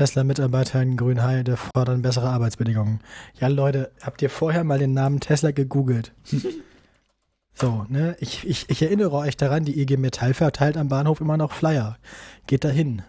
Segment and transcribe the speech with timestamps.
[0.00, 3.00] Tesla-Mitarbeiter in Grünheide fordern bessere Arbeitsbedingungen.
[3.38, 6.14] Ja, Leute, habt ihr vorher mal den Namen Tesla gegoogelt?
[7.52, 8.16] so, ne?
[8.18, 11.98] Ich, ich, ich erinnere euch daran, die IG Metall verteilt am Bahnhof immer noch Flyer.
[12.46, 13.02] Geht dahin.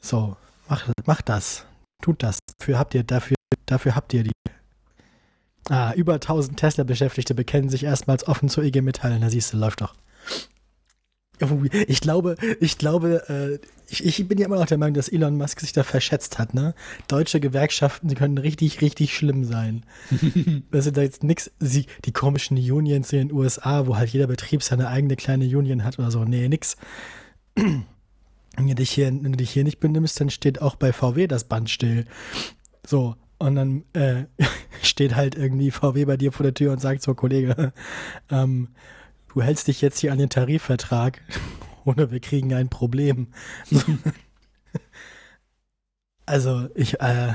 [0.00, 1.66] So, macht, macht das.
[2.00, 2.38] Tut das.
[2.58, 3.36] Dafür habt ihr, dafür,
[3.66, 4.32] dafür habt ihr die.
[5.68, 9.18] Ah, über 1000 Tesla-Beschäftigte bekennen sich erstmals offen zur IG Metall.
[9.18, 9.94] Na siehst du, läuft doch.
[11.86, 15.36] Ich glaube, ich glaube, äh, ich, ich, bin ja immer noch der Meinung, dass Elon
[15.36, 16.74] Musk sich da verschätzt hat, ne?
[17.08, 19.84] Deutsche Gewerkschaften, die können richtig, richtig schlimm sein.
[20.70, 24.62] das sind da jetzt nichts, die komischen Unions in den USA, wo halt jeder Betrieb
[24.62, 26.24] seine eigene kleine Union hat oder so.
[26.24, 26.76] Nee, nix.
[27.56, 31.26] Wenn du dich hier, wenn du dich hier nicht benimmst, dann steht auch bei VW
[31.26, 32.04] das Band still.
[32.86, 34.24] So, und dann äh,
[34.82, 37.72] steht halt irgendwie VW bei dir vor der Tür und sagt so, Kollege,
[38.30, 38.68] ähm,
[39.34, 41.20] du hältst dich jetzt hier an den Tarifvertrag
[41.84, 43.28] oder wir kriegen ein Problem.
[46.26, 47.34] also ich, äh,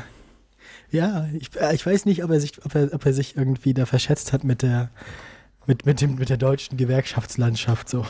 [0.91, 3.73] ja, ich, äh, ich weiß nicht, ob er sich, ob er, ob er sich irgendwie
[3.73, 4.89] da verschätzt hat mit der,
[5.65, 8.05] mit, mit dem, mit der deutschen Gewerkschaftslandschaft so.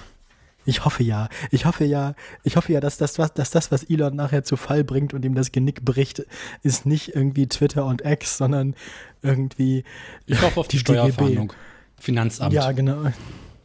[0.66, 1.30] Ich hoffe ja.
[1.50, 4.58] Ich hoffe ja, ich hoffe ja, dass das, was, dass das, was Elon nachher zu
[4.58, 6.26] Fall bringt und ihm das Genick bricht,
[6.62, 8.76] ist nicht irgendwie Twitter und X, sondern
[9.22, 9.86] irgendwie.
[10.26, 11.54] Ich hoffe auf die, die Steuerfahndung.
[11.98, 12.54] Finanzamt.
[12.54, 13.12] Ja, genau.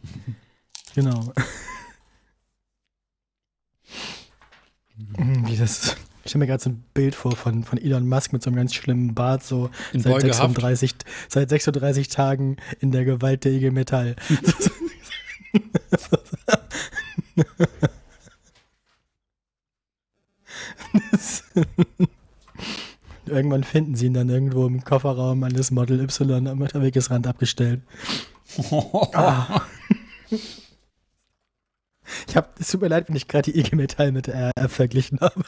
[0.95, 1.33] genau.
[4.97, 5.97] Wie das.
[6.25, 8.57] Ich stelle mir gerade so ein Bild vor von, von Elon Musk mit so einem
[8.57, 10.95] ganz schlimmen Bart, so seit 36,
[11.29, 14.15] seit 36 Tagen in der Gewalt der IG Metall.
[23.27, 27.81] Irgendwann finden sie ihn dann irgendwo im Kofferraum eines Model Y am Wegesrand abgestellt.
[29.15, 29.63] ah.
[32.29, 35.21] Ich hab, es tut mir leid, wenn ich gerade die IG Metall mit RR verglichen
[35.21, 35.45] habe.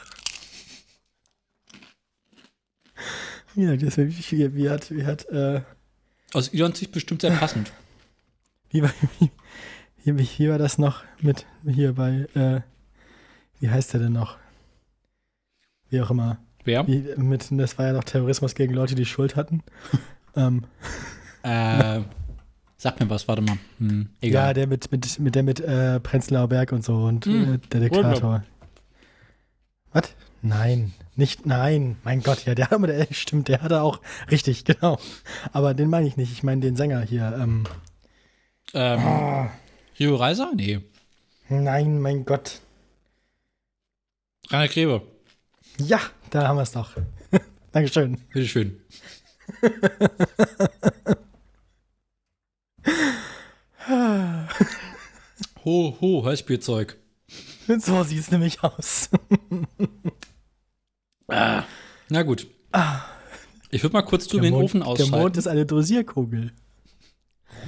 [3.55, 5.61] Ja, das wie, wie hat, wie hat, äh,
[6.33, 7.71] Aus Elons Sicht bestimmt sehr passend.
[8.69, 9.31] Wie, wie,
[10.03, 12.61] wie, wie war das noch mit hier bei, äh,
[13.59, 14.37] wie heißt der denn noch?
[15.89, 16.37] Wie auch immer.
[16.65, 16.85] Wer?
[16.87, 19.63] Wie, mit, das war ja noch Terrorismus gegen Leute, die Schuld hatten.
[20.35, 20.65] ähm.
[21.43, 22.01] Äh,
[22.85, 23.57] sag mir was, warte mal.
[23.79, 24.49] Hm, egal.
[24.49, 27.55] Ja, der mit, mit, mit der mit äh, Prenzlauer Berg und so und hm.
[27.55, 28.43] äh, der Diktator.
[29.91, 30.15] Was?
[30.43, 34.99] Nein, nicht, nein, mein Gott, ja, der, der stimmt, der hatte auch, richtig, genau.
[35.51, 37.35] Aber den meine ich nicht, ich meine den Sänger hier.
[37.41, 37.63] Ähm,
[38.75, 39.47] ähm, oh.
[39.99, 40.51] Rio Reiser?
[40.55, 40.81] Nee.
[41.49, 42.61] Nein, mein Gott.
[44.51, 45.01] Rainer Grebe.
[45.79, 46.91] Ja, da haben wir es doch.
[47.71, 48.19] Dankeschön.
[48.31, 48.79] Bitteschön.
[55.65, 56.97] ho, ho, Hörspielzeug.
[57.79, 59.09] So sieht es nämlich aus.
[61.27, 61.63] ah,
[62.09, 62.45] na gut.
[63.71, 65.11] Ich würde mal kurz drüben den Ofen ausschalten.
[65.11, 66.51] Der Mond ist eine Dosierkugel.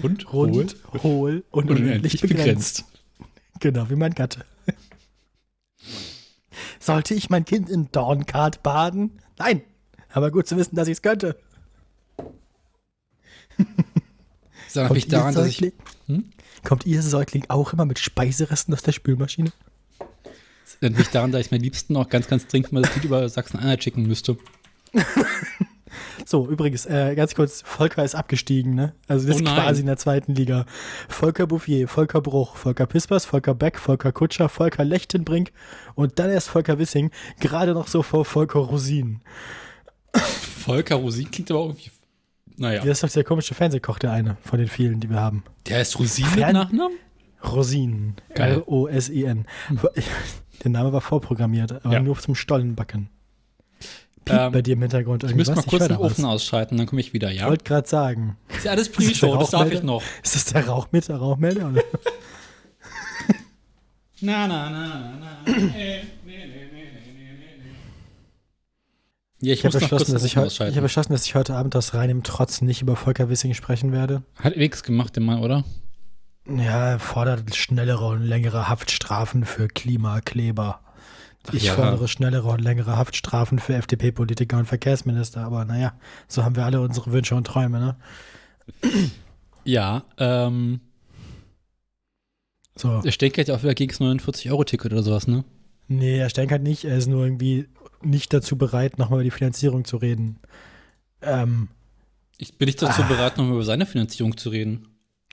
[0.04, 2.38] Rund, Rund hohl, hohl und, und unendlich begrenzt.
[2.38, 2.86] begrenzt.
[3.60, 4.46] Genau, wie mein Gatte.
[6.80, 9.20] Sollte ich mein Kind in Dornkart baden?
[9.38, 9.64] Nein.
[10.12, 11.38] Aber gut zu wissen, dass ich es könnte.
[14.68, 15.74] Sag mich daran, dass ich.
[16.08, 16.26] Hm?
[16.64, 19.52] Kommt ihr Säugling auch immer mit Speiseresten aus der Spülmaschine?
[20.00, 23.06] Das erinnert mich daran, dass ich meinen Liebsten auch ganz, ganz dringend mal das Lied
[23.06, 24.38] über Sachsen-Anhalt schicken müsste.
[26.26, 28.94] So, übrigens, äh, ganz kurz, Volker ist abgestiegen, ne?
[29.08, 30.66] Also das oh ist quasi in der zweiten Liga.
[31.08, 35.52] Volker Bouffier, Volker Bruch, Volker Pispers, Volker Beck, Volker Kutscher, Volker Lechtenbrink
[35.96, 39.22] und dann erst Volker Wissing, gerade noch so vor Volker Rosin.
[40.14, 41.92] Volker Rosin klingt aber irgendwie.
[42.58, 42.80] Naja.
[42.80, 45.44] Das ist doch der komische Fernsehkoch, der eine von den vielen, die wir haben.
[45.68, 46.98] Der heißt Rosin mit Nachnamen?
[47.44, 48.16] Rosin.
[48.30, 49.46] R-O-S-I-N.
[49.68, 49.80] Hm.
[50.64, 52.00] Der Name war vorprogrammiert, aber ja.
[52.00, 53.10] nur zum Stollenbacken.
[54.26, 55.48] Piept ähm, bei dir im Hintergrund irgendwas?
[55.48, 57.44] Ich müsste mal kurz den Ofen ausschalten, dann komme ich wieder, ja?
[57.44, 58.38] Ich wollte gerade sagen.
[58.50, 60.02] Ist ja alles Pre-Show, das, darf ich noch.
[60.24, 61.18] Ist das der Rauchmelder?
[61.18, 61.72] Rauchmelder?
[64.22, 65.44] na, na, na, na, na.
[65.46, 66.68] Nee, nee, nee,
[69.40, 71.94] ja, ich, ich habe beschlossen, dass ich, ich habe beschlossen, dass ich heute Abend aus
[71.94, 74.24] reinem Trotz nicht über Volker Wissing sprechen werde.
[74.36, 75.64] Hat nichts gemacht, der Mann, oder?
[76.48, 80.80] Ja, er fordert schnellere und längere Haftstrafen für Klimakleber.
[81.54, 81.74] Ich ja.
[81.74, 85.94] fordere schnellere und längere Haftstrafen für FDP-Politiker und Verkehrsminister, aber naja,
[86.28, 87.96] so haben wir alle unsere Wünsche und Träume, ne?
[89.64, 90.82] Ja, ähm.
[92.76, 93.02] So.
[93.02, 95.44] Der Stenk hat ja auch wieder gegen das 49-Euro-Ticket oder sowas, ne?
[95.88, 97.68] Nee, er Stenk hat nicht, er ist nur irgendwie
[98.02, 100.40] nicht dazu bereit, nochmal über die Finanzierung zu reden.
[101.22, 101.70] Ähm.
[102.38, 104.88] Ich bin nicht dazu ah, bereit, nochmal über seine Finanzierung zu reden.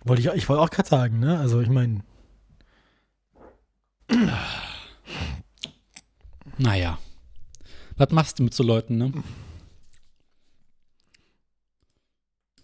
[0.05, 1.39] Wollte ich, ich wollte auch gerade sagen, ne?
[1.39, 2.01] Also ich meine.
[6.59, 6.99] Naja.
[7.97, 9.13] Was machst du mit so Leuten, ne?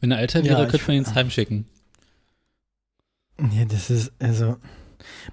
[0.00, 1.66] Wenn er älter wäre, Ja, könnte man ihn ins Heim schicken.
[3.36, 4.56] Nee, das ist, also,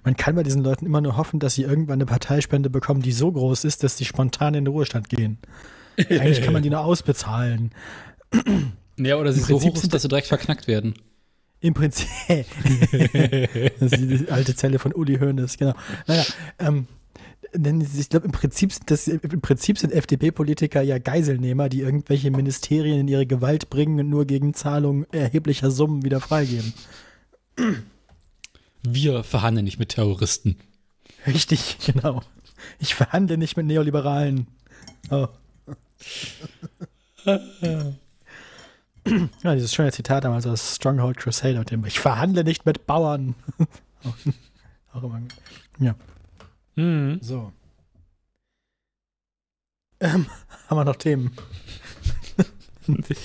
[0.03, 3.11] man kann bei diesen Leuten immer nur hoffen, dass sie irgendwann eine Parteispende bekommen, die
[3.11, 5.37] so groß ist, dass sie spontan in den Ruhestand gehen.
[5.97, 7.71] Eigentlich kann man die nur ausbezahlen.
[8.97, 10.95] Ja, oder sie so hoch ist, sind dass sie direkt verknackt werden.
[11.59, 12.07] Im Prinzip.
[13.79, 15.73] das ist die alte Zelle von Uli Hoeneß, genau.
[16.05, 16.23] Naja,
[16.59, 16.87] ähm,
[17.53, 23.07] ich glaube, im Prinzip das, im Prinzip sind FDP-Politiker ja Geiselnehmer, die irgendwelche Ministerien in
[23.07, 26.73] ihre Gewalt bringen und nur gegen Zahlung erheblicher Summen wieder freigeben.
[28.89, 30.57] Wir verhandeln nicht mit Terroristen.
[31.25, 32.21] Richtig, genau.
[32.79, 34.47] Ich verhandle nicht mit Neoliberalen.
[35.09, 35.27] Oh.
[37.25, 37.93] ja,
[39.53, 43.35] dieses schöne Zitat damals aus Stronghold Crusader, dem ich verhandle nicht mit Bauern.
[44.93, 45.21] Auch immer.
[45.79, 45.95] Ja,
[46.75, 47.19] Mhm.
[47.21, 47.51] so.
[49.99, 50.27] Ähm,
[50.69, 51.31] haben wir noch Themen?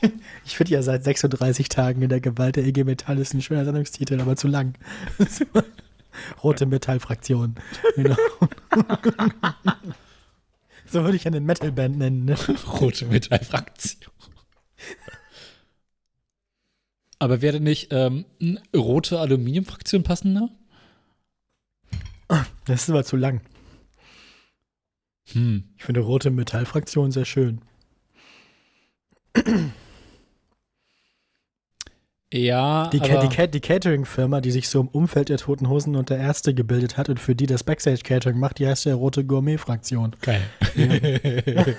[0.44, 3.64] Ich finde ja seit 36 Tagen in der Gewalt der EG Metall ist ein schöner
[3.64, 4.74] Sendungstitel, aber zu lang.
[6.42, 7.56] Rote Metallfraktion.
[7.96, 8.16] Genau.
[10.86, 12.24] so würde ich eine Metalband nennen.
[12.24, 12.36] Ne?
[12.80, 14.10] Rote Metallfraktion.
[17.18, 20.50] Aber wäre nicht ähm, eine rote Aluminiumfraktion passender?
[22.64, 23.40] Das ist aber zu lang.
[25.32, 25.64] Hm.
[25.76, 27.60] Ich finde rote Metallfraktion sehr schön.
[32.32, 36.10] Ja, Die, aber die, die Catering-Firma, die sich so im Umfeld der Toten Hosen und
[36.10, 40.14] der Ärzte gebildet hat und für die das Backstage-Catering macht, die heißt ja Rote Gourmet-Fraktion.
[40.20, 40.42] geil.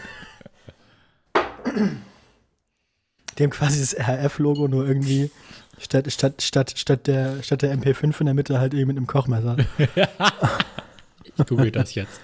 [3.37, 5.31] Die haben quasi das RF-Logo nur irgendwie
[5.77, 9.07] statt, statt, statt, statt, der, statt der MP5 in der Mitte halt eben mit einem
[9.07, 9.55] Kochmesser.
[11.23, 12.19] ich google das jetzt.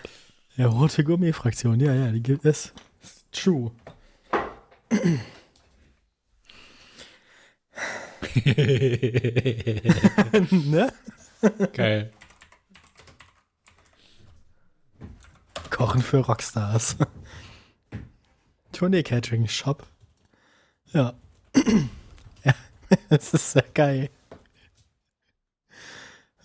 [0.58, 2.74] Ja, Rote Gourmet-Fraktion, ja, ja, die gibt es.
[3.32, 3.72] True.
[10.52, 10.92] ne?
[11.74, 12.12] geil.
[15.70, 16.96] Kochen für Rockstars.
[18.72, 19.86] Tournee-Catering-Shop.
[20.94, 21.14] Ja.
[22.44, 22.54] ja.
[23.10, 24.10] Das ist sehr geil.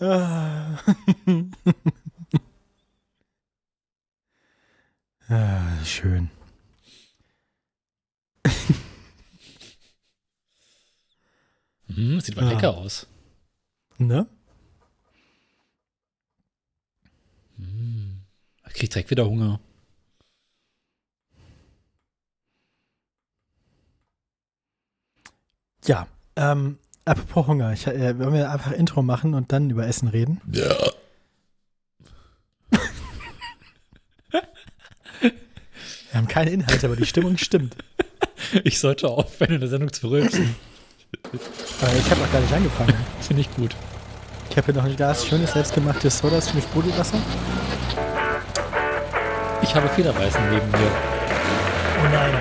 [0.01, 0.79] Ah.
[5.29, 6.31] ah, schön.
[12.01, 12.53] Hm, sieht mal Ah.
[12.53, 13.07] lecker aus.
[13.99, 14.27] Ne?
[17.57, 18.23] Hm.
[18.69, 19.61] Ich krieg direkt wieder Hunger.
[25.87, 26.07] Ja.
[26.37, 27.73] Ähm, apropos Hunger.
[27.73, 30.41] Ich, äh, wollen wir einfach Intro machen und dann über Essen reden?
[30.53, 30.75] Ja.
[35.21, 37.77] Wir haben keine Inhalte, aber die Stimmung stimmt.
[38.65, 40.57] Ich sollte aufhören, in der Sendung zu rülpsen.
[41.33, 42.95] Äh, ich habe noch gar nicht angefangen.
[43.21, 43.75] Finde ich gut.
[44.51, 47.19] Ich habe hier noch ein Glas schönes selbstgemachtes Sodas mit Sprudelwasser.
[49.63, 50.91] Ich habe Federweißen neben mir.
[51.99, 52.35] Oh nein.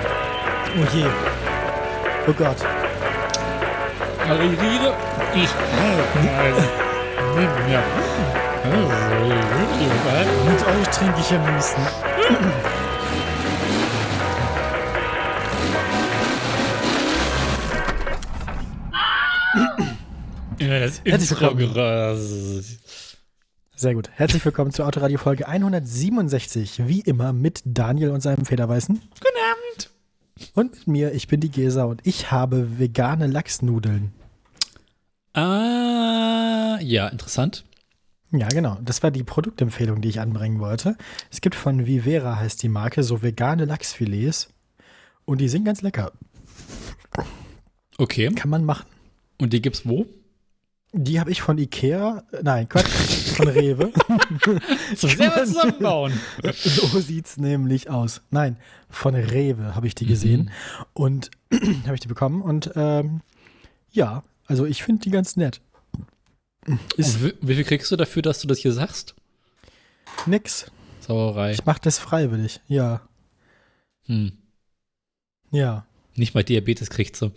[0.76, 1.04] Oh je.
[2.26, 2.56] Oh Gott.
[4.22, 4.62] Ich habe neben
[7.68, 7.82] mir.
[10.46, 11.80] Mit euch trinke ich am liebsten.
[20.60, 22.62] Das Herzlich Intro willkommen.
[23.76, 24.10] Sehr gut.
[24.12, 26.86] Herzlich willkommen zur Autoradio Folge 167.
[26.86, 28.96] Wie immer mit Daniel und seinem Federweißen.
[28.96, 29.90] Guten Abend.
[30.54, 34.12] Und mit mir, ich bin die Gesa und ich habe vegane Lachsnudeln.
[35.32, 37.64] Ah, ja, interessant.
[38.30, 38.76] Ja, genau.
[38.84, 40.98] Das war die Produktempfehlung, die ich anbringen wollte.
[41.30, 44.50] Es gibt von Vivera, heißt die Marke, so vegane Lachsfilets.
[45.24, 46.12] Und die sind ganz lecker.
[47.96, 48.28] Okay.
[48.34, 48.84] Kann man machen.
[49.38, 50.04] Und die gibt's wo?
[50.92, 52.88] Die habe ich von Ikea, nein, Quatsch,
[53.36, 53.92] von Rewe.
[54.96, 56.12] Selber zusammenbauen.
[56.54, 58.22] so sieht's nämlich aus.
[58.30, 58.56] Nein,
[58.88, 60.50] von Rewe habe ich die gesehen
[60.92, 61.30] und
[61.84, 63.20] habe ich die bekommen und ähm,
[63.92, 65.60] ja, also ich finde die ganz nett.
[66.96, 69.14] Ist wie, wie viel kriegst du dafür, dass du das hier sagst?
[70.26, 70.70] nix.
[71.00, 71.52] Sauerei.
[71.52, 72.60] Ich mache das freiwillig.
[72.66, 73.00] Ja,
[74.06, 74.32] Hm.
[75.52, 75.86] ja.
[76.16, 77.30] Nicht mal Diabetes kriegst du.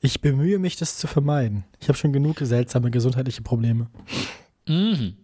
[0.00, 1.64] Ich bemühe mich, das zu vermeiden.
[1.80, 3.88] Ich habe schon genug seltsame gesundheitliche Probleme.
[4.66, 5.16] Mhm.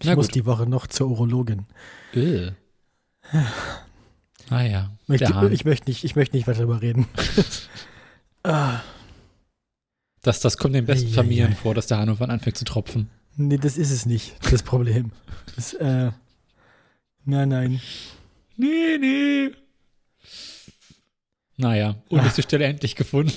[0.00, 0.34] Ich Na muss gut.
[0.34, 1.66] die Woche noch zur Urologin.
[2.12, 2.50] Äh.
[4.50, 4.90] Ah ja.
[5.08, 5.52] Hahn.
[5.52, 7.06] ich, möchte nicht, ich möchte nicht weiter darüber reden.
[8.42, 8.80] ah,
[10.22, 11.54] Das, das kommt den besten Familien ei.
[11.54, 13.08] vor, dass der irgendwann anfängt zu tropfen.
[13.36, 15.12] Nee, das ist es nicht, das Problem.
[15.56, 16.10] Das, äh,
[17.24, 17.80] nein, nein.
[18.56, 19.50] Nee, nee.
[21.56, 23.32] Naja, und ist die Stelle endlich gefunden.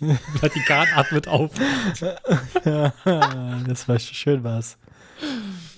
[0.40, 1.52] Vatikan atmet auf.
[2.64, 4.76] das war schön was.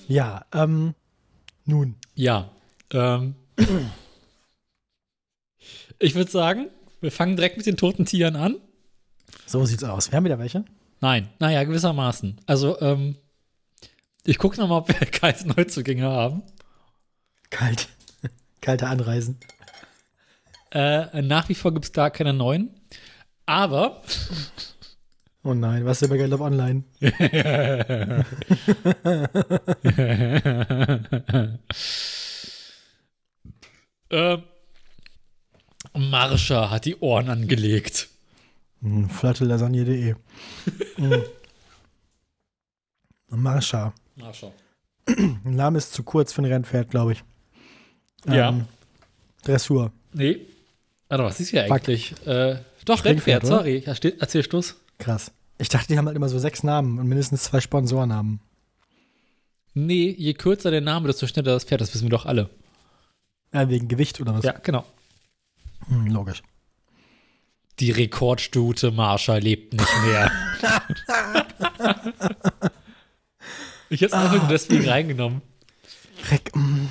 [0.09, 0.95] Ja, ähm,
[1.67, 1.97] nun.
[2.15, 2.51] Ja,
[2.91, 3.35] ähm,
[5.99, 6.69] ich würde sagen,
[7.03, 8.57] wir fangen direkt mit den toten Tieren an.
[9.47, 10.11] So sieht's aus.
[10.11, 10.65] Wir haben wieder welche?
[11.01, 12.41] Nein, naja, gewissermaßen.
[12.47, 13.17] Also, ähm,
[14.25, 16.43] ich gucke nochmal, ob wir kalte Neuzugänge haben.
[17.51, 17.89] Kalt.
[18.63, 19.39] Kalte Anreisen.
[20.75, 22.75] Äh, nach wie vor gibt es da keine neuen.
[23.47, 24.03] Aber.
[25.45, 26.83] Oh nein, was ist über Geld auf Online?
[34.09, 34.39] äh,
[35.95, 38.09] Marsha hat die Ohren angelegt.
[38.81, 40.17] Hm, Flottelasagne.de.
[40.97, 41.23] hm.
[43.29, 43.95] Marsha.
[44.17, 44.51] Marsha.
[45.45, 47.23] Name ist zu kurz für ein Rennpferd, glaube ich.
[48.27, 48.49] Ja.
[48.49, 48.67] Ähm,
[49.45, 49.93] Dressur.
[50.13, 50.47] Nee.
[51.09, 51.73] Warte, was ist hier Fuck.
[51.77, 52.15] eigentlich?
[52.27, 53.83] Äh, doch, Rennpferd, sorry.
[53.87, 54.77] Ja, steht- Erzählst du's?
[54.99, 55.31] Krass.
[55.59, 58.41] Ich dachte, die haben halt immer so sechs Namen und mindestens zwei Sponsornamen.
[59.75, 62.49] Nee, je kürzer der Name, desto schneller das Pferd, das wissen wir doch alle.
[63.53, 64.45] Ja, wegen Gewicht oder was?
[64.45, 64.85] Ja, genau.
[65.89, 66.43] Hm, logisch.
[67.81, 70.31] Die Rekordstute Marsha lebt nicht mehr.
[73.91, 75.43] ich hab's einfach nur deswegen reingenommen.
[76.31, 76.87] Reck, mm.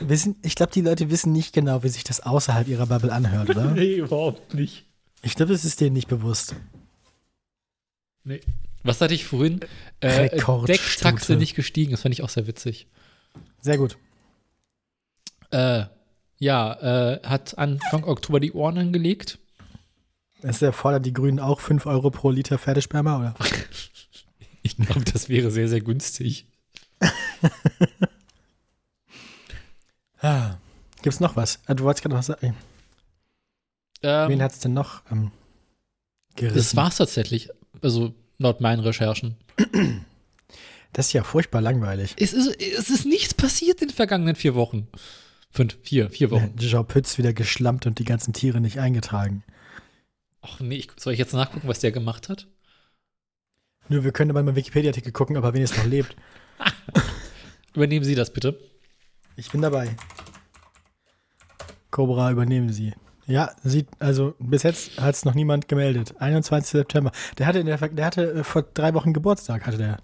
[0.00, 3.50] Wissen, ich glaube, die Leute wissen nicht genau, wie sich das außerhalb ihrer Bubble anhört,
[3.50, 3.64] oder?
[3.72, 4.84] Nee, überhaupt nicht.
[5.22, 6.54] Ich glaube, das ist denen nicht bewusst.
[8.24, 8.40] Nee.
[8.82, 9.60] Was hatte ich vorhin?
[10.00, 10.30] Äh.
[10.66, 12.86] Decktaxe nicht gestiegen, das fand ich auch sehr witzig.
[13.60, 13.98] Sehr gut.
[15.50, 15.84] Äh,
[16.38, 16.72] ja,
[17.14, 19.38] äh, hat Anfang Oktober die Ohren angelegt.
[20.42, 23.34] Es erfordert die Grünen auch 5 Euro pro Liter Pferdesperma, oder?
[24.62, 26.46] Ich glaube, das wäre sehr, sehr günstig.
[30.22, 30.56] Ah.
[31.02, 31.60] Gibt's noch was?
[31.66, 32.56] Ah, Du wolltest gerade noch was sagen.
[34.02, 35.30] Wen Ähm, hat's denn noch ähm,
[36.36, 36.56] gerissen?
[36.56, 37.48] das war's tatsächlich.
[37.82, 39.36] Also, laut meinen Recherchen.
[40.92, 42.14] Das ist ja furchtbar langweilig.
[42.18, 44.88] Es ist, es ist nichts passiert in den vergangenen vier Wochen.
[45.50, 46.56] Fünf, vier, vier Wochen.
[46.58, 49.42] Jean Pütz wieder geschlampt und die ganzen Tiere nicht eingetragen.
[50.42, 52.46] Ach nee, ich, soll ich jetzt nachgucken, was der gemacht hat?
[53.88, 56.16] Nur wir können aber mal Wikipedia-Artikel gucken, aber wen es noch lebt.
[57.74, 58.58] Übernehmen Sie das bitte.
[59.36, 59.96] Ich bin dabei.
[61.90, 62.94] Cobra, übernehmen Sie.
[63.26, 66.14] Ja, sieht, also bis jetzt hat es noch niemand gemeldet.
[66.20, 66.70] 21.
[66.70, 67.12] September.
[67.38, 69.98] Der hatte, in der, der hatte äh, vor drei Wochen Geburtstag, hatte der.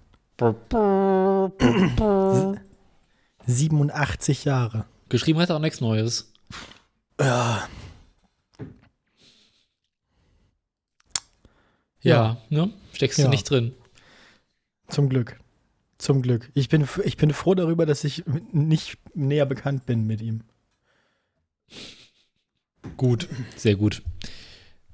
[3.46, 4.86] 87 Jahre.
[5.08, 6.32] Geschrieben hat er auch nichts Neues.
[7.20, 7.68] Ja.
[12.00, 12.72] Ja, ne?
[12.92, 13.24] Steckst Ja.
[13.24, 13.74] du nicht drin.
[14.88, 15.38] Zum Glück.
[15.98, 16.50] Zum Glück.
[16.54, 20.42] Ich bin, ich bin froh darüber, dass ich nicht näher bekannt bin mit ihm.
[22.96, 24.02] Gut, sehr gut.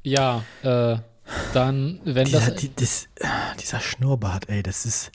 [0.03, 0.97] Ja, äh,
[1.53, 2.55] dann, wenn Dieser, das.
[2.57, 3.09] die, das,
[3.61, 5.13] dieser Schnurrbart, ey, das ist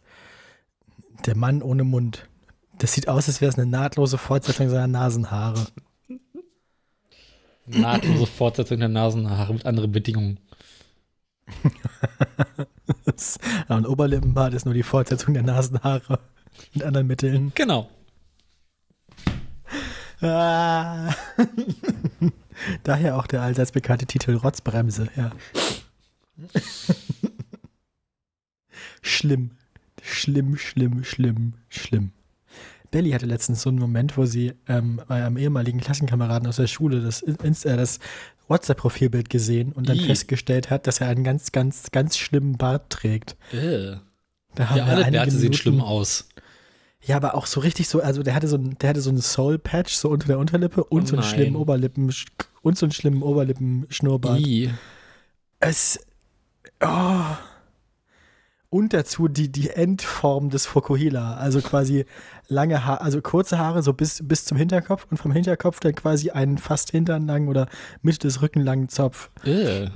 [1.26, 2.28] der Mann ohne Mund.
[2.78, 5.68] Das sieht aus, als wäre es eine nahtlose Fortsetzung seiner Nasenhaare.
[7.66, 10.40] nahtlose Fortsetzung der Nasenhaare mit anderen Bedingungen.
[13.18, 16.20] Das, und Oberlippenbart ist nur die Fortsetzung der Nasenhaare
[16.74, 17.52] mit anderen Mitteln.
[17.56, 17.90] Genau.
[20.22, 21.14] Ah.
[22.84, 25.32] Daher auch der allseits bekannte Titel Rotzbremse, ja.
[29.02, 29.52] schlimm.
[30.02, 32.12] Schlimm, schlimm, schlimm, schlimm.
[32.92, 36.68] Belly hatte letztens so einen Moment, wo sie ähm, bei einem ehemaligen Klassenkameraden aus der
[36.68, 38.00] Schule das, Inst- äh, das
[38.48, 40.06] WhatsApp-Profilbild gesehen und dann Ih.
[40.06, 43.36] festgestellt hat, dass er einen ganz, ganz, ganz schlimmen Bart trägt.
[43.52, 43.98] Äh.
[44.56, 46.30] Da haben Ja, alle Bärte sehen schlimm aus.
[47.04, 49.94] Ja, aber auch so richtig so, also der hatte so der hatte so einen Soul-Patch
[49.94, 51.34] so unter der Unterlippe und Oh so einen nein.
[51.36, 52.14] schlimmen Oberlippen
[52.64, 54.40] und so einen schlimmen Oberlippenschnurrbart.
[54.40, 54.72] I.
[55.60, 56.00] Es.
[56.82, 57.22] Oh.
[58.70, 61.36] Und dazu die, die Endform des Fokuhila.
[61.36, 62.06] Also quasi
[62.50, 66.32] lange Haare, also kurze Haare so bis, bis zum Hinterkopf und vom Hinterkopf dann quasi
[66.32, 67.68] einen fast hinternlangen oder
[68.02, 69.30] Mitte des Rücken langen Zopf.
[69.46, 69.88] Äh.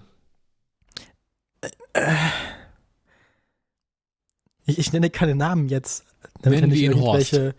[4.65, 6.05] Ich, ich nenne keine Namen jetzt,
[6.41, 7.55] damit er nicht irgendwelche,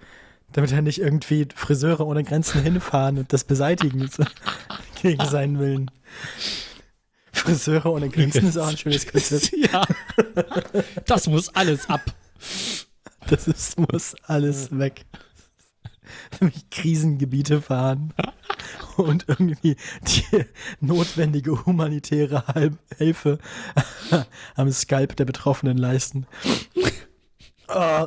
[0.52, 4.08] damit er nicht irgendwie Friseure ohne Grenzen hinfahren und das beseitigen
[5.02, 5.90] gegen seinen Willen.
[7.42, 9.52] Friseure ohne Grenzen ist auch ein schönes Konzept.
[9.72, 9.82] ja.
[11.06, 12.00] Das muss alles ab.
[13.26, 15.04] Das ist, muss alles weg.
[16.40, 18.14] Nämlich Krisengebiete fahren
[18.96, 20.44] und irgendwie die
[20.80, 22.44] notwendige humanitäre
[22.96, 23.38] Hilfe
[24.54, 26.26] am Skalp der Betroffenen leisten.
[27.68, 28.06] Oh.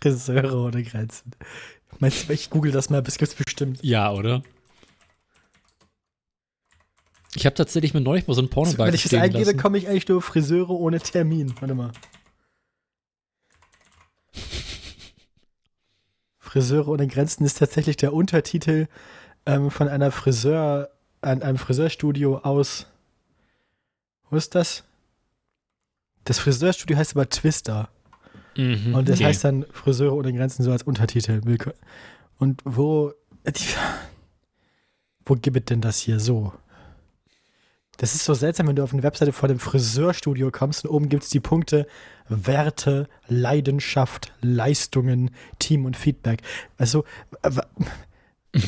[0.00, 1.32] Friseure ohne Grenzen.
[1.98, 3.80] Meinst du, ich google das mal, das gibt's bestimmt.
[3.82, 4.42] Ja, oder?
[7.34, 9.88] Ich habe tatsächlich mir neulich mal so ein porno Wenn ich das eingebe, komme ich
[9.88, 11.54] eigentlich nur Friseure ohne Termin.
[11.60, 11.92] Warte mal.
[16.38, 18.86] Friseure ohne Grenzen ist tatsächlich der Untertitel
[19.46, 20.90] ähm, von einer Friseur,
[21.22, 22.86] an einem Friseurstudio aus.
[24.28, 24.84] Wo ist das?
[26.24, 27.88] Das Friseurstudio heißt aber Twister.
[28.56, 29.26] Mhm, Und das nee.
[29.26, 31.40] heißt dann Friseure ohne Grenzen so als Untertitel.
[32.38, 33.14] Und wo.
[35.24, 36.52] Wo gibt denn das hier so?
[38.02, 41.08] Das ist so seltsam, wenn du auf eine Webseite von dem Friseurstudio kommst und oben
[41.08, 41.86] gibt es die Punkte
[42.28, 45.30] Werte, Leidenschaft, Leistungen,
[45.60, 46.42] Team und Feedback.
[46.78, 47.04] Also,
[47.42, 47.50] äh,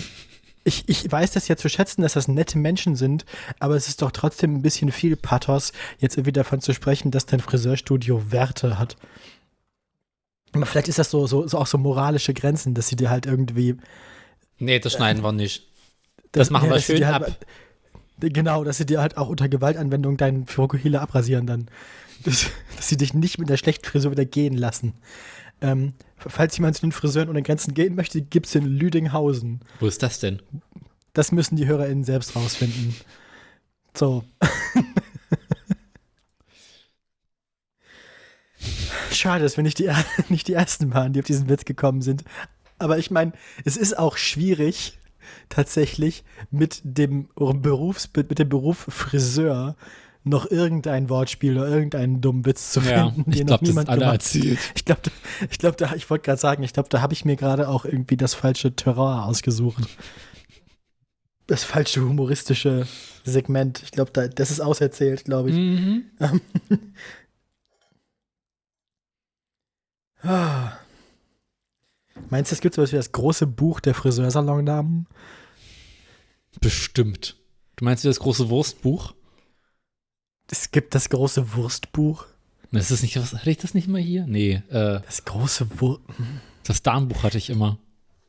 [0.62, 3.24] ich, ich weiß das ja zu schätzen, dass das nette Menschen sind,
[3.58, 7.26] aber es ist doch trotzdem ein bisschen viel Pathos, jetzt irgendwie davon zu sprechen, dass
[7.26, 8.96] dein Friseurstudio Werte hat.
[10.52, 13.26] Aber vielleicht ist das so, so, so auch so moralische Grenzen, dass sie dir halt
[13.26, 13.74] irgendwie.
[14.60, 15.66] Nee, das schneiden wir nicht.
[16.30, 17.36] Das machen wir dass sie schön dir ab.
[18.21, 21.66] Genau, dass sie dir halt auch unter Gewaltanwendung deinen Fukuhila abrasieren dann.
[22.25, 24.94] Das, dass sie dich nicht mit der schlechten Frisur wieder gehen lassen.
[25.61, 29.61] Ähm, falls jemand zu den Friseuren ohne Grenzen gehen möchte, gibt es in Lüdinghausen.
[29.80, 30.42] Wo ist das denn?
[31.12, 32.94] Das müssen die HörerInnen selbst rausfinden.
[33.94, 34.25] So.
[39.12, 39.90] Schade, dass wir nicht die,
[40.28, 42.25] nicht die Ersten waren, die auf diesen Witz gekommen sind.
[42.78, 43.33] Aber ich meine,
[43.64, 44.99] es ist auch schwierig,
[45.48, 49.76] tatsächlich mit dem Berufs, mit dem Beruf Friseur
[50.24, 53.88] noch irgendein Wortspiel oder irgendeinen dummen Witz zu Ja, finden, ich den glaube, noch niemand
[53.90, 54.58] alle gemacht erzählt.
[54.74, 55.02] ich glaube,
[55.50, 57.84] ich, glaub, da, ich wollte gerade sagen, ich glaube, da habe ich mir gerade auch
[57.84, 59.84] irgendwie das falsche Terrain ausgesucht.
[61.46, 62.86] Das falsche humoristische
[63.22, 63.82] Segment.
[63.82, 65.56] Ich glaube, da, das ist auserzählt, glaube ich.
[65.56, 66.04] Mhm.
[72.34, 75.06] Meinst du, es gibt sowas wie das große Buch der Friseursalonnamen?
[76.61, 77.37] Bestimmt.
[77.76, 79.14] Du meinst wie das große Wurstbuch?
[80.50, 82.26] Es gibt das große Wurstbuch.
[82.72, 84.26] Das ist nicht, was, hatte ich das nicht mal hier?
[84.26, 86.00] Nee, äh, Das große Wurst.
[86.64, 87.78] das Darmbuch hatte ich immer.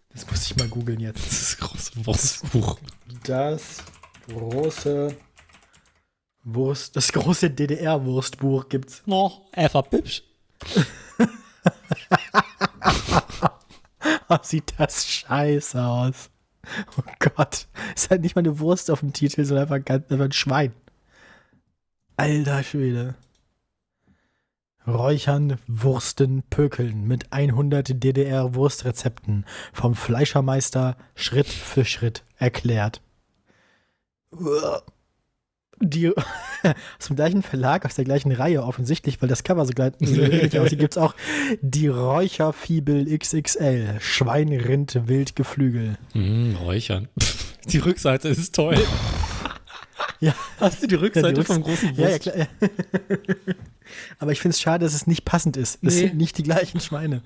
[0.10, 1.26] Das muss ich mal googeln jetzt.
[1.26, 2.78] Das große Wurstbuch.
[3.24, 3.82] Das
[4.28, 5.18] große
[6.44, 6.96] Wurst.
[6.96, 9.02] Das große DDR-Wurstbuch gibt's.
[9.08, 10.22] Oh, Eva Pipsch.
[14.42, 16.30] Sieht das scheiße aus.
[16.98, 17.68] Oh Gott.
[17.96, 20.74] Ist halt nicht mal eine Wurst auf dem Titel, sondern einfach, ganz, einfach ein Schwein.
[22.18, 23.16] Alter Schwede.
[24.88, 33.02] Räuchern, Wursten, Pökeln mit 100 DDR-Wurstrezepten vom Fleischermeister Schritt für Schritt erklärt.
[34.32, 34.84] Uah.
[35.82, 36.10] Die
[37.00, 40.80] aus dem gleichen Verlag, aus der gleichen Reihe offensichtlich, weil das Cover so ähnlich aussieht,
[40.80, 41.14] gibt es auch
[41.62, 43.98] die Räucherfibel XXL.
[44.00, 45.98] Schwein, Rind, Wild, Geflügel.
[46.14, 47.08] Mm, räuchern.
[47.68, 48.78] Die Rückseite ist toll.
[50.20, 50.36] Ja.
[50.60, 52.26] Hast du die Rückseite Ja, die vom großen Wurst?
[52.26, 52.48] Ja, ja, klar.
[54.20, 55.80] Aber ich finde es schade, dass es nicht passend ist.
[55.82, 56.00] Es Nee.
[56.02, 57.22] sind nicht die gleichen Schweine.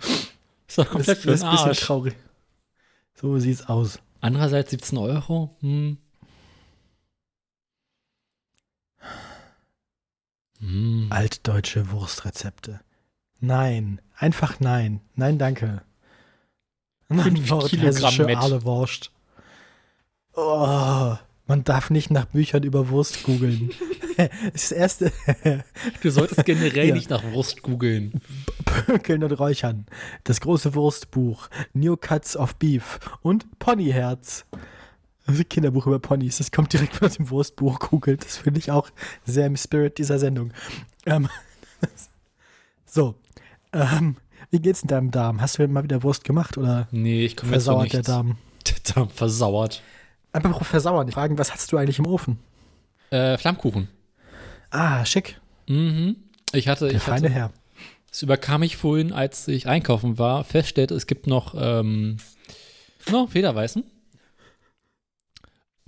[0.67, 2.15] Ist doch Das, komplett das für ist den ein bisschen traurig.
[3.15, 3.99] So sieht's aus.
[4.21, 5.57] Andererseits 17 Euro.
[5.59, 5.97] Hm.
[10.59, 11.07] Hm.
[11.09, 12.81] Altdeutsche Wurstrezepte.
[13.39, 15.01] Nein, einfach nein.
[15.15, 15.81] Nein, danke.
[17.09, 18.37] Kilogramm Met.
[18.37, 19.11] alle Wurst.
[20.35, 21.15] Oh,
[21.47, 23.71] man darf nicht nach Büchern über Wurst googeln.
[24.53, 25.11] das erste
[26.01, 26.93] Du solltest generell Ja.
[26.95, 28.21] nicht nach Wurst googeln.
[28.65, 29.85] Pökeln und Räuchern.
[30.25, 31.49] Das große Wurstbuch.
[31.73, 32.99] New Cuts of Beef.
[33.21, 34.45] Und Ponyherz.
[35.29, 36.37] Ein Kinderbuch über Ponys.
[36.39, 38.25] Das kommt direkt von dem Wurstbuch googelt.
[38.25, 38.89] Das finde ich auch
[39.25, 40.51] sehr im Spirit dieser Sendung.
[41.05, 41.29] Ähm,
[42.85, 43.15] so.
[43.71, 44.17] Ähm,
[44.51, 45.41] wie geht's in deinem Darm?
[45.41, 47.95] Hast du denn mal wieder Wurst gemacht oder Nee, ich komme jetzt versauert nichts.
[47.97, 48.37] der Darm?
[48.67, 49.83] Der Darm versauert.
[50.33, 51.07] Einfach versauern.
[51.07, 52.39] Ich fragen, was hast du eigentlich im Ofen?
[53.11, 53.87] Äh, Flammkuchen.
[54.71, 55.39] Ah, schick.
[55.67, 56.15] Mhm.
[56.51, 57.51] Ich hatte, Der ich feine hatte, Herr.
[58.11, 62.17] es überkam mich vorhin, als ich einkaufen war, feststellte, es gibt noch, ähm,
[63.11, 63.83] no, Federweißen.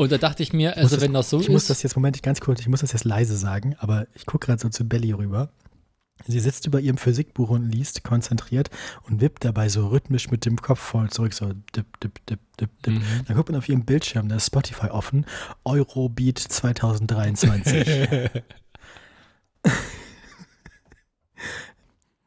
[0.02, 1.84] Und da dachte ich mir, muss also das- wenn das so ich muss ist, das
[1.84, 4.68] jetzt, Moment, ganz kurz, ich muss das jetzt leise sagen, aber ich gucke gerade so
[4.70, 5.52] zu Belly rüber.
[6.28, 8.70] Sie sitzt über ihrem Physikbuch und liest konzentriert
[9.08, 12.70] und wippt dabei so rhythmisch mit dem Kopf und zurück, so dip, dip, dip, dip,
[12.84, 12.94] dip.
[12.96, 13.04] Mhm.
[13.28, 15.26] Dann guckt man auf ihrem Bildschirm, da ist Spotify offen,
[15.66, 17.88] Eurobeat 2023.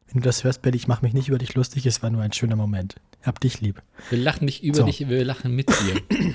[0.07, 2.23] Wenn du das hörst, Belly, ich mache mich nicht über dich lustig, es war nur
[2.23, 2.95] ein schöner Moment.
[3.23, 3.83] Hab dich lieb.
[4.11, 4.85] wir lachen nicht über So.
[4.85, 6.01] dich, wir lachen mit dir.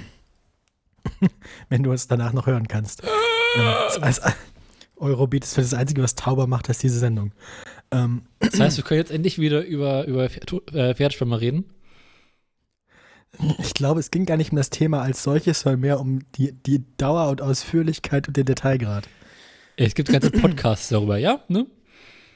[1.69, 3.03] wenn du uns danach noch hören kannst.
[3.55, 4.21] ähm, als,
[4.99, 7.31] Eurobeat ist das Einzige, was tauber macht, ist diese Sendung.
[7.91, 11.65] Ähm, Das heißt, wir können jetzt endlich wieder über, über Pferd- äh, reden.
[13.59, 16.51] ich glaube, es ging gar nicht um das Thema als solches, sondern mehr um die,
[16.51, 19.07] die Dauer und Ausführlichkeit und den Detailgrad.
[19.77, 21.43] Es gibt ganze Podcasts darüber, ja?
[21.47, 21.65] Ne?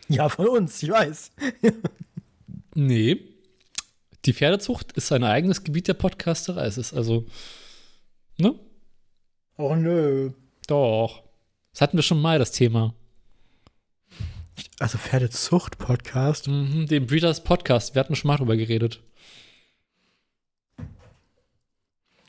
[0.08, 1.32] Ja, von uns, ich weiß.
[2.76, 3.20] Nee.
[4.26, 6.66] Die Pferdezucht ist ein eigenes Gebiet der Podcasterei.
[6.66, 7.26] Es ist also,
[8.44, 8.54] ne?
[9.58, 10.32] Oh nö.
[10.68, 11.24] Doch.
[11.72, 12.94] Das hatten wir schon mal, das Thema.
[14.80, 16.48] Also Pferdezucht-Podcast.
[16.48, 17.96] Mhm, den Breeders Podcast.
[17.96, 19.02] Wir hatten schon mal drüber geredet.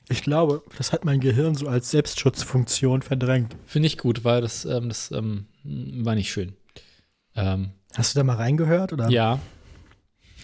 [0.09, 3.57] Ich glaube, das hat mein Gehirn so als Selbstschutzfunktion verdrängt.
[3.66, 6.55] Finde ich gut, weil das, ähm, das ähm, war nicht schön.
[7.37, 8.92] Ähm, Hast du da mal reingehört?
[8.92, 9.09] Oder?
[9.11, 9.40] ja,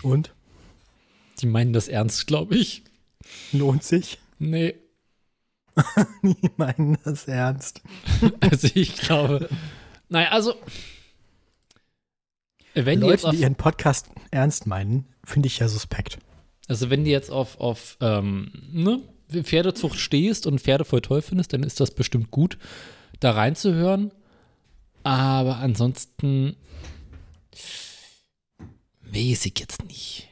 [0.02, 0.32] Und?
[1.40, 2.84] die meinen das ernst, glaube ich.
[3.52, 4.18] Lohnt sich?
[4.38, 4.74] Nee,
[6.22, 7.82] Die meinen das ernst.
[8.40, 9.48] also ich glaube.
[10.08, 10.54] Naja, also.
[12.74, 16.18] Wenn die jetzt Leute, auf, die ihren Podcast ernst meinen, finde ich ja suspekt.
[16.68, 19.00] also wenn du jetzt auf, auf ähm, ne,
[19.42, 22.58] Pferdezucht stehst und Pferde voll toll findest, dann ist das bestimmt gut,
[23.18, 24.12] da reinzuhören.
[25.02, 26.56] Aber ansonsten
[29.02, 30.28] weiß ich jetzt nicht.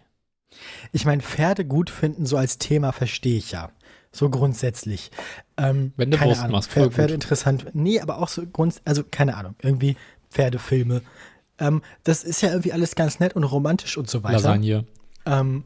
[0.93, 3.71] Ich meine, Pferde gut finden, so als Thema verstehe ich ja.
[4.13, 5.11] So grundsätzlich.
[5.57, 7.67] Ähm, Wenn du keine Wurst Ahnung, machst, voll Pferde, Pferde interessant.
[7.75, 9.97] Nee, aber auch so Grund, also keine Ahnung, irgendwie
[10.31, 11.03] Pferdefilme.
[11.59, 14.35] Ähm, das ist ja irgendwie alles ganz nett und romantisch und so weiter.
[14.35, 14.85] Lasagne.
[15.27, 15.65] Ähm,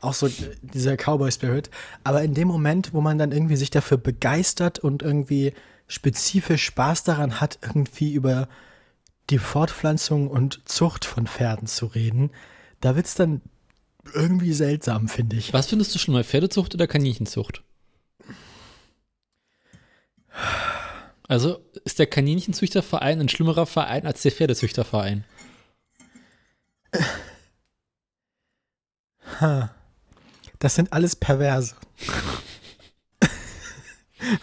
[0.00, 0.28] auch so
[0.62, 1.70] dieser Cowboy-Spirit.
[2.04, 5.52] Aber in dem Moment, wo man dann irgendwie sich dafür begeistert und irgendwie
[5.86, 8.48] spezifisch Spaß daran hat, irgendwie über
[9.30, 12.30] die Fortpflanzung und Zucht von Pferden zu reden,
[12.80, 13.42] da wird es dann
[14.14, 15.52] irgendwie seltsam, finde ich.
[15.52, 17.62] Was findest du schon mal, Pferdezucht oder Kaninchenzucht?
[21.28, 25.24] Also ist der Kaninchenzüchterverein ein schlimmerer Verein als der Pferdezüchterverein?
[29.40, 29.74] Ha.
[30.58, 31.74] Das sind alles Perverse.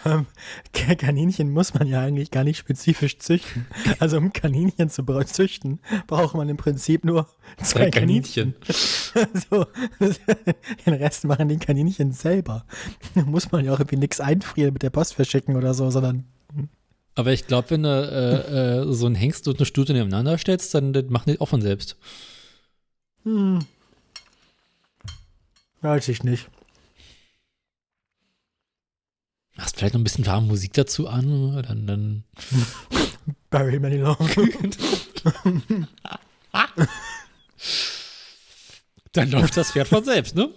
[0.04, 0.26] Ähm,
[0.72, 3.66] Ka- Kaninchen muss man ja eigentlich gar nicht spezifisch züchten.
[3.98, 7.26] Also um Kaninchen zu züchten, braucht man im Prinzip nur
[7.62, 8.54] zwei, Zwei Kaninchen.
[9.50, 9.66] so,
[10.86, 12.64] den Rest machen die Kaninchen selber.
[13.14, 16.24] Da muss man ja auch irgendwie nichts einfrieren mit der Post verschicken oder so, sondern
[17.14, 20.74] Aber ich glaube, wenn du äh, äh, so einen Hengst und eine Stute nebeneinander stellst,
[20.74, 21.96] dann das machen die auch von selbst.
[23.24, 23.60] hm,
[25.82, 26.48] weiß ich nicht.
[29.60, 32.24] Machst vielleicht noch ein bisschen warme Musik dazu an, dann, dann
[33.50, 34.16] Barry Manilow.
[39.12, 40.50] Dann läuft das Pferd von selbst, ne?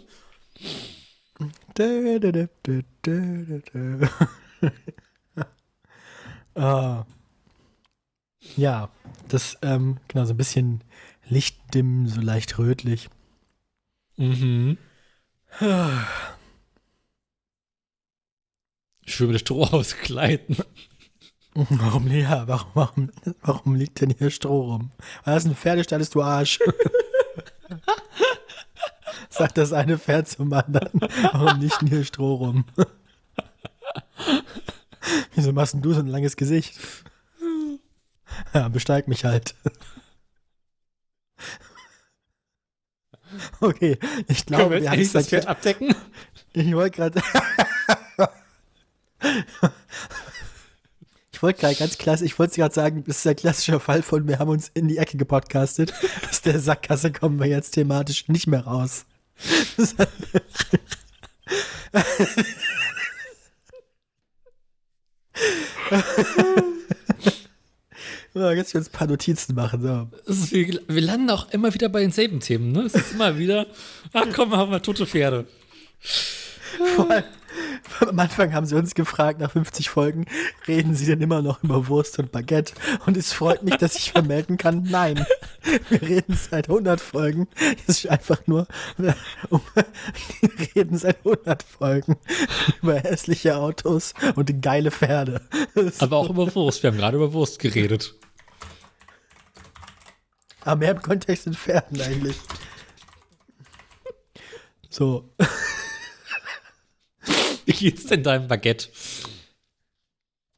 [6.55, 7.05] Ah.
[8.55, 8.89] Ja,
[9.27, 10.83] das, ähm, genau, so ein bisschen
[11.27, 13.09] lichtdimm, so leicht rötlich.
[14.15, 14.77] Mhm.
[19.05, 20.57] Schön mit Stroh auskleiden.
[21.55, 23.11] Warum, ja, warum, warum,
[23.41, 24.89] warum liegt denn hier Stroh rum?
[25.23, 26.57] Weil das ein Pferdestall ist, du Arsch.
[29.29, 30.99] Sagt das eine Pferd zum anderen.
[31.31, 32.65] Warum liegt denn hier Stroh rum?
[35.35, 36.79] Wieso machst du so ein langes Gesicht?
[38.53, 39.53] Ja, besteig mich halt.
[43.59, 45.95] Okay, ich glaube, wir endlich das haben Pferd abdecken?
[46.53, 47.21] ich wollte gerade.
[51.31, 54.27] Ich wollte gerade ganz klasse, ich wollte gerade sagen, das ist ein klassischer Fall von,
[54.27, 55.93] wir haben uns in die Ecke gepodcastet.
[56.29, 59.05] Aus der Sackgasse kommen wir jetzt thematisch nicht mehr raus.
[68.35, 69.83] So, jetzt uns ein paar Notizen machen.
[69.83, 70.07] So.
[70.31, 72.81] Ist, wir, wir landen auch immer wieder bei denselben Themen, ne?
[72.81, 73.67] Es ist immer wieder,
[74.11, 75.45] ach komm, machen wir tote Pferde.
[76.95, 77.23] Vor allem,
[77.99, 80.25] am Anfang haben sie uns gefragt, nach 50 Folgen,
[80.67, 82.73] reden sie denn immer noch über Wurst und Baguette?
[83.05, 85.25] Und es freut mich, dass ich vermelden kann, nein.
[85.89, 87.47] Wir reden seit 100 Folgen.
[87.87, 89.15] Es ist einfach nur, wir
[90.75, 92.17] reden seit 100 Folgen
[92.81, 95.41] über hässliche Autos und geile Pferde.
[95.99, 96.83] Aber auch über Wurst.
[96.83, 98.15] Wir haben gerade über Wurst geredet.
[100.61, 102.37] Aber mehr im Kontext in Pferden eigentlich.
[104.89, 105.29] So.
[107.65, 108.89] Wie geht's denn deinem Baguette?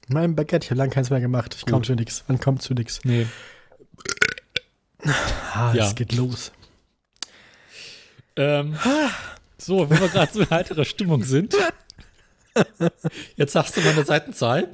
[0.07, 1.55] Mein Baguette, ich habe lange keins mehr gemacht.
[1.57, 2.23] Ich komme zu nichts.
[2.27, 3.01] Man kommt zu nichts.
[3.03, 3.25] Nee.
[5.53, 5.87] Ah, Ja.
[5.87, 6.51] es geht los.
[8.35, 8.77] Ähm,
[9.57, 11.55] so, wenn wir gerade so in heiterer Stimmung sind.
[13.35, 14.67] Jetzt sagst du mal eine Seitenzahl.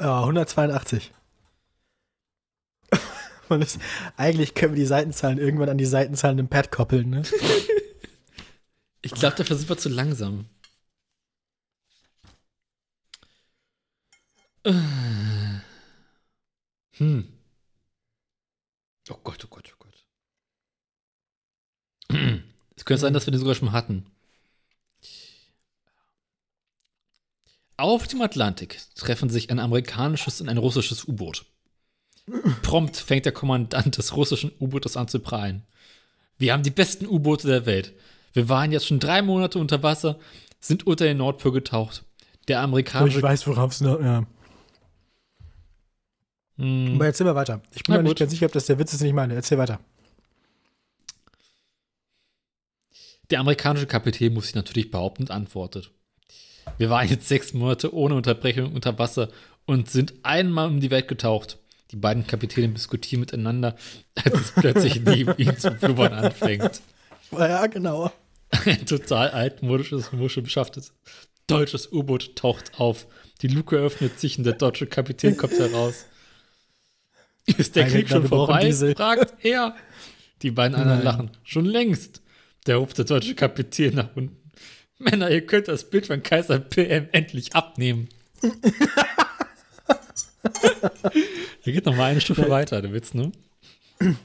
[0.00, 1.12] Ja, 182.
[3.48, 3.78] Und das,
[4.16, 7.22] eigentlich können wir die Seitenzahlen irgendwann an die Seitenzahlen im Pad koppeln, ne?
[9.02, 10.46] Ich glaube, dafür sind wir zu langsam.
[14.64, 15.60] Hm.
[19.10, 20.06] Oh Gott, oh Gott, oh Gott.
[22.76, 24.06] Es könnte sein, dass wir den sogar schon hatten.
[27.76, 31.46] Auf dem Atlantik treffen sich ein amerikanisches und ein russisches U-Boot.
[32.62, 35.64] Prompt fängt der Kommandant des russischen U-Bootes an zu prahlen.
[36.38, 37.92] Wir haben die besten U-Boote der Welt.
[38.32, 40.18] Wir waren jetzt schon drei Monate unter Wasser,
[40.60, 42.04] sind unter den Nordpol getaucht.
[42.46, 43.18] Der amerikanische.
[43.18, 44.00] Ich weiß, worauf es noch.
[44.00, 44.24] Ja.
[46.62, 47.60] Hm, Aber erzähl mal weiter.
[47.74, 48.18] Ich bin Na mir nicht gut.
[48.20, 49.34] ganz sicher, ob das der Witz ist, den ich meine.
[49.34, 49.80] Erzähl weiter.
[53.30, 55.90] Der amerikanische Kapitän muss sich natürlich behaupten und antwortet.
[56.78, 59.28] Wir waren jetzt sechs Monate ohne Unterbrechung unter Wasser
[59.66, 61.58] und sind einmal um die Welt getaucht.
[61.90, 63.76] Die beiden Kapitäne diskutieren miteinander,
[64.24, 66.80] als es plötzlich neben ihnen zu blubbern anfängt.
[67.32, 68.12] Ja, genau.
[68.66, 70.92] Ein total altmodisches, muschelbeschafftes
[71.46, 73.06] deutsches U-Boot taucht auf.
[73.40, 76.06] Die Luke öffnet sich und der deutsche Kapitän kommt heraus.
[77.58, 78.66] Ist der Krieg schon vorbei?
[78.66, 78.94] Diesel.
[78.94, 79.74] fragt er.
[80.42, 81.04] Die beiden anderen Nein.
[81.04, 81.30] lachen.
[81.44, 82.22] Schon längst.
[82.66, 84.36] Der ruft der deutsche Kapitän nach unten.
[84.98, 88.08] Männer, ihr könnt das Bild von Kaiser PM endlich abnehmen.
[91.64, 93.30] Der geht noch mal eine Stufe weiter, der Witz, ne?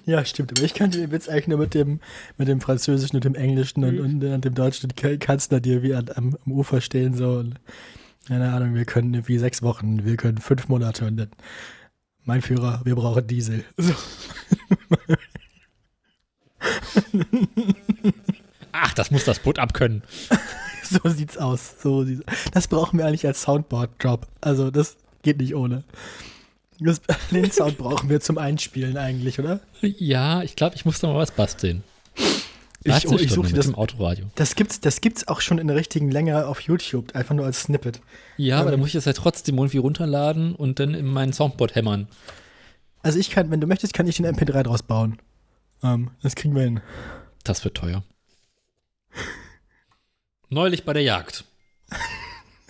[0.05, 0.51] Ja, stimmt.
[0.57, 1.99] Aber ich kannte den Witz eigentlich nur mit dem,
[2.37, 4.91] mit dem Französischen und dem Englischen und, und, äh, dem Deutschen.
[4.95, 7.33] Kannst du dir wie an, am, am Ufer stehen, so.
[7.33, 7.59] Und,
[8.27, 11.29] keine Ahnung, wir können irgendwie sechs Wochen, wir können fünf Monate und dann,
[12.27, 13.63] mein Führer, wir brauchen Diesel.
[13.77, 13.93] So.
[18.71, 20.03] Ach, das muss das Boot abkönnen.
[20.89, 21.81] So sieht's aus.
[21.81, 22.23] So sieht's.
[22.53, 24.25] Das brauchen wir eigentlich als Soundboard-Drop.
[24.39, 25.83] Also, das geht nicht ohne.
[26.79, 29.59] Das, den Sound brauchen wir zum Einspielen eigentlich, oder?
[29.81, 31.83] Ja, ich glaube, ich muss da mal was basteln.
[32.83, 33.65] Ich, oh, ich suche das.
[33.65, 34.27] dem Autoradio.
[34.35, 37.63] Das gibt's, das gibt's auch schon in der richtigen Länge auf YouTube, einfach nur als
[37.63, 38.01] Snippet.
[38.37, 38.71] Ja, aber Ähm.
[38.71, 42.07] dann muss ich das ja trotzdem irgendwie runterladen und dann in meinen Soundboard hämmern.
[43.01, 45.17] Also ich kann, wenn du möchtest, kann ich den MP3 draus bauen.
[45.83, 46.81] Ähm, das kriegen wir hin.
[47.43, 48.03] Das wird teuer.
[50.49, 51.45] Neulich bei der Jagd.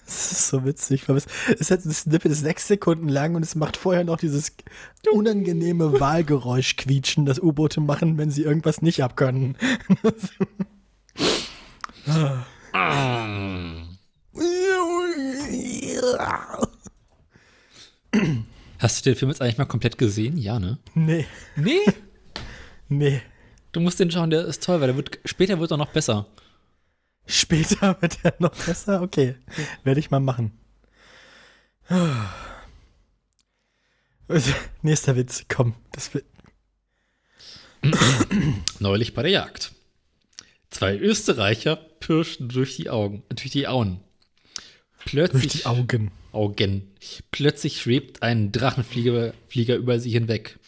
[0.08, 1.08] Das ist so witzig.
[1.10, 1.26] Es
[1.60, 4.54] es hat ein Snippet ist sechs Sekunden lang und es macht vorher noch dieses
[5.12, 9.58] unangenehme Wahlgeräusch quietschen, das U-Boote machen, wenn sie irgendwas nicht abkönnen.
[18.80, 20.38] Hast du den Film jetzt eigentlich mal komplett gesehen?
[20.38, 20.78] Ja, ne?
[20.94, 21.80] Nee, Nee.
[22.88, 23.22] nee.
[23.72, 26.26] Du musst den schauen, der ist toll, weil der wird, später wird er noch besser.
[27.28, 29.02] Später wird er noch besser?
[29.02, 29.36] Okay,
[29.84, 30.58] werde ich mal machen.
[34.82, 35.76] Nächster Witz, komm.
[35.92, 36.26] Das wird,
[38.80, 39.72] Neulich bei der Jagd.
[40.70, 44.00] Zwei Österreicher pirschten durch die Augen, durch die Auen.
[45.06, 46.12] Plötzlich, durch die Augen.
[46.32, 46.92] Augen.
[47.32, 50.60] Plötzlich schwebt ein Drachenflieger Flieger über sie hinweg.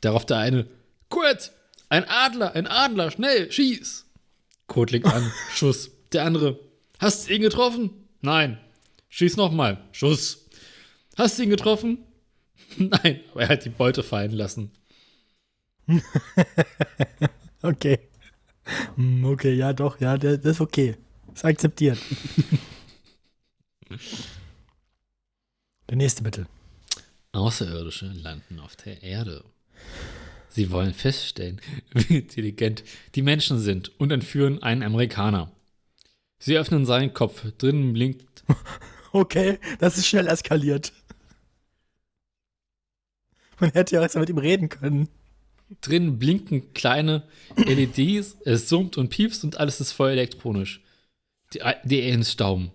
[0.00, 0.66] Darauf der eine,
[1.08, 1.52] Kurt,
[1.88, 4.03] ein Adler, ein Adler, schnell, schieß.
[4.90, 5.90] Legt an, Schuss.
[6.12, 6.58] Der andere,
[6.98, 7.90] hast du ihn getroffen?
[8.20, 8.58] Nein.
[9.08, 10.46] Schieß nochmal, Schuss.
[11.16, 11.98] Hast du ihn getroffen?
[12.76, 14.70] Nein, aber er hat die Beute fallen lassen.
[17.62, 17.98] Okay.
[18.96, 20.96] Hm, Okay, ja doch, ja, das ist okay.
[21.34, 21.98] Ist akzeptiert.
[25.88, 26.46] Der nächste bitte.
[27.32, 29.44] Außerirdische landen auf der Erde.
[30.54, 31.60] Sie wollen feststellen,
[31.92, 32.84] wie intelligent
[33.16, 35.50] die Menschen sind und entführen einen Amerikaner.
[36.38, 38.44] Sie öffnen seinen Kopf, drinnen blinkt,
[39.12, 40.92] Okay, das ist schnell eskaliert.
[43.60, 45.08] Man hätte ja auch mal mit ihm reden können.
[45.80, 47.22] drinnen blinken kleine
[47.56, 50.82] LEDs, es summt und piepst und alles ist voll elektronisch.
[51.52, 52.70] Die, die Aliens stauben.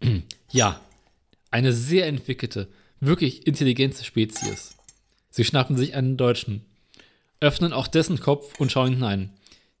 [0.54, 0.82] Ja,
[1.50, 2.68] eine sehr entwickelte,
[3.00, 4.76] wirklich intelligente Spezies.
[5.30, 6.66] Sie schnappen sich einen Deutschen,
[7.42, 9.30] öffnen auch dessen Kopf und schauen hinein.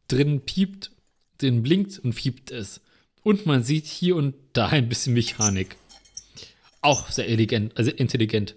[0.08, 0.90] Drinnen piept,
[1.38, 2.80] drinnen blinkt und fiebt es.
[3.22, 5.76] Und man sieht hier und da ein bisschen Mechanik.
[6.80, 8.56] Auch sehr elegant, also intelligent,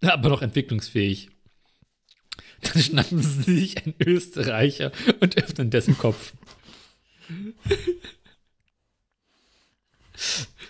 [0.00, 1.30] aber noch entwicklungsfähig.
[2.62, 6.32] Dann schnappen sie sich einen Österreicher und öffnen dessen Kopf.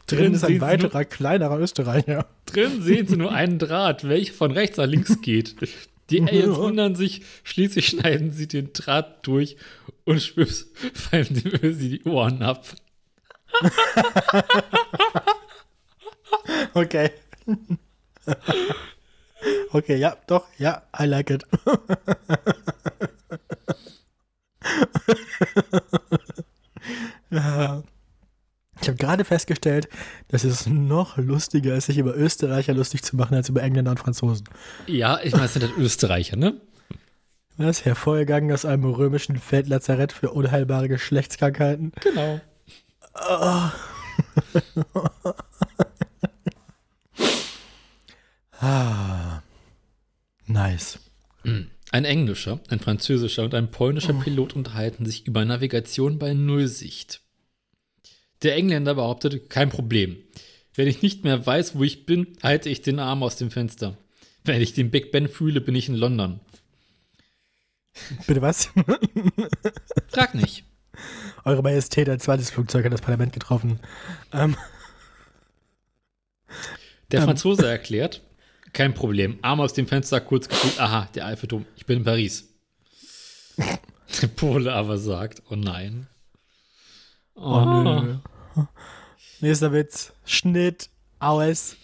[0.06, 2.26] Drin ist ein weiterer, kleinerer Österreicher.
[2.44, 5.56] Drin sehen sie nur einen Draht, welcher von rechts nach links geht.
[6.12, 9.56] Die Aliens wundern sich, schließlich schneiden sie den Draht durch
[10.04, 12.64] und schwips fallen Ösi die Ohren ab.
[16.74, 17.10] Okay.
[19.72, 21.44] Okay, ja, doch, ja, I like it.
[27.30, 27.82] Ja.
[28.80, 29.88] Ich habe gerade festgestellt,
[30.28, 34.00] dass es noch lustiger ist, sich über Österreicher lustig zu machen, als über Engländer und
[34.00, 34.48] Franzosen.
[34.86, 36.60] Ja, ich meine, es sind halt Österreicher, ne?
[37.58, 41.92] Ist hervorgegangen aus einem römischen Feldlazarett für unheilbare Geschlechtskrankheiten.
[42.00, 42.40] Genau.
[43.14, 43.72] Ah.
[50.46, 50.98] Nice.
[51.44, 57.20] Ein englischer, ein französischer und ein polnischer Pilot unterhalten sich über Navigation bei Nullsicht.
[58.42, 60.16] Der Engländer behauptet, kein Problem.
[60.74, 63.96] Wenn ich nicht mehr weiß, wo ich bin, halte ich den Arm aus dem Fenster.
[64.44, 66.40] Wenn ich den Big Ben fühle, bin ich in London.
[68.26, 68.70] Bitte was?
[70.08, 70.64] Frag nicht.
[71.44, 73.80] Eure Majestät, ein zweites Flugzeug hat das Parlament getroffen.
[74.32, 74.56] Ähm,
[77.10, 77.26] Der Ähm.
[77.26, 78.22] Franzose erklärt,
[78.72, 79.38] kein Problem.
[79.42, 82.48] Arm aus dem Fenster, kurz gefühlt, aha, der Eiffelturm, ich bin in Paris.
[84.20, 86.06] Der Pole aber sagt, oh nein.
[87.34, 88.16] oh, nö.
[89.40, 90.12] Nächster Witz.
[90.24, 90.90] Schnitt.
[91.18, 91.76] Aus.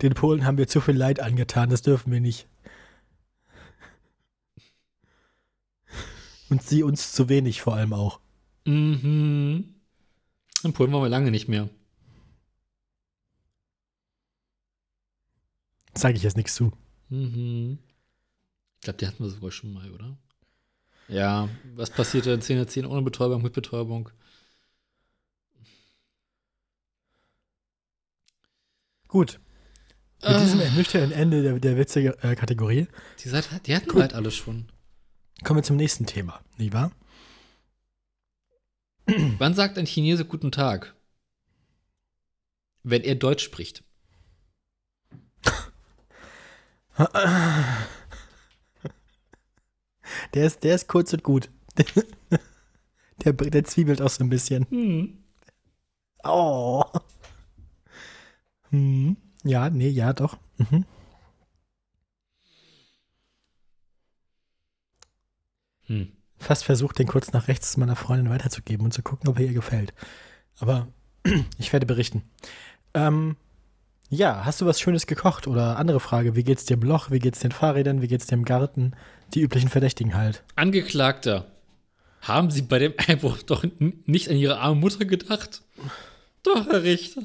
[0.00, 2.48] Den Polen haben wir zu viel Leid angetan, das dürfen wir nicht.
[6.48, 8.20] Und sie uns zu wenig vor allem auch.
[8.64, 9.74] Mhm.
[10.62, 11.68] In Polen waren wir lange nicht mehr.
[15.94, 16.72] Sage ich jetzt nichts zu.
[17.10, 17.78] Mhm.
[18.76, 20.16] Ich glaube, die hatten wir sogar schon mal, oder?
[21.08, 24.10] Ja, was passierte in 10 10 ohne Betäubung, mit Betäubung?
[29.12, 29.40] Gut.
[30.22, 30.40] Mit Ah.
[30.40, 32.86] diesem ernüchternden Ende der, der Witze-Kategorie
[33.22, 34.72] Die, Seite, die hatten wir halt alle schon.
[35.44, 36.92] kommen wir zum nächsten Thema, nicht wahr?
[39.38, 40.94] Wann sagt ein Chinese guten Tag?
[42.84, 43.84] Wenn er Deutsch spricht.
[50.34, 51.50] Der ist, der ist kurz und gut.
[53.24, 54.66] Der, der zwiebelt auch so ein bisschen.
[54.70, 55.18] Hm.
[56.24, 56.82] Oh.
[58.72, 59.16] Hm.
[59.44, 60.38] Ja, nee, ja, doch.
[60.56, 60.84] Mhm.
[65.86, 66.12] Hm.
[66.38, 69.52] Fast versucht, den kurz nach rechts meiner Freundin weiterzugeben und zu gucken, ob er ihr
[69.52, 69.94] gefällt.
[70.58, 70.88] Aber
[71.58, 72.22] ich werde berichten.
[72.94, 73.36] Ähm,
[74.08, 75.46] ja, hast du was Schönes gekocht?
[75.46, 77.10] Oder andere Frage, wie geht's dir im Loch?
[77.10, 78.02] Wie geht's den Fahrrädern?
[78.02, 78.92] Wie geht's dir im Garten?
[79.34, 80.42] Die üblichen Verdächtigen halt.
[80.56, 81.46] Angeklagter,
[82.22, 83.64] haben Sie bei dem Einbruch doch
[84.06, 85.62] nicht an Ihre arme Mutter gedacht?
[86.42, 87.22] Doch, Herr Richter.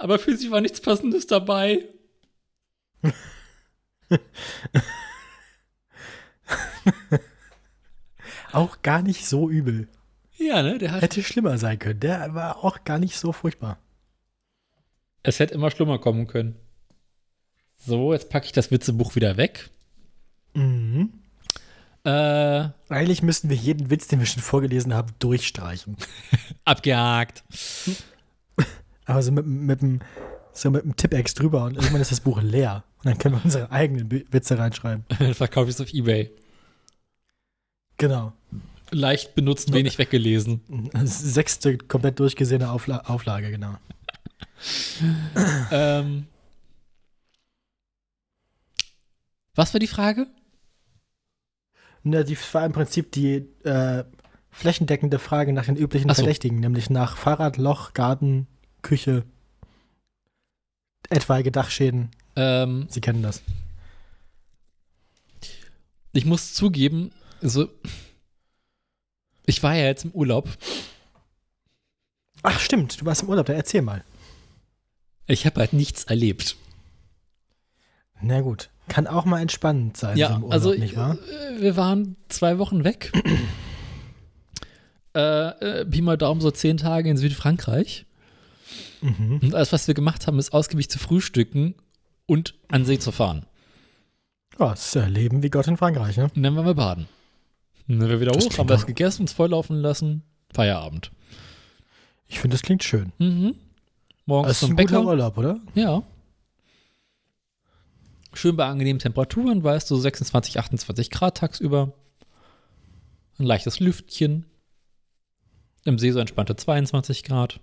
[0.00, 1.84] Aber für Sie war nichts Passendes dabei.
[8.52, 9.88] Auch gar nicht so übel.
[10.38, 10.78] Ja, ne?
[10.78, 12.00] Der hat, Hätte schlimmer sein können.
[12.00, 13.78] Der war auch gar nicht so furchtbar.
[15.22, 16.56] es hätte immer schlimmer kommen können.
[17.76, 19.68] So, jetzt packe ich das Witzebuch wieder weg.
[20.54, 21.12] Mhm.
[22.04, 25.98] Äh, Eigentlich müssten wir jeden Witz, den wir schon vorgelesen haben, durchstreichen.
[26.64, 27.44] abgehakt.
[29.10, 29.98] Aber so mit, mit, dem,
[30.52, 32.84] so mit dem Tippex drüber und irgendwann ist das Buch leer.
[32.98, 35.04] Und dann können wir unsere eigenen Witze reinschreiben.
[35.18, 36.30] Dann verkaufe ich es auf Ebay.
[37.96, 38.32] Genau.
[38.92, 40.60] Leicht benutzt, wenig weggelesen.
[41.04, 43.74] Sechste komplett durchgesehene Aufla Auflage, genau.
[45.72, 46.26] ähm,
[49.54, 50.26] was war die Frage?
[52.02, 54.04] Na, die war im Prinzip die äh,
[54.50, 56.14] flächendeckende Frage nach den üblichen so.
[56.14, 58.46] Verdächtigen, nämlich nach Fahrrad, Loch, Garten,
[58.82, 59.24] Küche,
[61.08, 62.10] etwaige Dachschäden.
[62.36, 63.42] Ähm, Sie kennen das.
[66.12, 67.12] ich muss zugeben,
[67.42, 67.68] also
[69.46, 70.48] ich war ja jetzt im Urlaub.
[72.42, 74.04] Ach, stimmt, du warst im Urlaub, dann erzähl mal.
[75.26, 76.56] Ich habe halt nichts erlebt.
[78.20, 78.70] Na gut.
[78.88, 81.16] Kann auch mal entspannend sein, so ja, im Urlaub, also nicht wahr?
[81.16, 83.12] äh, wir waren zwei Wochen weg.
[85.14, 88.06] äh, äh, Pi mal Daumen so zehn Tage in Südfrankreich.
[89.00, 89.40] Mhm.
[89.42, 91.74] Und alles, was wir gemacht haben, ist ausgiebig zu frühstücken
[92.26, 93.46] und an See zu fahren.
[94.58, 96.30] Ja, das ist ja Leben wie Gott in Frankreich, ne?
[96.34, 97.08] Und dann waren wir baden.
[97.88, 100.22] Und dann wir wieder Das hoch, haben was gegessen, uns volllaufen lassen.
[100.52, 101.10] Feierabend.
[102.28, 103.12] Ich finde, das klingt schön.
[103.18, 103.54] Mhm.
[104.26, 105.06] Morgens ist zum ein guter Bäcker.
[105.06, 105.58] Urlaub, oder?
[105.74, 106.02] Ja.
[108.32, 111.92] Schön bei angenehmen Temperaturen, weißt du, 26, 28 Grad tagsüber.
[113.38, 114.46] Ein leichtes Lüftchen.
[115.84, 117.58] Im See so entspannte 22 Grad.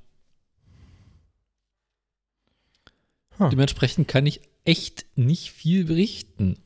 [3.37, 3.49] Hm.
[3.49, 6.57] Dementsprechend kann ich echt nicht viel berichten.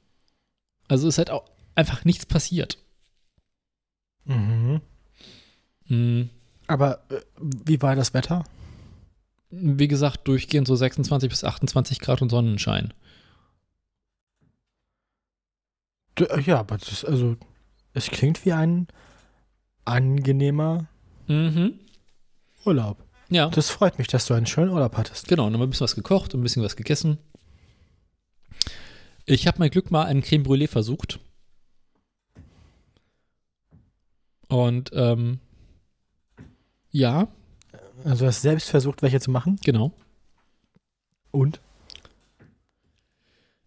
[0.87, 1.45] Also ist halt auch
[1.75, 2.77] einfach nichts passiert.
[4.25, 4.81] Mhm.
[5.87, 6.29] Hm.
[6.67, 8.43] Aber äh, wie war das Wetter?
[9.49, 12.93] Wie gesagt, durchgehend so 26 bis 28 Grad und Sonnenschein.
[16.17, 17.35] Äh, ja, aber das, also,
[17.93, 18.87] es klingt wie ein
[19.85, 20.87] angenehmer
[21.27, 21.79] Mhm.
[22.65, 23.03] Urlaub.
[23.31, 25.27] Ja, Das freut mich, dass du einen schönen Urlaub hattest.
[25.27, 25.47] genau.
[25.47, 27.17] Und haben ein bisschen was gekocht und ein bisschen was gegessen.
[29.25, 31.19] Ich habe mein Glück mal einen Creme Brûlée versucht.
[34.49, 35.39] Und ähm,
[36.91, 37.27] ja,
[38.03, 39.57] Also, du hast selbst versucht, welche zu machen.
[39.63, 39.93] genau.
[41.31, 41.61] Und?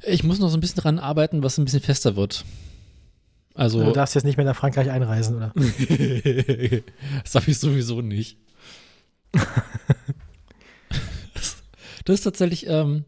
[0.07, 2.45] Ich muss noch so ein bisschen dran arbeiten, was ein bisschen fester wird.
[3.55, 5.53] Also, Du darfst jetzt nicht mehr nach Frankreich einreisen, oder?
[7.23, 8.37] das darf ich sowieso nicht.
[12.05, 13.05] Das, ist tatsächlich, ähm,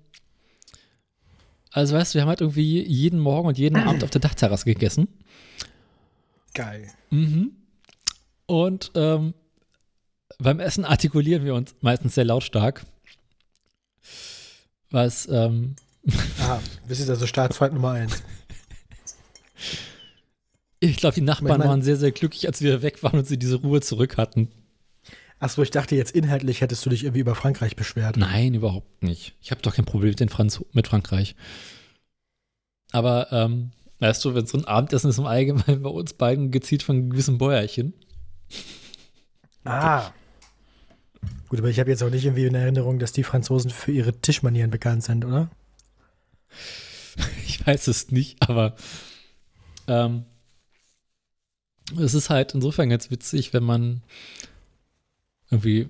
[1.73, 4.65] also weißt du, wir haben halt irgendwie jeden Morgen und jeden Abend auf der Dachterrasse
[4.65, 5.09] gegessen.
[6.55, 6.91] Geil.
[7.11, 7.53] Mhm.
[8.47, 9.35] Und ähm,
[10.39, 12.85] beim Essen artikulieren wir uns meistens sehr lautstark.
[14.91, 15.77] Was, ähm,
[16.41, 18.23] Aha, das ist also Staatsfeind Nummer eins.
[20.81, 23.39] ich glaube, die Nachbarn mein- waren sehr, sehr glücklich, als wir weg waren und sie
[23.39, 24.49] diese Ruhe zurück hatten.
[25.39, 28.17] Achso, ich dachte jetzt inhaltlich hättest du dich irgendwie über Frankreich beschwert.
[28.17, 29.35] Nein, überhaupt nicht.
[29.43, 31.37] Ich habe doch kein Problem mit, den Franz mit Frankreich.
[32.93, 36.83] Aber, ähm, weißt du, wenn so ein Abendessen ist im Allgemeinen bei uns beiden gezielt
[36.83, 37.93] von gewissen Bäuerchen.
[39.65, 40.11] Ah.
[41.49, 44.19] Gut, aber ich habe jetzt auch nicht irgendwie in Erinnerung, dass die Franzosen für ihre
[44.21, 45.51] Tischmanieren bekannt sind, oder?
[47.47, 48.77] Ich weiß es nicht, aber
[49.89, 50.27] ähm,
[51.99, 54.03] es ist halt insofern ganz witzig, wenn man
[55.51, 55.89] irgendwie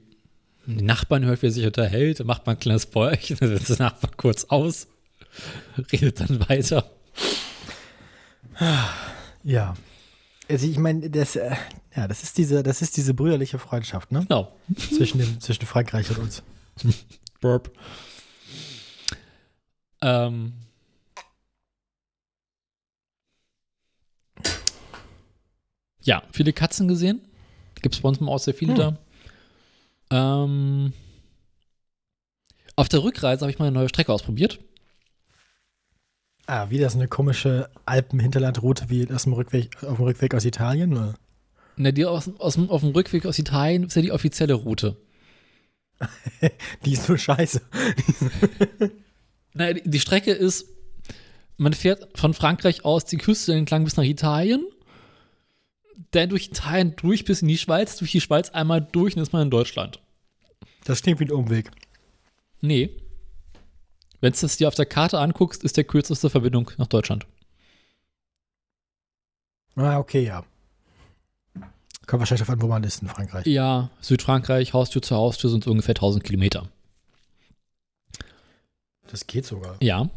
[0.66, 3.78] die Nachbarn hört, wie er sich unterhält, macht man ein kleines Bäuerchen, dann setzt der
[3.86, 4.88] Nachbar kurz aus,
[5.92, 6.90] redet dann weiter.
[9.44, 9.74] Ja.
[10.48, 11.54] Also ich meine, das, äh,
[11.94, 14.20] ja, das ist diese, das ist diese brüderliche Freundschaft, ne?
[14.28, 14.52] Genau.
[14.76, 16.42] Zwischen, dem, zwischen Frankreich und uns.
[17.40, 17.70] Burp.
[20.02, 20.52] Ähm.
[26.02, 27.20] Ja, viele Katzen gesehen.
[27.82, 28.78] Gibt es bei uns im Haus sehr viele Hm.
[28.78, 28.98] da.
[30.10, 30.92] Ähm,
[32.76, 34.58] auf der Rückreise habe ich mal eine neue Strecke ausprobiert.
[36.46, 40.92] Ah, wieder so eine komische Alpen-Hinterlandroute wie aus dem Rückweg, auf dem Rückweg aus Italien,
[40.92, 41.14] oder?
[41.76, 44.96] Ne, die aus, aus, auf dem Rückweg aus Italien ist ja die offizielle Route.
[46.84, 47.62] Die ist nur scheiße.
[49.56, 50.66] Naja, die, die Strecke ist,
[51.56, 54.62] man fährt von Frankreich aus die Küste entlang bis nach Italien,
[56.10, 59.32] dann durch Italien durch bis in die Schweiz, durch die Schweiz einmal durch und ist
[59.32, 60.00] man in Deutschland.
[60.84, 61.70] Das klingt wie ein Umweg.
[62.60, 62.90] Nee.
[64.20, 67.26] Wenn du es dir auf der Karte anguckst, ist der kürzeste Verbindung nach Deutschland.
[69.74, 70.44] Ah, okay, ja.
[72.06, 73.46] Kommt wahrscheinlich an, wo man ist in Frankreich.
[73.46, 76.68] Ja, Südfrankreich, Haustür zu Haustür sind ungefähr 1000 Kilometer.
[79.08, 79.76] Das geht sogar.
[79.82, 80.08] Ja,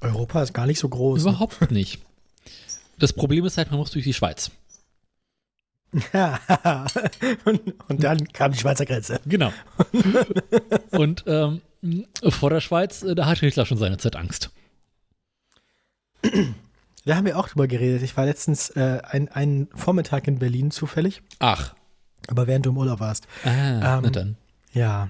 [0.00, 1.24] Europa ist gar nicht so groß.
[1.24, 1.30] ne?
[1.30, 2.00] überhaupt nicht.
[2.98, 4.50] Das Problem ist halt, man muss durch die Schweiz.
[7.44, 9.20] und, und dann kam die Schweizer Grenze.
[9.24, 9.52] Genau.
[10.90, 11.62] Und ähm,
[12.28, 14.50] vor der Schweiz, äh, da hatte Hitler schon seine Zeit Angst.
[17.06, 18.02] Da haben wir auch drüber geredet.
[18.02, 21.74] Ich war letztens äh, ein, einen Vormittag in Berlin zufällig, Ach.
[22.26, 23.26] aber während du im Urlaub warst.
[23.44, 24.36] Ah, na Ähm, dann.
[24.72, 25.08] Ja.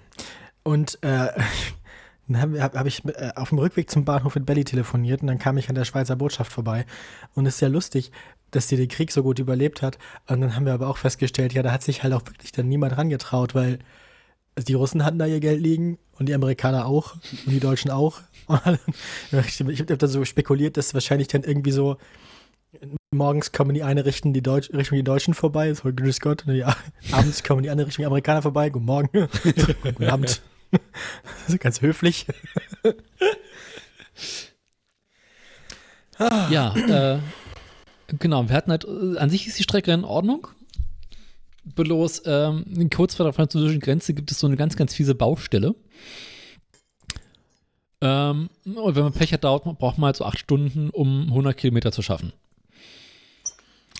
[0.62, 1.28] Und äh,
[2.28, 5.28] dann habe hab, hab ich äh, auf dem Rückweg zum Bahnhof in Belly telefoniert und
[5.28, 6.86] dann kam ich an der Schweizer Botschaft vorbei.
[7.34, 8.12] Und es ist ja lustig,
[8.50, 9.98] dass die den Krieg so gut überlebt hat.
[10.28, 12.68] Und dann haben wir aber auch festgestellt, ja, da hat sich halt auch wirklich dann
[12.68, 13.78] niemand rangetraut, weil
[14.66, 18.20] die Russen hatten da ihr Geld liegen und die Amerikaner auch und die Deutschen auch.
[19.30, 21.96] ich habe dann so spekuliert, dass wahrscheinlich dann irgendwie so
[23.10, 26.54] morgens kommen die eine Richtung die, Deutsch, Richtung die Deutschen vorbei, so grüß Gott, und
[26.54, 26.64] die,
[27.12, 29.08] abends kommen die andere Richtung die Amerikaner vorbei, guten Morgen,
[29.82, 30.42] guten Abend.
[31.48, 32.26] So ganz höflich.
[36.50, 37.18] Ja, äh,
[38.18, 38.48] genau.
[38.48, 40.48] Wir hatten halt, äh, an sich ist die Strecke in Ordnung.
[41.64, 45.74] Bloß ähm, kurz vor der französischen Grenze gibt es so eine ganz, ganz fiese Baustelle.
[48.00, 51.56] Ähm, und wenn man Pech hat, dauert, braucht man halt so acht Stunden, um 100
[51.56, 52.32] Kilometer zu schaffen.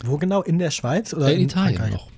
[0.05, 0.43] Wo genau?
[0.43, 1.95] In der Schweiz oder Äh, in Italien Frankreich?
[2.01, 2.11] noch.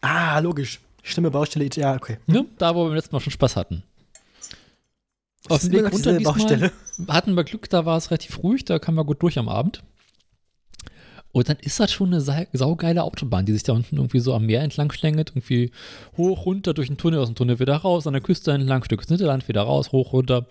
[0.00, 0.80] Ah, logisch.
[1.02, 2.18] Stimme Baustelle, ja, okay.
[2.26, 2.46] Ne?
[2.58, 3.82] Da, wo wir beim letzten Mal schon Spaß hatten.
[5.48, 6.72] Auf Das dem ist immer Weg runter diesmal Baustelle.
[7.08, 9.82] hatten wir Glück, da war es relativ ruhig, da kamen wir gut durch am Abend.
[11.30, 14.34] Und dann ist das schon eine sa- saugeile Autobahn, die sich da unten irgendwie so
[14.34, 15.70] am Meer entlang schlängelt, irgendwie
[16.16, 19.00] hoch, runter, durch den Tunnel, aus dem Tunnel wieder raus, an der Küste entlang, Stück
[19.02, 20.46] ins Hinterland, wieder raus, hoch, runter.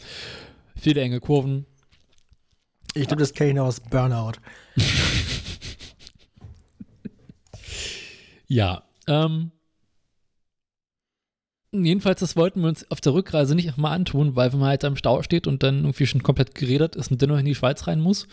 [0.80, 1.66] Viele enge Kurven.
[2.94, 4.34] Ich glaube, das kenne ich noch aus Burnout.
[8.48, 9.52] Ja, ähm.
[11.86, 14.86] Jedenfalls, das wollten wir uns auf der Rückreise nicht nochmal antun, weil wenn man halt
[14.86, 17.88] am Stau steht und dann irgendwie schon komplett geredet ist und dennoch in die Schweiz
[17.88, 18.28] rein muss.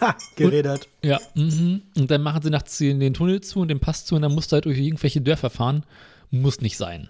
[0.00, 0.88] Ha, geredet.
[1.02, 1.82] Ja, mhm.
[1.96, 4.34] und dann machen sie nachts den den Tunnel zu und den Pass zu und dann
[4.34, 5.84] musst du halt durch irgendwelche Dörfer fahren.
[6.30, 7.08] Muss nicht sein.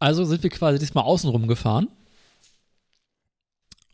[0.00, 1.88] Also sind wir quasi diesmal außenrum gefahren.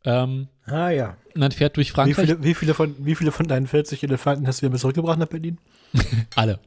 [0.05, 1.17] Ähm, Ah ja.
[1.35, 4.03] und dann fährt durch Wie Frankreich viele, wie, viele von, wie viele von deinen 40
[4.03, 5.59] Elefanten hast du wieder zurückgebracht nach Berlin?
[6.35, 6.59] alle.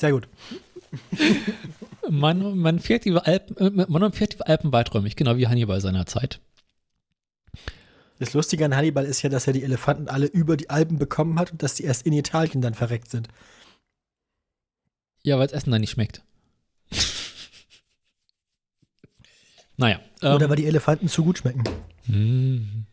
[0.00, 0.26] Sehr gut.
[2.08, 6.06] Man, man, fährt die Alpen, äh, man fährt die Alpen weiträumig, genau wie Hannibal seiner
[6.06, 6.40] Zeit.
[8.18, 11.38] Das Lustige an Hannibal ist ja, dass er die Elefanten alle über die Alpen bekommen
[11.38, 13.28] hat und dass die erst in Italien dann verreckt sind.
[15.22, 16.22] Ja, weil das Essen da nicht schmeckt.
[19.76, 20.00] naja.
[20.22, 21.62] Ähm, Oder weil die Elefanten zu gut schmecken.
[22.06, 22.86] Mm.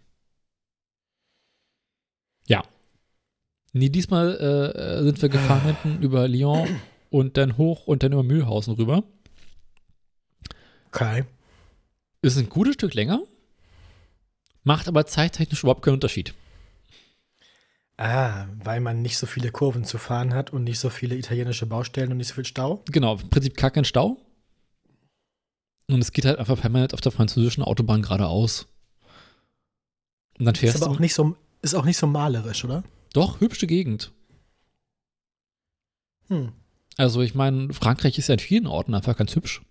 [2.47, 2.63] Ja.
[3.71, 6.67] Nee, diesmal äh, sind wir gefahren über Lyon
[7.09, 9.03] und dann hoch und dann über Mühlhausen rüber.
[10.87, 11.25] Okay.
[12.21, 13.21] Ist ein gutes Stück länger,
[14.63, 16.33] macht aber zeittechnisch überhaupt keinen Unterschied.
[17.97, 21.65] Ah, weil man nicht so viele Kurven zu fahren hat und nicht so viele italienische
[21.65, 22.83] Baustellen und nicht so viel Stau.
[22.91, 24.17] Genau, im Prinzip gar kein Stau.
[25.89, 28.67] Und es geht halt einfach permanent auf der französischen Autobahn geradeaus.
[30.37, 30.91] Und dann Ist fährst aber du.
[30.95, 32.83] auch nicht so, ist auch nicht so malerisch, oder?
[33.13, 34.11] Doch, hübsche Gegend.
[36.27, 36.51] Hm.
[36.97, 39.61] Also, ich meine, Frankreich ist ja in vielen Orten einfach ganz hübsch.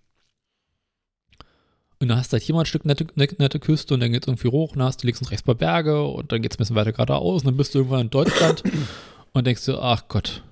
[1.99, 4.23] Und dann hast du halt hier mal ein Stück nette, nette, Küste und dann geht
[4.23, 6.51] es irgendwie hoch und dann hast du links und rechts paar Berge und dann geht
[6.51, 8.63] es ein bisschen weiter geradeaus und dann bist du irgendwann in Deutschland
[9.33, 10.43] und denkst du, ach Gott,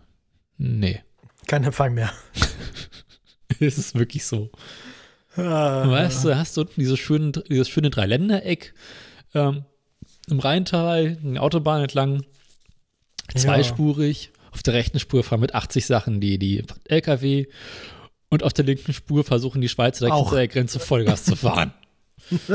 [0.58, 1.02] nee.
[1.46, 2.12] Kein Empfang mehr.
[3.60, 4.50] es ist wirklich so.
[5.36, 5.88] Ah.
[5.88, 8.74] Weißt du, hast du unten dieses schöne, dieses schöne Dreiländereck
[9.36, 9.66] ähm,
[10.28, 12.24] im Rheintal, eine Autobahn entlang,
[13.36, 14.32] zweispurig.
[14.56, 17.48] Auf der rechten Spur fahren mit 80 Sachen die, die LKW
[18.30, 20.34] und auf der linken Spur versuchen die Schweizer Auch.
[20.34, 21.74] der Grenze Vollgas zu fahren.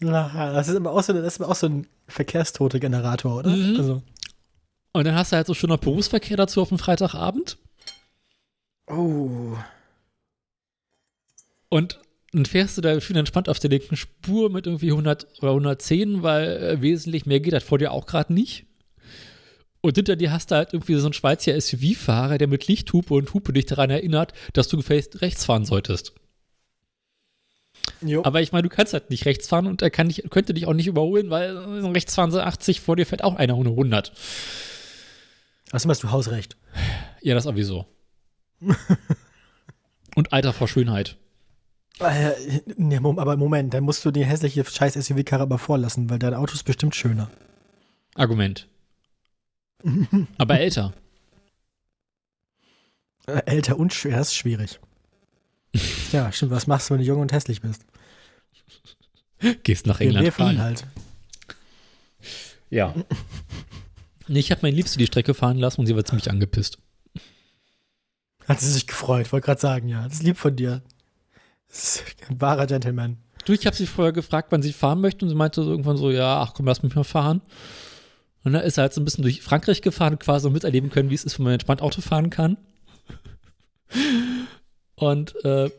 [0.00, 3.50] Das ist aber auch so, das ist aber auch so ein Verkehrstote-Generator, oder?
[3.50, 3.76] Mhm.
[3.78, 4.02] Also.
[4.92, 7.56] Und dann hast du halt so schon noch Berufsverkehr dazu auf dem Freitagabend.
[8.86, 9.56] Oh.
[11.70, 12.00] Und
[12.32, 16.22] dann fährst du da schön entspannt auf der linken Spur mit irgendwie 100 oder 110,
[16.22, 18.66] weil äh, wesentlich mehr geht halt vor dir auch gerade nicht.
[19.84, 23.34] Und hinter dir hast du halt irgendwie so einen Schweizer SUV-Fahrer, der mit Lichthupe und
[23.34, 26.14] Hupe dich daran erinnert, dass du gefälligst rechts fahren solltest.
[28.00, 28.24] Jo.
[28.24, 30.64] Aber ich meine, du kannst halt nicht rechts fahren und er kann dich, könnte dich
[30.64, 33.68] auch nicht überholen, weil äh, rechts fahren sie 80, vor dir fährt auch einer ohne
[33.68, 34.14] 100.
[35.70, 36.56] Außerdem hast du Hausrecht.
[37.20, 37.84] Ja, das sowieso.
[40.16, 41.18] und Alter vor Schönheit.
[42.00, 42.30] Äh,
[42.78, 46.54] nee, aber Moment, dann musst du die hässliche scheiß SUV-Karre aber vorlassen, weil dein Auto
[46.54, 47.30] ist bestimmt schöner.
[48.14, 48.66] Argument.
[50.38, 50.92] Aber älter.
[53.26, 54.80] Äh, älter und schwer ist schwierig.
[56.12, 56.52] ja, stimmt.
[56.52, 57.84] Was machst du, wenn du jung und hässlich bist?
[59.62, 60.60] Gehst nach England fahren rein.
[60.60, 60.86] halt.
[62.70, 62.94] Ja.
[64.26, 66.78] Nee, ich habe meine Liebste die Strecke fahren lassen und sie war ziemlich angepisst.
[68.48, 70.04] Hat sie sich gefreut, wollte gerade sagen, ja.
[70.04, 70.82] Das ist lieb von dir.
[71.68, 73.18] Das ist ein wahrer Gentleman.
[73.44, 75.96] Du, ich habe sie vorher gefragt, wann sie fahren möchte und sie meinte so irgendwann
[75.96, 77.42] so, ja, ach komm, lass mich mal fahren.
[78.44, 80.90] Und dann ist er halt so ein bisschen durch Frankreich gefahren und quasi so miterleben
[80.90, 82.58] können, wie es ist, wenn man entspannt Auto fahren kann.
[84.96, 85.70] Und äh,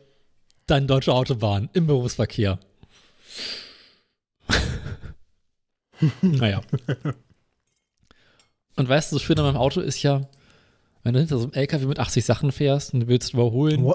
[0.66, 2.60] dann deutsche Autobahn im Berufsverkehr.
[6.22, 6.62] naja.
[8.76, 10.28] Und weißt du, das Schöne an meinem Auto ist ja,
[11.04, 13.86] wenn du hinter so einem LKW mit 80 Sachen fährst und du willst überholen,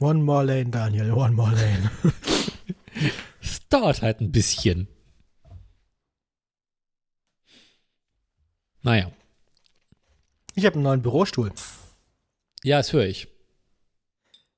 [0.00, 1.90] One more lane, Daniel, one more lane.
[3.42, 4.88] es dauert halt ein bisschen.
[8.82, 9.10] Naja.
[10.54, 11.52] Ich habe einen neuen Bürostuhl.
[12.62, 13.28] Ja, das höre ich.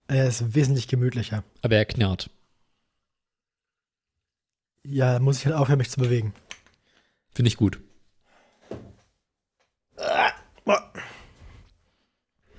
[0.09, 1.45] Er ist wesentlich gemütlicher.
[1.63, 2.31] Aber er knarrt.
[4.85, 6.35] Ja, da muss ich halt aufhören, mich zu bewegen.
[7.35, 7.81] Finde ich gut.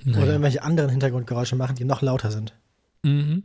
[0.05, 0.25] Oder Naja.
[0.31, 2.53] irgendwelche anderen Hintergrundgeräusche machen, die noch lauter sind.
[3.03, 3.43] Mhm.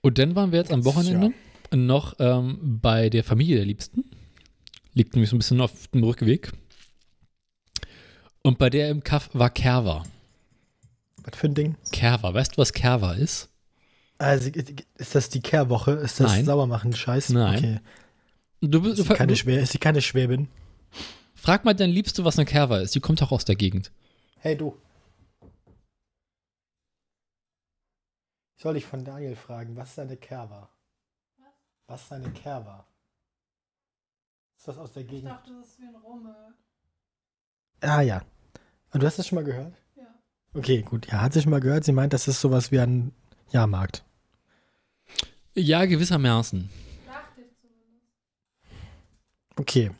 [0.00, 1.32] Und dann waren wir jetzt am Wochenende
[1.74, 4.04] noch ähm, bei der Familie der Liebsten.
[4.94, 6.52] Liegt nämlich so ein bisschen auf dem Rückweg.
[8.42, 10.04] Und bei der im Kaff war Kerwa.
[11.24, 11.76] Was für ein Ding?
[11.92, 13.48] Kerwa, weißt du, was Kerwa ist?
[14.18, 14.50] Also,
[14.98, 15.92] ist das die Kehrwoche?
[15.92, 16.44] Ist das Nein.
[16.44, 17.30] Sauermachen Scheiß?
[17.30, 17.56] Nein.
[17.58, 17.80] Okay.
[18.60, 20.48] Du, bist- Ist sie keine, Schwä ist sie keine Schwäbin?
[21.34, 22.94] frag mal dein Liebste, was eine Kerwa ist.
[22.94, 23.90] Die kommt auch aus der Gegend.
[24.38, 24.76] Hey, du.
[28.56, 30.68] Soll ich von Daniel fragen, was ist eine Kerwa?
[31.88, 32.86] Was ist eine Kerwa?
[34.62, 35.28] Ist das aus der Ich Gegend?
[35.28, 36.36] dachte, das ist wie ein Rummel.
[37.80, 38.22] Ah ja.
[38.92, 39.74] Und du hast das schon mal gehört?
[39.96, 40.04] Ja.
[40.54, 41.08] Okay, gut.
[41.08, 41.82] Ja, hat sie schon mal gehört.
[41.82, 43.10] Sie meint, das ist sowas wie ein
[43.50, 44.04] Jahrmarkt.
[45.56, 46.70] Ja, gewissermaßen.
[47.08, 48.06] Dachte ich zumindest.
[49.56, 49.90] Okay.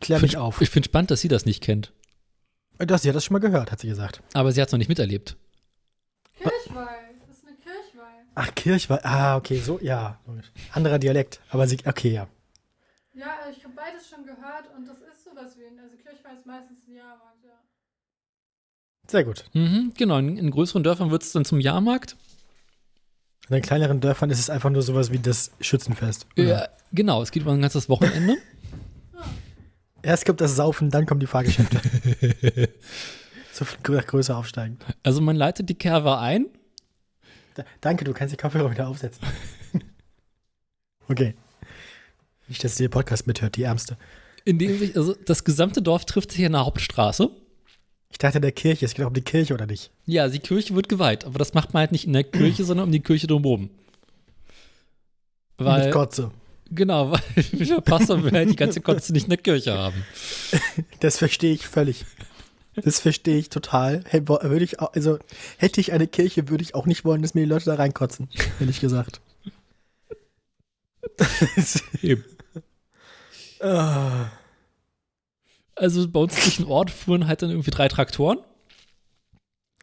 [0.00, 0.60] Klär mich Find- auf.
[0.60, 1.94] Ich finde spannend, dass sie das nicht kennt.
[2.76, 4.22] Das, sie hat das schon mal gehört, hat sie gesagt.
[4.34, 5.38] Aber sie hat es noch nicht miterlebt.
[6.34, 7.14] Kirchweih.
[7.26, 8.24] Das ist eine Kirchweih.
[8.34, 9.00] Ach, Kirchweih.
[9.02, 10.20] Ah, okay, so, ja.
[10.26, 10.52] logisch.
[10.72, 11.40] Anderer Dialekt.
[11.48, 12.28] Aber sie, okay, ja.
[13.12, 16.46] Ja, ich habe beides schon gehört und das ist sowas wie ein, also Kirchweih ist
[16.46, 17.58] meistens ein Jahrmarkt, ja.
[19.08, 19.44] Sehr gut.
[19.52, 22.16] Mhm, genau, in, in größeren Dörfern wird es dann zum Jahrmarkt.
[23.48, 26.26] In den kleineren Dörfern ist es einfach nur sowas wie das Schützenfest.
[26.36, 26.44] oder?
[26.44, 28.36] Ja, genau, es geht über ein ganzes Wochenende.
[30.02, 31.80] Erst kommt das Saufen, dann kommen die Fahrgeschäfte.
[33.52, 34.84] so viel grö- größer aufsteigend.
[35.02, 36.46] Also man leitet die Kerwe ein.
[37.54, 39.26] Da, danke, du kannst die Kopfhörer wieder aufsetzen.
[41.08, 41.34] okay.
[42.50, 43.96] Nicht, dass ihr den Podcast mithört, die Ärmste.
[44.44, 47.30] In dem sich, also das gesamte Dorf trifft sich an der Hauptstraße.
[48.10, 48.84] Ich dachte, der Kirche.
[48.84, 49.92] Es geht auch um die Kirche, oder nicht?
[50.04, 52.86] Ja, die Kirche wird geweiht, aber das macht man halt nicht in der Kirche, sondern
[52.86, 53.70] um die Kirche drumherum.
[55.58, 56.32] Weil, Mit Kotze.
[56.72, 57.20] genau, weil
[57.52, 60.04] der Pastor will halt die ganze Kotze nicht in der Kirche haben.
[61.00, 62.04] Das verstehe ich völlig.
[62.74, 64.02] Das verstehe ich total.
[64.08, 65.18] Hey, würde ich auch, also
[65.56, 68.28] hätte ich eine Kirche, würde ich auch nicht wollen, dass mir die Leute da reinkotzen,
[68.58, 69.20] ehrlich gesagt.
[72.02, 72.24] Eben.
[73.60, 74.30] Ah.
[75.74, 78.38] Also bei uns durch den Ort fuhren halt dann irgendwie drei Traktoren.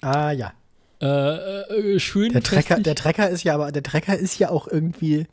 [0.01, 0.53] ah ja.
[0.99, 4.67] Äh, äh, schön Der Trecker, der Trecker ist ja aber, der Trecker ist ja auch
[4.67, 5.27] irgendwie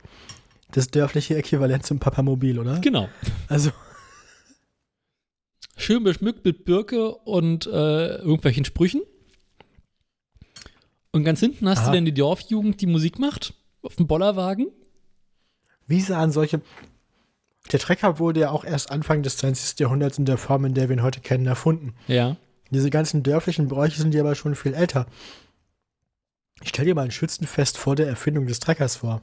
[0.73, 2.81] das dörfliche Äquivalent zum Papamobil, oder?
[2.81, 3.09] Genau.
[3.49, 3.71] Also,
[5.77, 9.03] Schön beschmückt mit Birke und äh, irgendwelchen Sprüchen.
[11.11, 11.91] Und ganz hinten hast Aha.
[11.91, 13.55] du dann die Dorfjugend, die Musik macht.
[13.83, 14.69] Auf dem Bollerwagen.
[15.87, 16.63] wie sahen solche.
[17.73, 19.79] Der Trecker wurde ja auch erst Anfang des 20.
[19.81, 21.95] Jahrhunderts in der Form, in der wir ihn heute kennen, erfunden.
[22.07, 22.37] Ja.
[22.71, 25.07] Diese ganzen dörflichen Bräuche sind ja aber schon viel älter.
[26.63, 29.23] Ich stell dir mal ein Schützenfest vor der Erfindung des Treckers vor.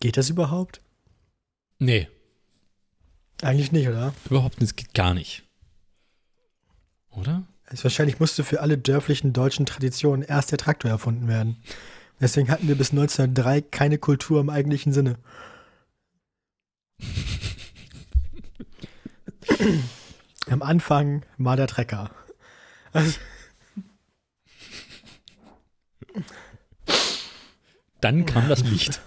[0.00, 0.80] Geht das überhaupt?
[1.78, 2.08] Nee,
[3.42, 4.14] Eigentlich nicht, oder?
[4.30, 4.72] überhaupt nicht.
[4.72, 5.42] Das geht gar nicht.
[7.10, 7.44] Oder?
[7.66, 11.56] Also wahrscheinlich musste für alle dörflichen deutschen Traditionen erst der Traktor erfunden werden.
[12.20, 15.16] Deswegen hatten wir bis 1903 keine Kultur im eigentlichen Sinne.
[20.48, 22.10] Am Anfang war der Trecker.
[22.92, 23.18] Also,
[28.00, 29.00] Dann kam das Licht.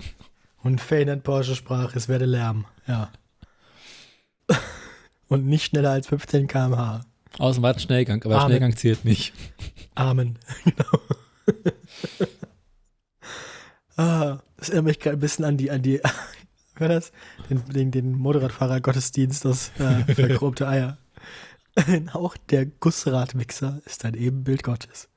[0.64, 2.66] und Ferdinand Porsche sprach, es werde Lärm.
[2.88, 3.12] Ja.
[5.28, 7.02] Und nicht schneller als 15 km/h.
[7.38, 8.48] Außen war ein Schnellgang, aber Amen.
[8.48, 9.34] Schnellgang zählt nicht.
[9.96, 10.38] Amen.
[10.66, 11.00] Genau.
[13.98, 16.00] ah, das erinnert mich gerade ein bisschen an die, an die,
[16.80, 17.12] war das?
[17.50, 20.98] Den, den, den Motorradfahrer Gottesdienst aus äh, verchromte Eier.
[22.14, 25.10] Auch der Gussradmixer ist ein Ebenbild Gottes.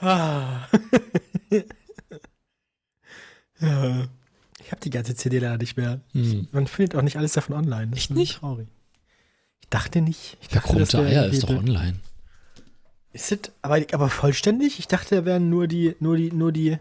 [0.00, 0.66] ah.
[3.60, 4.08] ja.
[4.62, 6.00] Ich habe die ganze CD leider nicht mehr.
[6.12, 6.48] Hm.
[6.52, 7.88] Man findet auch nicht alles davon online.
[7.88, 8.38] Das Echt ist nicht?
[8.38, 8.68] Traurig.
[9.60, 10.38] Ich dachte nicht.
[10.40, 11.98] Ich dachte, wär Eier ist doch online.
[13.12, 14.78] Ist es, aber, aber vollständig?
[14.78, 16.78] Ich dachte, da wären nur die, nur die, nur die,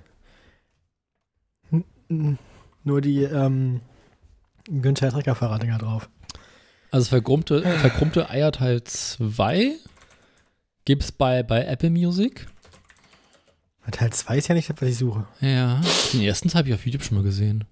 [2.83, 3.81] nur die, ähm,
[4.69, 6.09] Günther Trecker Fahrraddinger drauf.
[6.91, 9.75] Also verchromte, verchromte Eier Teil 2
[10.85, 12.47] gibt es bei, bei Apple Music.
[13.91, 15.27] Teil 2 ist ja nicht das, was ich suche.
[15.41, 15.81] Ja.
[16.13, 17.65] Den ersten habe ich auf YouTube schon mal gesehen.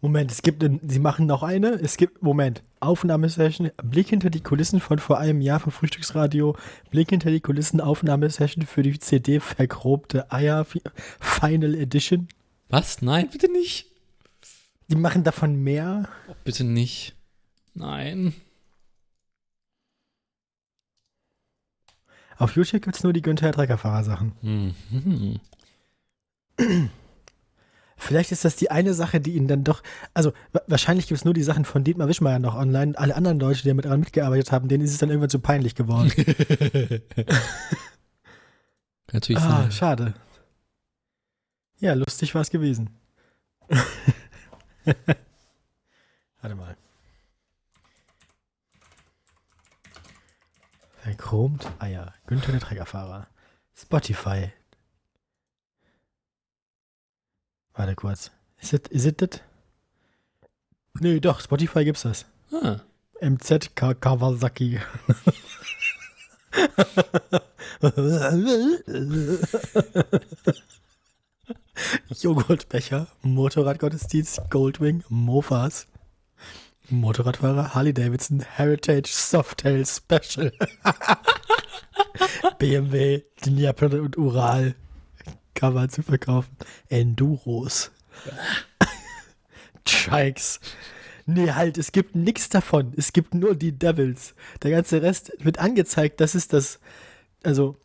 [0.00, 1.70] Moment, es gibt, sie machen noch eine.
[1.70, 6.56] Es gibt, Moment, Aufnahmesession, Blick hinter die Kulissen von vor einem Jahr vom Frühstücksradio,
[6.90, 10.82] Blick hinter die Kulissen, Aufnahmesession für die CD Verchromte Eier Fi-
[11.20, 12.28] Final Edition.
[12.68, 13.02] Was?
[13.02, 13.86] Nein, bitte nicht.
[14.88, 16.08] Die machen davon mehr.
[16.28, 17.14] Oh, bitte nicht.
[17.74, 18.34] Nein.
[22.36, 24.32] Auf YouTube gibt es nur die Günther Trecker Sachen.
[24.42, 25.40] Mhm.
[27.98, 29.82] Vielleicht ist das die eine Sache, die ihn dann doch.
[30.14, 32.96] Also, wa- wahrscheinlich gibt es nur die Sachen von Dietmar Wischmeier noch online.
[32.96, 35.74] Alle anderen Leute, die damit daran mitgearbeitet haben, denen ist es dann irgendwann zu peinlich
[35.74, 36.12] geworden.
[39.12, 39.72] Natürlich ah, sein.
[39.72, 40.14] schade.
[41.80, 42.90] Ja, lustig war es gewesen.
[46.40, 46.76] Warte mal.
[51.02, 52.12] Verchromt Eier.
[52.26, 53.26] Günther der Trägerfahrer.
[53.74, 54.50] Spotify.
[57.78, 58.30] Warte kurz.
[58.60, 59.40] Ist es is it das?
[61.00, 62.26] Nee, doch, Spotify gibt's das.
[62.52, 62.80] Ah.
[63.20, 64.80] MZ Ka- Kawasaki.
[72.20, 75.86] Joghurtbecher, Motorradgottesdienst, Goldwing, Mofas,
[76.90, 80.52] Motorradfahrer, Harley Davidson, Heritage, Softail Special,
[82.58, 84.74] BMW, Dnieper und Ural,
[85.58, 86.56] Cover zu verkaufen,
[86.88, 87.90] Enduros,
[89.84, 90.60] Trikes.
[91.26, 92.92] Nee, halt, es gibt nichts davon.
[92.96, 94.34] Es gibt nur die Devils.
[94.62, 96.78] Der ganze Rest wird angezeigt, das ist das,
[97.42, 97.76] also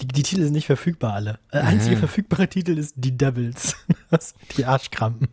[0.00, 1.38] die, die Titel sind nicht verfügbar alle.
[1.52, 2.00] Der einzige Mhm.
[2.00, 3.76] verfügbare Titel ist Die Devils.
[4.56, 5.28] Die Arschkrampen.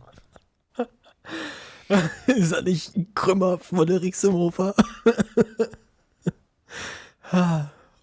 [2.26, 4.74] ist das nicht ein Krümmer von der Rixemhofer?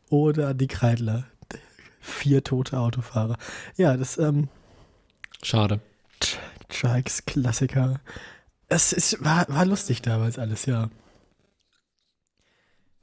[0.09, 1.25] Oder die Kreidler.
[2.07, 3.37] Vier tote Autofahrer.
[3.75, 4.47] Ja, das, ähm,
[5.43, 5.81] Schade.
[6.69, 7.99] Trikes Klassiker.
[8.69, 10.89] Es ist, war, war lustig damals alles, ja.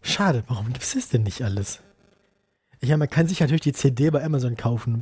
[0.02, 1.80] Schade, warum gibt es das denn nicht alles?
[2.80, 5.00] Ja, man kann sich natürlich die CD bei Amazon kaufen.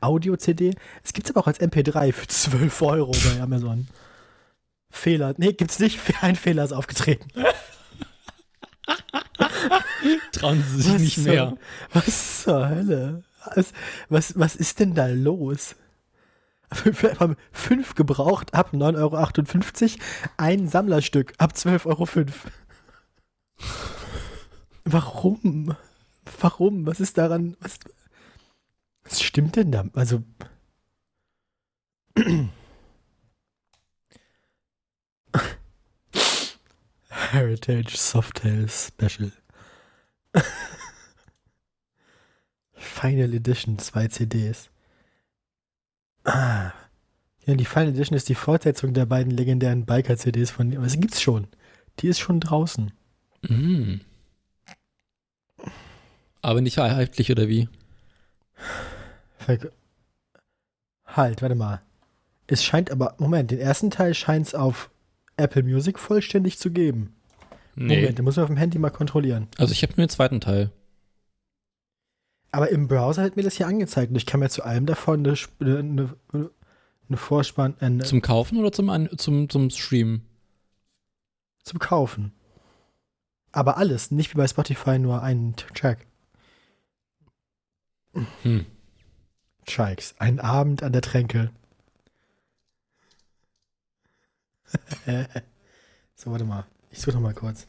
[0.00, 0.74] Audio-CD.
[1.02, 3.88] Es gibt es aber auch als MP3 für 12 Euro bei Amazon.
[4.90, 5.34] Fehler.
[5.36, 5.98] Nee, gibt's nicht.
[6.20, 7.28] Ein Fehler ist aufgetreten.
[10.32, 11.56] Trauen Sie sich nicht zur- mehr.
[11.92, 13.22] Was zur Hölle?
[13.54, 13.72] Was,
[14.08, 15.76] was, was ist denn da los?
[17.52, 20.02] Fünf- gebraucht ab 9,58 Euro,
[20.36, 22.06] ein Sammlerstück ab 12,05 Euro.
[24.84, 25.76] Warum?
[26.40, 26.86] Warum?
[26.86, 27.56] Was ist daran?
[27.60, 27.78] Was,
[29.04, 29.84] was stimmt denn da?
[29.94, 30.22] Also.
[37.08, 39.32] Heritage Softail Special.
[42.86, 44.70] Final Edition, zwei CDs.
[46.24, 46.72] Ah.
[47.44, 50.76] Ja, die Final Edition ist die Fortsetzung der beiden legendären Biker-CDs von.
[50.76, 51.46] Aber es gibt's schon.
[52.00, 52.92] Die ist schon draußen.
[53.42, 53.96] Mm.
[56.42, 57.68] Aber nicht erhältlich oder wie?
[59.38, 59.70] Ver-
[61.06, 61.80] Halt, warte mal.
[62.48, 64.90] Es scheint aber, Moment, den ersten Teil scheint es auf
[65.36, 67.14] Apple Music vollständig zu geben.
[67.74, 67.96] Nee.
[68.00, 69.48] Moment, den muss man auf dem Handy mal kontrollieren.
[69.58, 70.70] Also ich habe nur den zweiten Teil.
[72.56, 75.26] Aber im Browser hat mir das hier angezeigt und ich kann mir zu allem davon
[75.26, 76.16] eine, eine,
[77.06, 80.26] eine Vorspann äh, eine, Zum Kaufen oder zum, zum, zum Streamen?
[81.62, 82.32] zum Kaufen.
[83.52, 86.06] Aber alles, nicht wie bei Spotify nur einen Track.
[88.40, 88.64] Hm.
[89.66, 90.14] Trikes.
[90.18, 91.50] Ein Abend an der Tränke.
[96.14, 96.64] so, warte mal.
[96.90, 97.66] Ich suche noch mal kurz.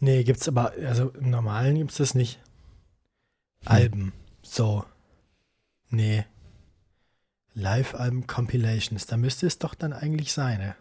[0.00, 2.38] Nee, gibt's aber, also im Normalen gibt's das nicht.
[3.64, 4.12] Alben.
[4.42, 4.84] So.
[5.90, 6.24] Nee.
[7.54, 9.06] Live-Alben Compilations.
[9.06, 10.76] Da müsste es doch dann eigentlich sein, ne?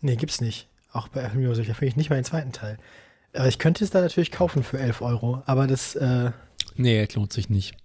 [0.00, 0.68] Nee, gibt's nicht.
[0.92, 1.66] Auch bei Apple Music.
[1.66, 2.78] Da finde ich nicht mal den zweiten Teil.
[3.34, 5.42] Aber ich könnte es da natürlich kaufen für 11 Euro.
[5.46, 6.30] Aber das, äh,
[6.76, 7.76] Nee, lohnt sich nicht.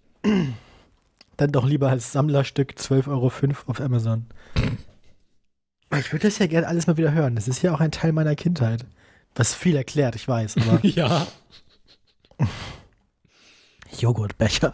[1.37, 3.31] dann doch lieber als Sammlerstück 12,05 Euro
[3.67, 4.27] auf Amazon.
[5.99, 7.35] Ich würde das ja gerne alles mal wieder hören.
[7.35, 8.85] Das ist ja auch ein Teil meiner Kindheit.
[9.35, 11.27] Was viel erklärt, ich weiß, aber ja.
[13.97, 14.73] Joghurtbecher.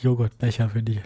[0.00, 1.00] Joghurtbecher für die.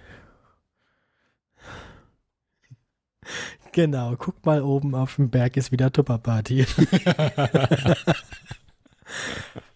[3.72, 6.66] Genau, guck mal oben auf dem Berg ist wieder Tupperparty.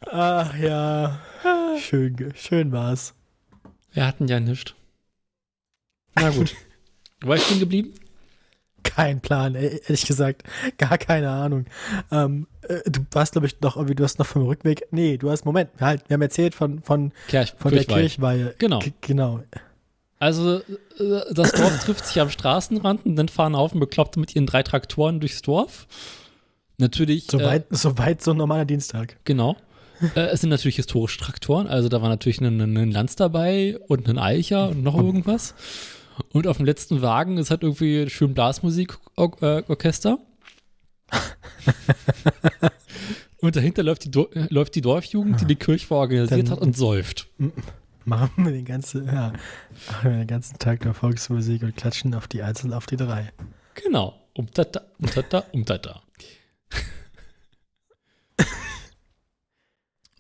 [0.07, 1.21] Ach ja,
[1.79, 3.15] schön, schön war's.
[3.93, 4.75] Wir hatten ja nichts.
[6.17, 6.55] Na gut.
[7.21, 7.95] Wo war ich stehen geblieben?
[8.85, 10.45] Kein Plan, e- ehrlich gesagt,
[10.79, 11.67] gar keine Ahnung.
[12.13, 14.87] Ähm, äh, du warst, glaube ich, noch irgendwie, du hast noch vom Rückweg.
[14.93, 18.01] Nee, du hast, Moment, halt, wir haben erzählt von, von, Kirch, von der Kirchweih.
[18.03, 18.55] Kirchweihe.
[18.59, 18.79] Genau.
[18.79, 19.41] K genau.
[20.21, 20.63] Also, äh,
[21.33, 24.63] das Dorf trifft sich am Straßenrand und dann fahren ein Haufen Bekloppte mit ihren drei
[24.63, 25.87] Traktoren durchs Dorf.
[26.79, 27.27] Natürlich.
[27.31, 29.17] Soweit, soweit so ein normaler Dienstag.
[29.25, 29.57] Genau.
[30.15, 34.19] äh, es sind natürlich historische Traktoren, also da war natürlich ein Lanz dabei und ein
[34.19, 35.55] Eicher und noch irgendwas.
[36.33, 40.19] Und auf dem letzten Wagen ist halt irgendwie schön Blasmusikorchester.
[43.39, 46.61] und dahinter läuft die, Dor- äh, läuft die Dorfjugend, die die Kirchweih organisiert Dann- hat
[46.61, 47.29] und säuft.
[48.07, 49.33] Machen wir den ganzen, ja,
[49.91, 52.97] machen wir den ganzen Tag der Volksmusik und klatschen auf die Eins und auf die
[52.97, 53.33] Drei.
[53.75, 54.21] Genau.
[54.35, 56.03] Umtata, umtata, umtata.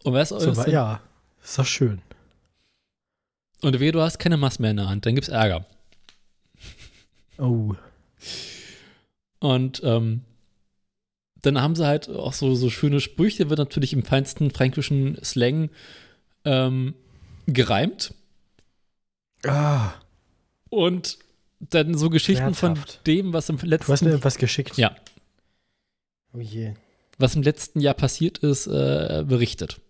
[0.04, 1.00] und weißt du, So, ja,
[1.42, 2.00] ist doch schön.
[3.62, 5.66] und wehe, du hast keine Maß mehr in der Hand, dann gibt's Ärger.
[7.38, 7.74] Oh,
[9.40, 10.22] Und ähm,
[11.42, 15.70] dann haben sie halt auch so, so schöne Sprüche, wird natürlich im feinsten fränkischen Slang
[16.44, 16.94] ähm,
[17.46, 18.14] gereimt.
[19.46, 19.92] ah,
[20.70, 21.18] Und
[21.60, 22.92] dann so Geschichten Schmerzhaft.
[22.92, 24.06] von dem, was im du hast mir letzten.
[24.08, 24.76] irgendwas geschickt.
[24.78, 24.94] Ja.
[26.32, 26.74] Oh je.
[27.18, 29.80] was im letzten Jahr passiert ist, äh, berichtet.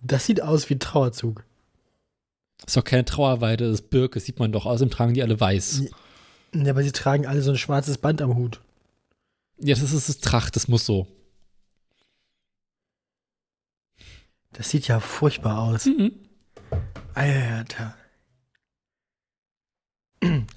[0.00, 1.44] Das sieht aus wie ein Trauerzug.
[2.64, 4.66] Ist doch keine Trauerweide, das ist Birke, sieht man doch.
[4.66, 5.84] Außerdem tragen die alle weiß.
[6.54, 8.60] Ja, aber sie tragen alle so ein schwarzes Band am Hut.
[9.58, 11.06] Ja, das ist das Tracht, das muss so.
[14.52, 15.84] Das sieht ja furchtbar aus.
[15.86, 16.12] Mhm.
[17.14, 17.94] Alter.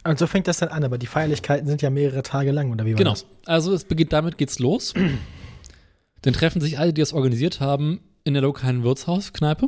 [0.05, 2.85] Und so fängt das dann an, aber die Feierlichkeiten sind ja mehrere Tage lang, oder
[2.85, 3.11] wie war Genau.
[3.11, 3.25] das?
[3.45, 4.93] Also es beginnt damit, geht's los.
[6.21, 9.67] Dann treffen sich alle, die das organisiert haben, in der lokalen Wirtshauskneipe.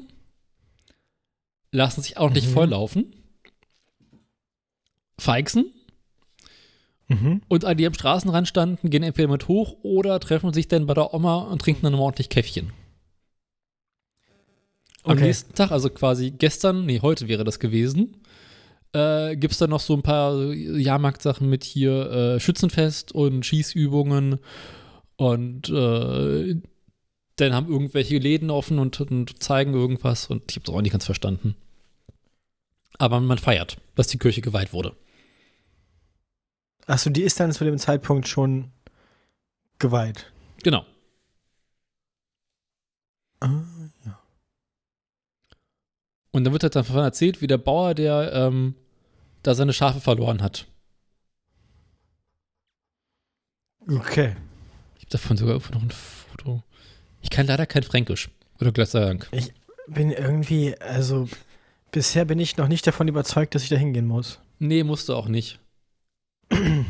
[1.71, 2.53] Lassen sich auch nicht Mhm.
[2.53, 3.15] volllaufen.
[5.17, 5.71] Feixen.
[7.11, 7.41] Mhm.
[7.49, 10.93] Und alle, die am Straßenrand standen, gehen entweder mit hoch oder treffen sich dann bei
[10.93, 12.71] der Oma und trinken dann ordentlich Käffchen.
[15.03, 15.25] Am Okay.
[15.25, 18.17] nächsten Tag, also quasi gestern, nee, heute wäre das gewesen,
[18.93, 24.39] äh, gibt es dann noch so ein paar Jahrmarktsachen mit hier äh, Schützenfest und Schießübungen
[25.17, 26.55] und äh,
[27.35, 30.91] dann haben irgendwelche Läden offen und, und zeigen irgendwas und ich habe das auch nicht
[30.91, 31.55] ganz verstanden.
[32.99, 34.95] Aber man feiert, dass die Kirche geweiht wurde.
[36.91, 38.69] Achso, die ist dann zu dem Zeitpunkt schon
[39.79, 40.29] geweiht.
[40.61, 40.85] Genau.
[43.39, 43.63] Ah,
[46.31, 48.75] Und dann wird halt davon erzählt, wie der Bauer, der ähm,
[49.41, 50.67] da seine Schafe verloren hat.
[53.87, 54.35] Okay.
[54.97, 56.61] Ich habe davon sogar irgendwo noch ein Foto.
[57.21, 58.29] Ich kann leider kein Fränkisch.
[58.59, 59.29] Oder Gott sei Dank.
[59.87, 61.29] Bin irgendwie, also
[61.91, 64.39] bisher bin ich noch nicht davon überzeugt, dass ich da hingehen muss.
[64.59, 65.57] Nee, musste auch nicht.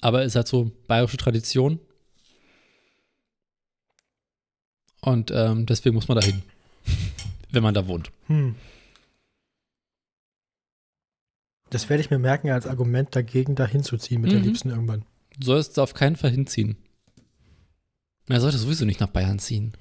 [0.00, 1.80] Aber ist halt so bayerische Tradition.
[5.00, 6.42] Und ähm, deswegen muss man da hin.
[7.50, 8.10] Wenn man da wohnt.
[8.26, 8.56] Hm.
[11.70, 14.44] Das werde ich mir merken als Argument dagegen, da hinzuziehen mit der Mhm.
[14.46, 15.04] Liebsten irgendwann.
[15.38, 16.76] Du sollst da auf keinen Fall hinziehen.
[18.28, 19.72] Er sollte sowieso nicht nach Bayern ziehen.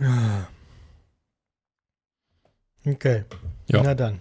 [0.00, 0.46] Ah.
[2.84, 3.24] Okay.
[3.68, 3.82] Ja.
[3.82, 4.20] Na dann.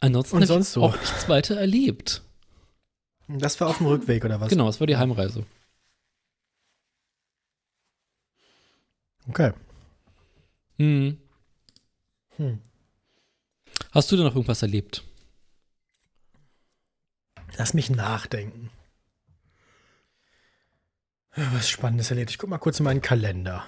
[0.00, 0.82] Ansonsten Und sonst ich so?
[0.82, 2.22] auch nichts weiter erlebt.
[3.28, 4.48] Das war auf dem Rückweg, oder was?
[4.48, 5.44] Genau, das war die Heimreise.
[9.28, 9.52] Okay.
[10.78, 11.18] Hm.
[12.36, 12.60] Hm.
[13.92, 15.04] Hast du denn noch irgendwas erlebt?
[17.56, 18.70] Lass mich nachdenken.
[21.36, 22.30] Was Spannendes erlebt.
[22.30, 23.64] Ich guck mal kurz in meinen Kalender.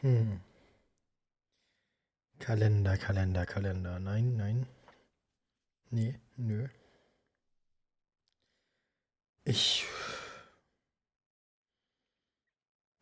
[0.00, 0.40] Hm.
[2.38, 3.98] Kalender, Kalender, Kalender.
[3.98, 4.66] Nein, nein.
[5.90, 6.68] Nee, nö.
[9.44, 9.84] Ich.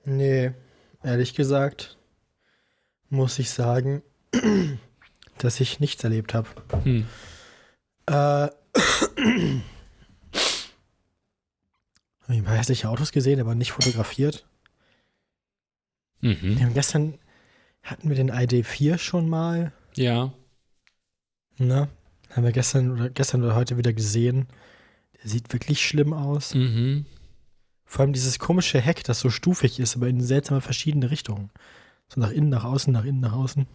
[0.05, 0.53] Nee,
[1.03, 1.97] ehrlich gesagt,
[3.09, 4.03] muss ich sagen,
[5.39, 6.49] dass ich nichts erlebt habe.
[6.85, 7.07] Hm.
[8.07, 8.49] Äh.
[12.21, 14.47] Habe ich hässliche Autos gesehen, aber nicht fotografiert.
[16.21, 16.59] Mhm.
[16.61, 17.19] haben gestern
[17.83, 20.33] hatten wir den ID4 schon mal, Ja.
[21.59, 21.89] ne?
[22.31, 24.47] Haben wir gestern oder gestern oder heute wieder gesehen.
[25.23, 26.55] Der sieht wirklich schlimm aus.
[26.55, 27.07] Mhm.
[27.85, 31.51] Vor allem dieses komische Heck, das so stufig ist, aber in seltsame verschiedene Richtungen.
[32.09, 33.67] So nach innen, nach außen, nach innen, nach außen.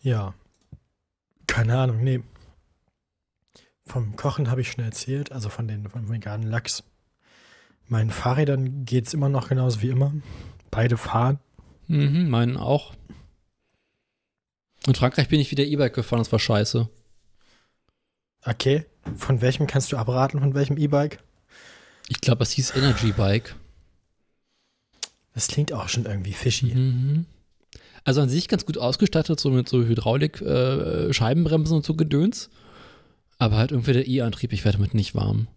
[0.00, 0.34] Ja.
[1.46, 2.22] Keine Ahnung, nee.
[3.86, 6.84] Vom Kochen habe ich schon erzählt, also von den vom veganen Lachs.
[7.88, 10.12] Meinen Fahrrädern geht es immer noch genauso wie immer.
[10.70, 11.38] Beide fahren.
[11.86, 12.94] Mhm, meinen auch.
[14.86, 16.88] In Frankreich bin ich wieder E-Bike gefahren, das war scheiße.
[18.44, 18.84] Okay.
[19.16, 21.18] Von welchem kannst du abraten, von welchem E-Bike?
[22.08, 23.54] Ich glaube, es hieß Energy Bike.
[25.34, 26.74] Das klingt auch schon irgendwie fishy.
[26.74, 27.26] Mhm.
[28.04, 32.50] Also an sich ganz gut ausgestattet, so mit so Hydraulik, äh, Scheibenbremsen und so Gedöns.
[33.38, 35.48] Aber halt irgendwie der E-Antrieb, ich werde damit nicht warm.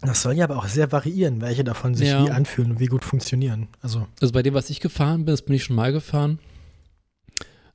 [0.00, 2.24] Das soll ja aber auch sehr variieren, welche davon sich Ja.
[2.26, 3.68] wie anfühlen und wie gut funktionieren.
[3.80, 6.38] Also, Also bei dem, was ich gefahren bin, das bin ich schon mal gefahren,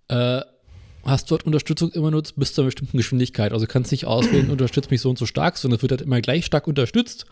[0.10, 0.42] äh,
[1.06, 3.52] hast du dort Unterstützung immer nur bis zu einer bestimmten Geschwindigkeit.
[3.54, 6.02] Also du kannst nicht auswählen, unterstützt mich so und so stark, sondern es wird halt
[6.02, 7.26] immer gleich stark unterstützt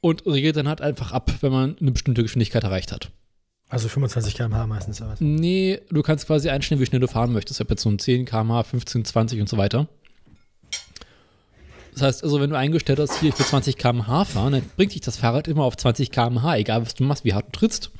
[0.00, 3.10] und regelt dann halt einfach ab, wenn man eine bestimmte Geschwindigkeit erreicht hat.
[3.70, 5.20] also 25 km/h meistens was?
[5.20, 7.58] Nee, du kannst quasi einstellen, wie schnell du fahren möchtest.
[7.58, 9.88] Ich habe jetzt so ein 10 km/h, 15, 20 und so weiter.
[11.94, 15.00] Das heißt also, wenn du eingestellt hast, hier, will 20 km/h fahren, dann bringt dich
[15.00, 17.90] das Fahrrad immer auf 20 km/h, egal was du machst, wie hart du trittst.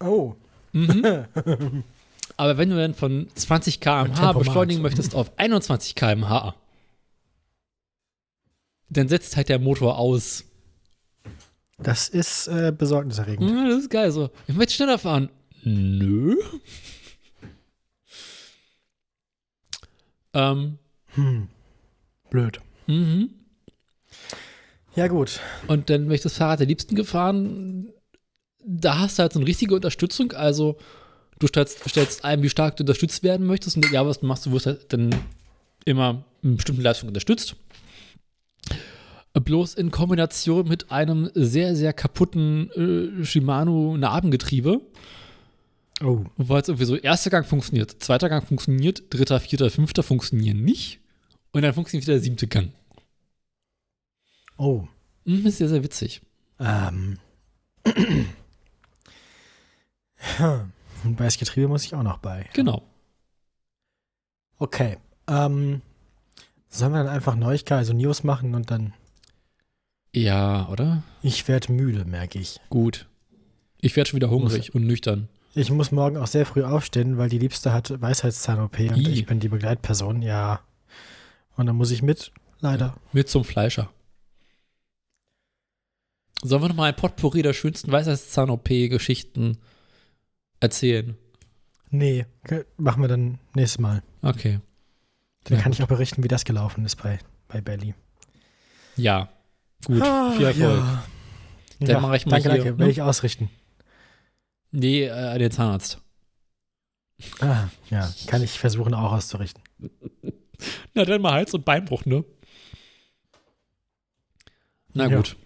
[0.00, 0.34] Oh.
[0.72, 1.24] Mhm.
[2.36, 6.54] Aber wenn du dann von 20 km/h beschleunigen möchtest auf 21 km/h,
[8.90, 10.44] dann setzt halt der Motor aus
[11.78, 13.50] Das ist äh, besorgniserregend.
[13.50, 14.30] Ja, das ist geil so.
[14.46, 15.30] Ich möchte schneller fahren.
[15.64, 16.36] Nö.
[20.34, 20.78] Ähm,
[21.14, 21.48] Hm.
[22.30, 22.60] Blöd.
[22.86, 23.30] mhm.
[24.94, 25.40] Ja, gut.
[25.66, 27.88] Und dann bin ich das Fahrrad der Liebsten gefahren.
[28.64, 30.32] Da hast du halt so eine richtige Unterstützung.
[30.32, 30.78] Also,
[31.38, 33.76] du stellst, stellst ein, wie stark du unterstützt werden möchtest.
[33.76, 35.14] Und ja, was du machst, du wirst halt dann
[35.84, 37.56] immer in bestimmten Leistungen unterstützt.
[39.34, 42.70] Bloß in Kombination mit einem sehr, sehr kaputten
[43.20, 44.80] äh, Shimano-Nabengetriebe.
[46.02, 46.24] Oh.
[46.38, 51.00] Wo jetzt irgendwie so erster Gang funktioniert, zweiter Gang funktioniert, dritter, vierter, fünfter funktionieren nicht.
[51.56, 52.70] Und dann funktioniert wieder der siebte Gang.
[54.58, 54.86] Oh.
[55.24, 56.20] Mhm, ist sehr, sehr witzig.
[56.60, 57.18] Ähm.
[61.02, 62.46] Und bei das Getriebe muss ich auch noch bei.
[62.52, 62.82] Genau.
[64.58, 64.98] Okay.
[65.26, 65.80] Ähm.
[66.68, 68.92] Sollen wir dann einfach Neuigkeit, also News machen und dann.
[70.12, 71.04] Ja, oder?
[71.22, 72.60] Ich werde müde, merke ich.
[72.68, 73.08] Gut.
[73.80, 75.30] Ich werde schon wieder hungrig und nüchtern.
[75.54, 79.40] Ich muss morgen auch sehr früh aufstehen, weil die Liebste hat Weisheitszahn-OP und ich bin
[79.40, 80.60] die Begleitperson, ja.
[81.56, 82.94] Und dann muss ich mit, leider.
[83.12, 83.90] Mit zum Fleischer.
[86.42, 89.58] Sollen wir noch mal ein Potpourri der schönsten Weisheitszahn-OP-Geschichten
[90.60, 91.16] erzählen?
[91.90, 92.26] Nee,
[92.76, 94.02] machen wir dann nächstes Mal.
[94.22, 94.60] Okay.
[95.44, 95.78] Dann Ja, kann gut.
[95.78, 97.94] ich auch berichten, wie das gelaufen ist bei, bei Belly.
[98.96, 99.28] Ja.
[99.86, 99.96] Gut.
[100.36, 100.56] Viel Erfolg.
[100.58, 101.04] Ja.
[101.80, 102.72] Dann Ja, mache ich mal danke, hier, danke.
[102.72, 102.78] ne?
[102.78, 103.50] Werde ich ausrichten.
[104.72, 106.00] Nee, äh, den Zahnarzt.
[107.40, 109.62] Ah, ja, kann ich versuchen auch auszurichten.
[110.94, 112.24] Na, dann mal Hals- und Beinbruch, ne?
[114.94, 115.16] Na Ja.
[115.16, 115.36] gut.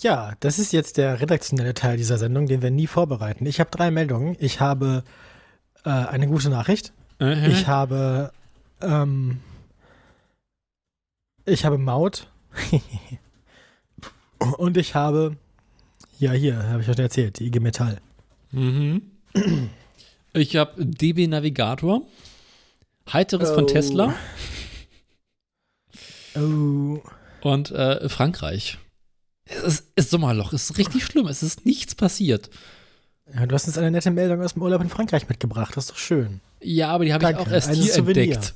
[0.00, 3.44] Ja, das ist jetzt der redaktionelle Teil dieser Sendung, den wir nie vorbereiten.
[3.44, 4.36] Ich habe drei Meldungen.
[4.40, 5.04] Ich habe
[5.84, 6.92] äh, eine gute Nachricht.
[7.18, 7.44] Mhm.
[7.50, 8.32] Ich habe
[8.80, 9.40] ähm,
[11.44, 12.28] ich habe Maut
[14.58, 15.36] und ich habe
[16.18, 18.00] ja hier habe ich euch erzählt die IG Metall.
[18.52, 19.02] Mhm.
[20.32, 22.02] Ich habe DB Navigator,
[23.12, 23.66] Heiteres von Oh.
[23.66, 24.14] Tesla
[26.36, 27.00] Oh,
[27.42, 28.78] und äh, Frankreich.
[29.46, 32.50] Es ist, ist Sommerloch, es ist richtig schlimm, es ist nichts passiert.
[33.34, 35.76] ja, du hast uns eine nette Meldung aus dem Urlaub in Frankreich mitgebracht.
[35.76, 36.40] Das ist doch schön.
[36.60, 38.34] Ja, aber die habe ich auch erst hier Souvenir.
[38.34, 38.54] entdeckt.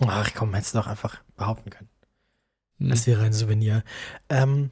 [0.00, 1.88] Ach komm, hättest du doch einfach behaupten können.
[2.78, 2.88] Hm.
[2.88, 3.84] Das wäre ein Souvenir.
[4.28, 4.70] Ähm,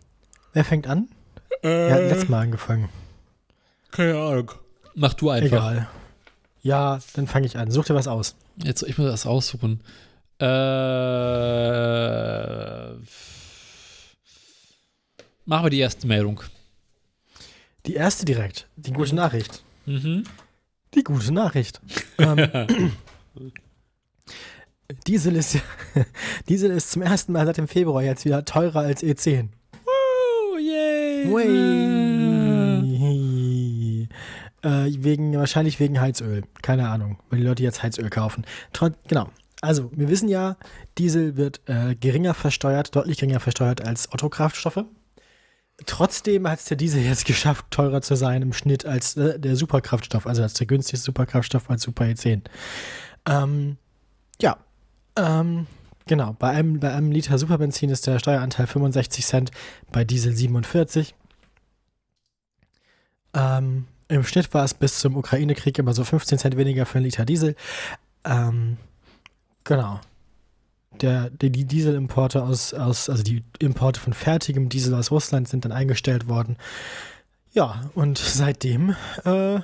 [0.58, 1.08] wer fängt an?
[1.62, 2.88] Wer hat letztes Mal angefangen?
[3.92, 4.50] Keine Ahnung.
[4.96, 5.46] Mach du einfach.
[5.46, 5.88] Egal.
[6.62, 7.70] Ja, dann fange ich an.
[7.70, 8.34] Such dir was aus.
[8.56, 9.80] Jetzt ich mir das aussuchen.
[10.40, 10.46] Äh,
[15.44, 16.42] machen wir die erste Meldung.
[17.86, 18.66] Die erste direkt.
[18.74, 19.62] Die gute Nachricht.
[19.86, 20.24] Mhm.
[20.94, 21.80] Die gute Nachricht.
[22.18, 22.90] ähm,
[25.06, 25.58] Diesel ist,
[26.48, 29.50] Diesel ist zum ersten Mal seit dem Februar jetzt wieder teurer als E E10.
[31.26, 32.98] Way.
[34.62, 36.42] Äh, wegen, wahrscheinlich wegen Heizöl.
[36.62, 38.44] Keine Ahnung, weil die Leute jetzt Heizöl kaufen.
[38.72, 39.28] Tro genau.
[39.60, 40.56] Also, wir wissen ja,
[40.98, 44.84] Diesel wird äh, geringer versteuert, deutlich geringer versteuert als Autokraftstoffe.
[45.86, 49.56] Trotzdem hat es der Diesel jetzt geschafft, teurer zu sein im Schnitt als äh, der
[49.56, 52.42] Superkraftstoff, also als der günstigste Superkraftstoff als Super E10.
[53.26, 53.76] Ähm,
[54.40, 54.56] ja,
[55.16, 55.66] ähm,
[56.08, 56.34] genau.
[56.38, 59.50] Bei einem, bei einem Liter Superbenzin ist der Steueranteil 65 Cent,
[59.92, 61.14] bei Diesel 47.
[63.34, 67.04] Ähm, Im Schnitt war es bis zum Ukraine-Krieg immer so 15 Cent weniger für einen
[67.04, 67.54] Liter Diesel.
[68.24, 68.78] Ähm,
[69.62, 70.00] genau.
[71.00, 75.64] Der, die, die Dieselimporte aus, aus, also die Importe von fertigem Diesel aus Russland sind
[75.64, 76.56] dann eingestellt worden.
[77.52, 79.60] Ja, und seitdem, äh,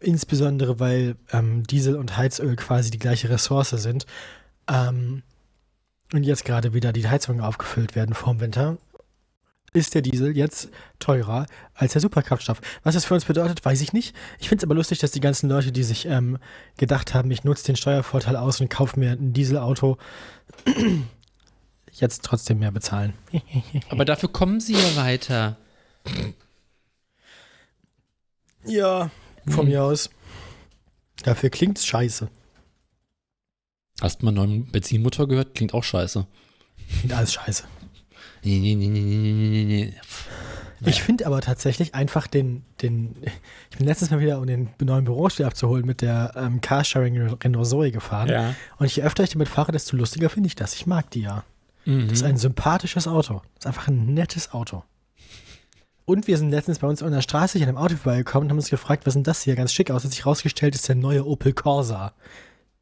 [0.00, 4.06] insbesondere weil ähm, Diesel und Heizöl quasi die gleiche Ressource sind,
[4.68, 5.22] ähm,
[6.12, 8.78] und jetzt gerade wieder die Heizungen aufgefüllt werden vorm Winter,
[9.74, 12.60] ist der Diesel jetzt teurer als der Superkraftstoff.
[12.84, 14.16] Was das für uns bedeutet, weiß ich nicht.
[14.38, 16.38] Ich finde es aber lustig, dass die ganzen Leute, die sich ähm,
[16.78, 19.98] gedacht haben, ich nutze den Steuervorteil aus und kaufe mir ein Dieselauto,
[21.92, 23.12] jetzt trotzdem mehr bezahlen.
[23.90, 25.56] Aber dafür kommen sie ja weiter.
[28.64, 29.10] Ja,
[29.46, 29.68] von Hm.
[29.68, 30.08] mir aus.
[31.24, 32.28] Dafür klingt's scheiße.
[34.00, 35.54] Hast du mal einen neuen Benzinmotor gehört?
[35.54, 36.26] Klingt auch scheiße.
[37.00, 37.64] Klingt alles scheiße.
[38.44, 39.94] Nee, nee, nee, nee, nee, nee, nee.
[40.86, 43.16] Ich finde aber tatsächlich einfach den, den,
[43.70, 47.66] ich bin letztes Mal wieder, um den neuen Bürostuhl abzuholen, mit der ähm, Carsharing Renault
[47.66, 48.28] Zoe gefahren.
[48.28, 48.54] Ja.
[48.76, 50.74] Und je öfter ich damit fahre, desto lustiger finde ich das.
[50.74, 51.44] Ich mag die ja.
[51.84, 52.08] Mhm.
[52.08, 53.42] Das ist ein sympathisches Auto.
[53.54, 54.84] Das ist einfach ein nettes Auto.
[56.04, 58.50] Und wir sind letztens bei uns an der Straße hier an einem Auto vorbeigekommen und
[58.50, 59.56] haben uns gefragt, was ist denn das hier?
[59.56, 60.04] Ganz schick aus.
[60.04, 62.14] Hat sich rausgestellt, ist der neue Opel Corsa.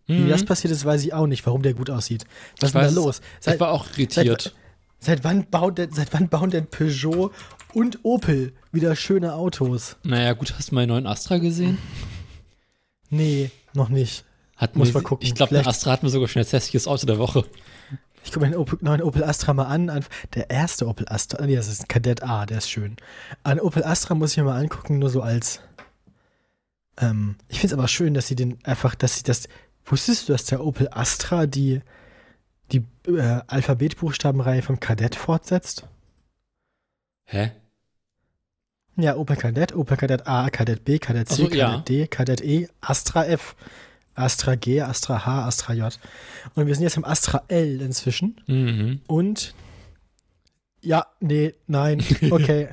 [0.09, 2.25] Wie das passiert ist, weiß ich auch nicht, warum der gut aussieht.
[2.61, 2.87] Was ist denn Mhm.
[2.87, 3.21] weiß da los?
[3.47, 4.55] ich war auch irritiert.
[5.01, 7.33] Seit wann, baut denn, seit wann bauen denn Peugeot
[7.75, 9.97] und Opel wieder schöne Autos?
[10.05, 11.79] Naja, gut, hast du meinen neuen Astra gesehen?
[13.11, 14.25] Nee, noch nicht.
[14.57, 15.27] Hat Muss mir- mal gucken.
[15.27, 17.45] Ich glaube, Astra hat mir sogar schon als hässliches Auto der Woche.
[18.25, 19.91] Ich gucke mir den neuen Opel Astra mal an.
[19.91, 20.05] An-
[20.35, 22.97] Der erste Opel Astra, nee, das ist ein Kadett A, der ist schön.
[23.43, 25.61] An Opel Astra muss ich mir mal angucken, nur so als.
[26.99, 29.49] Ähm, ich finde es aber schön, dass sie den einfach, dass sie das.
[29.87, 31.81] Wusstest du, dass der Opel Astra die,
[32.73, 35.87] die äh, Alphabetbuchstabenreihe vom Kadett fortsetzt?
[37.25, 37.53] Hä?
[38.97, 41.79] Ja, Opel Kadett, Opel Kadett A, Kadett B, Kadett C, so, Kadett ja.
[41.79, 43.55] D, Kadett E, Astra F,
[44.15, 45.99] Astra G, Astra H, Astra J.
[46.55, 48.41] Und wir sind jetzt im Astra L inzwischen.
[48.47, 49.01] Mhm.
[49.07, 49.55] Und
[50.81, 52.69] ja, nee, nein, okay.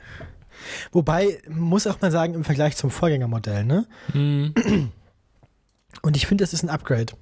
[0.91, 3.85] Wobei, muss auch mal sagen, im Vergleich zum Vorgängermodell, ne?
[4.13, 4.91] Mhm.
[6.01, 7.13] Und ich finde, es ist ein Upgrade.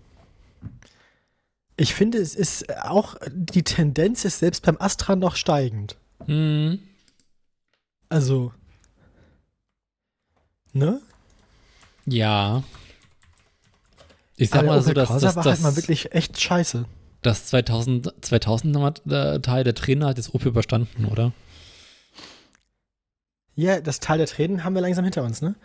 [1.77, 5.97] Ich finde, es ist auch, die Tendenz ist selbst beim Astra noch steigend.
[6.27, 6.79] Mhm.
[8.09, 8.51] Also,
[10.73, 11.01] ne?
[12.05, 12.63] Ja.
[14.35, 16.85] Ich sag Aber mal so, dass Corsa das, war das, halt mal wirklich echt scheiße.
[17.21, 21.31] das 2000, 2000er Teil der Trainer hat jetzt Opel überstanden, oder?
[23.55, 25.55] Ja, das Teil der Tränen haben wir langsam hinter uns, ne?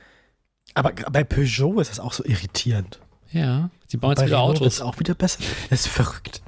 [0.74, 3.00] Aber bei Peugeot ist das auch so irritierend.
[3.32, 3.70] Ja.
[3.86, 4.74] Sie bauen jetzt wieder Renault Autos.
[4.74, 5.40] ist auch wieder besser.
[5.70, 6.42] Das ist verrückt.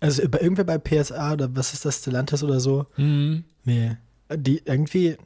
[0.00, 2.86] Also bei irgendwer bei PSA oder was ist das, Stellantis oder so?
[2.96, 3.44] Mhm.
[3.64, 3.96] Nee.
[4.34, 5.16] Die irgendwie,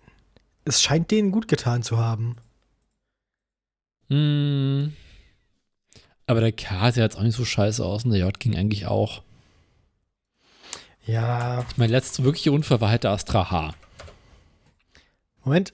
[0.65, 2.37] es scheint denen gut getan zu haben.
[4.09, 4.93] Mhm.
[6.27, 8.87] Aber der K sieht jetzt auch nicht so scheiße aus und der J ging eigentlich
[8.87, 9.23] auch.
[11.07, 13.75] Ja, Mein letzter wirkliche Unfall war halt der Astra H.
[15.45, 15.73] Moment.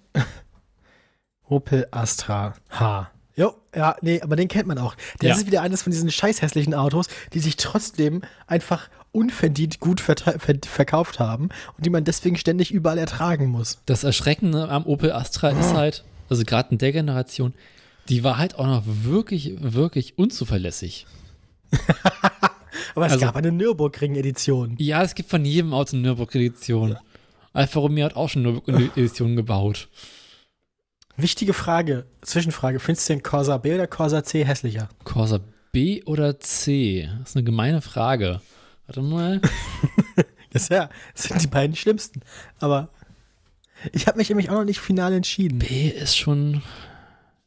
[1.53, 3.11] Opel Astra H.
[3.37, 4.95] Jo, ja, nee, aber den kennt man auch.
[5.19, 5.35] Das Ja.
[5.37, 10.39] ist wieder eines von diesen scheiß hässlichen Autos, die sich trotzdem einfach unverdient gut verte-
[10.39, 13.79] ver verkauft haben und die man deswegen ständig überall ertragen muss.
[13.87, 17.53] Das Erschreckende am Opel Astra ist halt, also gerade in der Generation,
[18.09, 21.07] die war halt auch noch wirklich, wirklich unzuverlässig.
[22.95, 24.77] Aber es Also- gab eine Nürburgring-Edition.
[24.79, 26.97] Ja, es gibt von jedem Auto eine Nürburgring-Edition.
[27.55, 29.89] Alfa Romeo hat auch schon Nürburgring-Editionen gebaut.
[31.17, 32.81] Wichtige Frage, Zwischenfrage.
[32.81, 34.89] Findest du den Corsa B oder Corsa C hässlicher?
[35.05, 35.41] Corsa
[35.71, 37.09] B oder C?
[37.21, 38.41] Das ist eine gemeine Frage.
[38.87, 39.41] Warte mal.
[40.53, 42.21] Das, ja, das sind die beiden schlimmsten.
[42.61, 42.91] Aber
[43.93, 45.61] ich habe mich nämlich auch noch nicht final entschieden.
[45.61, 46.63] B ist schon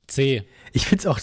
[0.07, 0.43] C.
[0.74, 1.20] Ich finde es auch,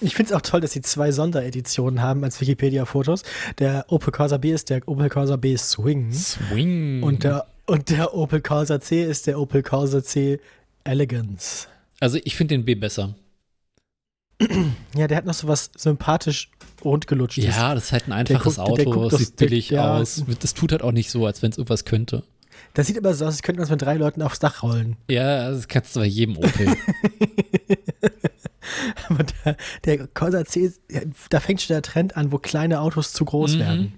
[0.00, 3.22] ich find's auch toll, dass sie zwei Sondereditionen haben als Wikipedia-Fotos.
[3.58, 7.02] Der Opel Corsa B ist der Opel Corsa B Swing Swing.
[7.02, 10.40] und der, und der Opel Corsa C ist der Opel Corsa C
[10.86, 11.68] Elegance.
[12.00, 13.14] also ich finde den B besser.
[14.94, 16.50] Ja, der hat noch so was sympathisch
[16.84, 17.44] rundgelutschtes.
[17.56, 19.06] Ja, das ist halt ein einfaches guckt- der Auto.
[19.06, 19.96] Es aus- sieht der- billig ja.
[19.96, 20.24] aus.
[20.40, 22.22] Das tut halt auch nicht so, als wenn es irgendwas könnte.
[22.74, 24.96] Das sieht aber so aus, als könnten wir uns mit drei Leuten aufs Dach rollen.
[25.10, 26.76] Ja, das kannst du bei jedem Opel.
[29.08, 30.72] Aber der, der Corsa C,
[31.30, 33.58] da fängt schon der Trend an, wo kleine Autos zu groß Mhm.
[33.60, 33.92] werden.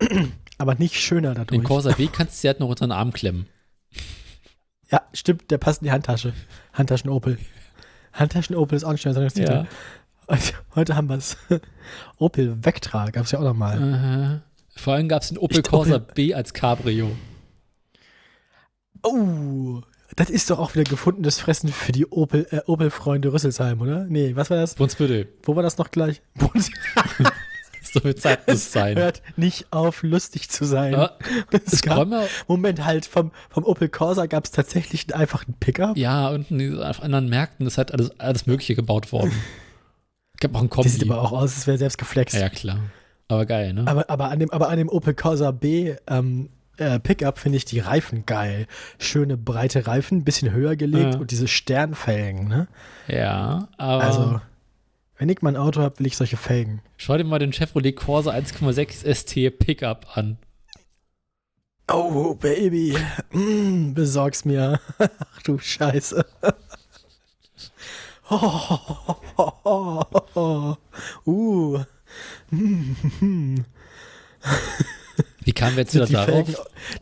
[0.58, 1.58] Aber nicht schöner dadurch.
[1.60, 3.46] Den Corsa B kannst du dir halt noch unter den Arm klemmen.
[4.90, 6.32] Ja, stimmt, der passt in die Handtasche.
[6.72, 7.38] Handtaschen Opel.
[8.12, 9.52] Handtaschen Opel ist auch ein schöner Sendungstitel.
[9.52, 9.66] Ja.
[10.28, 11.36] Heute, heute haben wir es.
[12.18, 13.78] Opel Vectra gab es ja auch noch mal.
[13.80, 14.42] Aha.
[14.76, 17.10] Vor allem gab es den Opel Corsa B als Cabrio.
[19.02, 19.80] Oh,
[20.16, 24.04] das ist doch auch wieder gefundenes Fressen für die Opel, äh, Opel-Freunde Rüsselsheim, oder?
[24.04, 24.74] Nee, was war das?
[24.74, 25.28] Brunsbüttel.
[25.42, 26.20] Wo war das noch gleich?
[26.34, 26.70] Bund-
[27.92, 28.96] So viel Zeit muss es sein.
[28.96, 30.94] Hört nicht auf, lustig zu sein.
[30.94, 31.18] Aber
[31.66, 35.96] es gab, ja, Moment, halt, vom, vom Opel Corsa gab es tatsächlich einen einfachen Pickup.
[35.96, 36.50] ja, und
[36.82, 39.32] auf anderen Märkten ist halt alles, alles Mögliche gebaut worden.
[40.38, 42.34] Ich habe auch einen Die sieht aber auch aus, als wäre selbst geflext.
[42.34, 42.78] Ja, ja, klar.
[43.28, 43.84] Aber geil, ne?
[43.86, 46.48] Aber, aber, an dem, aber an dem Opel Corsa B ähm,
[46.78, 48.66] äh, Pickup finde ich die Reifen geil.
[48.98, 51.20] Schöne breite Reifen, bisschen höher gelegt Ja.
[51.20, 52.48] und diese Sternfelgen.
[52.48, 52.68] Ne?
[53.06, 54.40] ja, aber Also,
[55.20, 56.80] wenn ich mal ein Auto habe, will ich solche Felgen.
[56.96, 60.38] schau dir mal den Chevrolet Corsa 1,6 ST Pickup an.
[61.92, 62.96] Oh, Baby,
[63.30, 64.80] mm, besorg's mir.
[64.98, 66.24] Ach du Scheiße.
[71.26, 71.78] Uh.
[72.50, 73.64] Mm.
[75.44, 76.46] Wie kamen wir jetzt wieder Die darauf?
[76.46, 76.54] Felgen,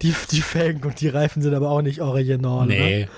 [0.02, 2.66] die, die Felgen und die Reifen sind aber auch nicht original.
[2.66, 3.08] Ne?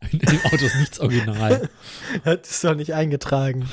[0.10, 1.68] In dem Auto ist nichts original.
[2.24, 3.68] Das ist doch nicht eingetragen.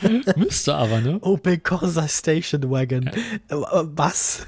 [0.36, 1.18] Müsste aber, ne?
[1.20, 3.08] Opel Corsa Station Wagon.
[3.08, 3.12] Äh,
[3.50, 4.46] Was?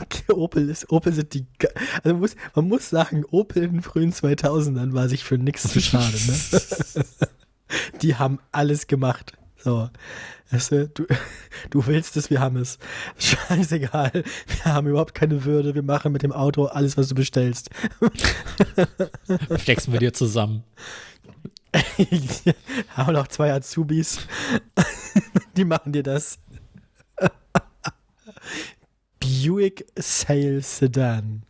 [0.00, 1.46] Okay, Opel ist, Opel sind die,
[2.02, 5.72] also man muss, man muss sagen, Opel in den frühen 2000ern war sich für nichts
[5.72, 7.04] zu schade, ne?
[8.02, 9.32] Die haben alles gemacht.
[9.62, 9.88] So.
[10.50, 11.06] Weißt du, du,
[11.70, 12.78] du willst es, wir haben es.
[13.18, 14.10] Scheißegal.
[14.12, 15.74] Wir haben überhaupt keine Würde.
[15.74, 17.70] Wir machen mit dem Auto alles, was du bestellst.
[19.56, 20.64] Flexen wir dir zusammen.
[22.90, 24.18] haben noch zwei Azubis.
[25.56, 26.38] Die machen dir das.
[29.20, 31.44] Buick Sales Sedan.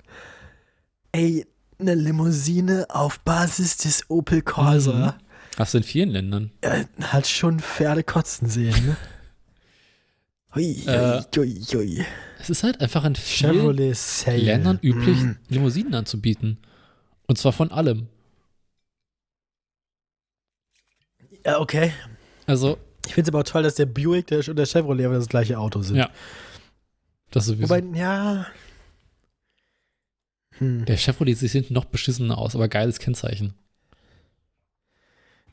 [1.12, 1.46] Ey,
[1.78, 5.16] eine Limousine auf Basis des Opel Corsa.
[5.58, 6.50] Hast du in vielen Ländern.
[6.62, 8.96] Er hat schon Pferde kotzen sehen, ne?
[10.54, 12.04] Hui, Äh, hui, hui.
[12.38, 13.74] Es ist halt einfach in vielen.
[14.26, 15.36] Ländern üblich, Mm.
[15.48, 16.58] Limousinen anzubieten.
[17.26, 18.08] Und zwar von allem.
[21.46, 21.92] Ja, okay.
[22.46, 25.14] Also, Ich finde es aber auch toll, dass der Buick der, und der Chevrolet aber
[25.16, 25.96] das gleiche Auto sind.
[25.96, 26.10] Ja.
[27.30, 27.70] das sowieso.
[27.70, 28.46] Wobei, ja.
[30.58, 30.84] Hm.
[30.84, 33.54] der Chevrolet sieht hinten noch beschissener aus, aber geiles Kennzeichen.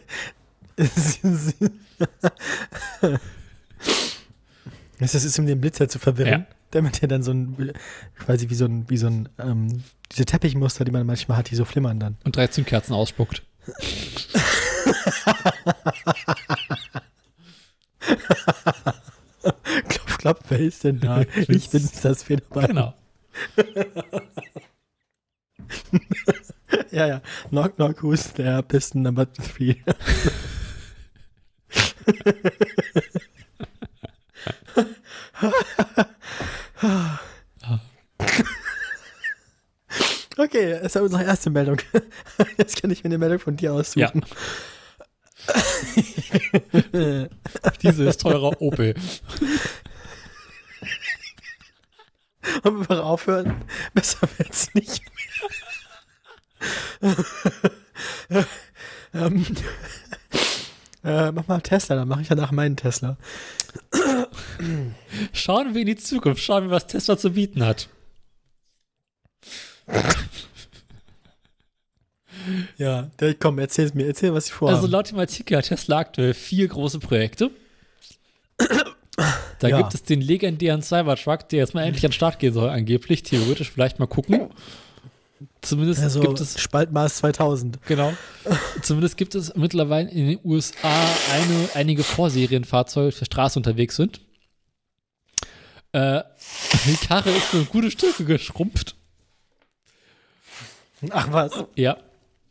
[4.99, 6.47] Das ist, um den Blitzer zu verwirren, Ja.
[6.71, 7.73] damit er dann so ein,
[8.17, 11.55] quasi wie so ein, wie so ein, ähm, diese Teppichmuster, die man manchmal hat, die
[11.55, 12.17] so flimmern dann.
[12.23, 13.43] Und 13 Kerzen ausspuckt.
[19.87, 21.21] klopf, klopf, wer ist denn da?
[21.47, 22.67] ich bin's, das Federbein.
[22.67, 22.93] Genau.
[26.97, 27.21] Ja, ja.
[27.49, 28.63] Knock, knock, who's there?
[28.63, 29.75] Piston number three.
[40.39, 41.77] Okay, das ist unsere erste Meldung.
[42.57, 44.25] Jetzt kann ich mir eine Meldung von dir aussuchen.
[47.83, 48.95] Diese ist teurer Opel.
[52.63, 53.65] Wollen wir aufhören?
[53.93, 55.49] Besser wird's nicht mehr.
[59.13, 59.45] ähm,
[61.03, 63.17] äh, mach mal Tesla, dann mache ich danach meinen Tesla.
[65.33, 67.87] Schauen wir in die Zukunft, schauen wir, was Tesla zu bieten hat.
[72.77, 73.09] Ja,
[73.39, 74.77] komm, erzähl's mir, erzähl, was ich vorhabe.
[74.77, 77.51] Also laut dem Artikel hat Tesla aktuell vier große Projekte.
[79.59, 79.77] Da Ja.
[79.77, 83.23] gibt es den legendären Cybertruck, der jetzt mal endlich an den Start gehen soll, angeblich.
[83.23, 84.49] Theoretisch vielleicht mal gucken.
[85.67, 87.85] Zumindest also, gibt es Spaltmaß 2000.
[87.85, 88.13] Genau.
[88.81, 93.97] Zumindest gibt es mittlerweile in den USA eine, einige Vorserienfahrzeuge, die auf der Straße unterwegs
[93.97, 94.21] sind.
[95.91, 96.23] Äh,
[96.85, 98.95] die Karre ist nur gute Stücke geschrumpft.
[101.11, 101.51] Ach was.
[101.75, 101.97] Ja.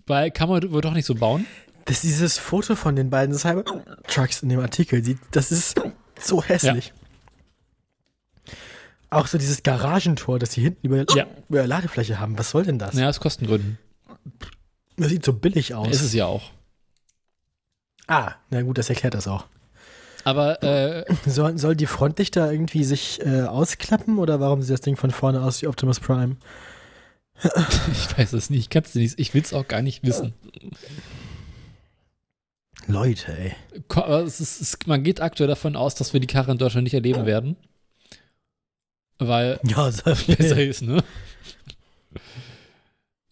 [0.07, 1.47] Weil kann man wohl doch nicht so bauen.
[1.87, 5.81] Das dieses Foto von den beiden Cybertrucks in dem Artikel, die, das ist
[6.21, 6.93] so hässlich.
[9.11, 11.27] Auch so dieses Garagentor, das sie hinten über, Ja.
[11.49, 12.39] über der Ladefläche haben.
[12.39, 12.95] Was soll denn das?
[12.95, 13.79] Ja, aus Kostengründen.
[14.97, 15.89] Das sieht so billig aus.
[15.89, 16.51] Ist es ja auch.
[18.09, 19.47] ah, na gut, das erklärt das auch.
[20.25, 24.97] Aber äh, Soll, soll die Frontlichter irgendwie sich äh, ausklappen oder warum sieht das Ding
[24.97, 26.37] von vorne aus wie Optimus Prime?
[27.93, 28.61] ich weiß es nicht.
[28.61, 29.21] Ich kann es nicht.
[29.21, 30.33] Ich will es auch gar nicht wissen.
[32.89, 33.55] Leute, ey.
[34.25, 36.95] Es ist, es, man geht aktuell davon aus, dass wir die Karre in Deutschland nicht
[36.95, 37.57] erleben werden.
[39.19, 41.03] Weil Ja, so, besser ist, ne?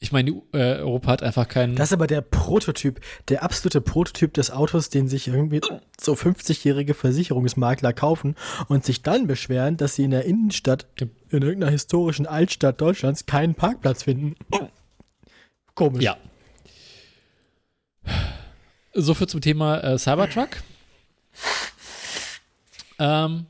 [0.05, 1.77] Ich meine, äh, Europa hat einfach keinen.
[1.77, 5.63] Das ist aber der Prototyp, der absolute Prototyp des Autos, den sich irgendwie
[5.99, 8.35] so 50-jährige Versicherungsmakler kaufen
[8.69, 13.55] und sich dann beschweren, dass sie in der Innenstadt, in irgendeiner historischen Altstadt Deutschlands, keinen
[13.55, 14.37] Parkplatz finden.
[15.75, 16.05] Komisch.
[16.05, 16.19] Ja.
[18.93, 20.51] So viel zum Thema äh, Cybertruck.
[22.99, 23.47] Ähm,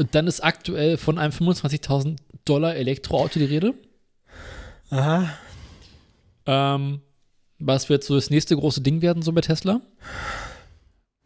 [0.00, 3.74] und dann ist aktuell von einem 25.000 Dollar Elektroauto die Rede.
[4.90, 5.30] Aha.
[6.46, 7.00] Ähm,
[7.58, 9.80] was wird so das nächste große Ding werden, so bei Tesla?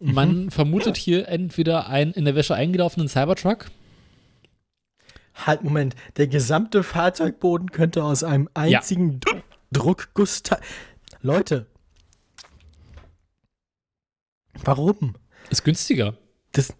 [0.01, 3.70] Man vermutet hier entweder einen in der Wäsche eingelaufenen Cybertruck.
[5.34, 5.94] Halt, Moment.
[6.16, 9.42] Der gesamte Fahrzeugboden könnte aus einem einzigen D-
[9.72, 10.42] Druckguss.
[11.22, 11.66] Leute.
[14.64, 15.14] Warum?
[15.51, 16.16] Ist günstiger.
[16.52, 16.74] Das,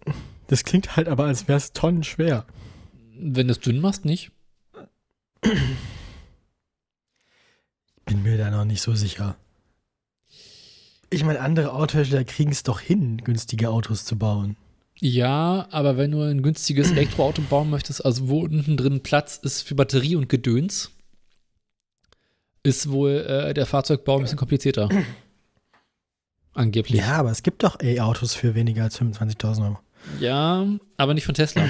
[0.47, 2.45] das klingt halt aber, als wäre es tonnenschwer.
[3.17, 4.31] Wenn du es dünn machst, nicht.
[8.05, 9.37] Bin mir da noch nicht so sicher.
[11.09, 14.57] Ich meine, andere Autohersteller kriegen es doch hin, günstige Autos zu bauen.
[14.99, 19.61] Ja, aber wenn du ein günstiges Elektroauto bauen möchtest, also wo unten drin Platz ist
[19.61, 20.91] für Batterie und Gedöns,
[22.63, 24.89] ist wohl äh, der Fahrzeugbau ein bisschen komplizierter.
[26.53, 27.01] Angeblich.
[27.01, 29.79] Ja, aber es gibt doch E-Autos für weniger als 25.000 Euro.
[30.19, 30.65] Ja,
[30.97, 31.67] aber nicht von Tesla.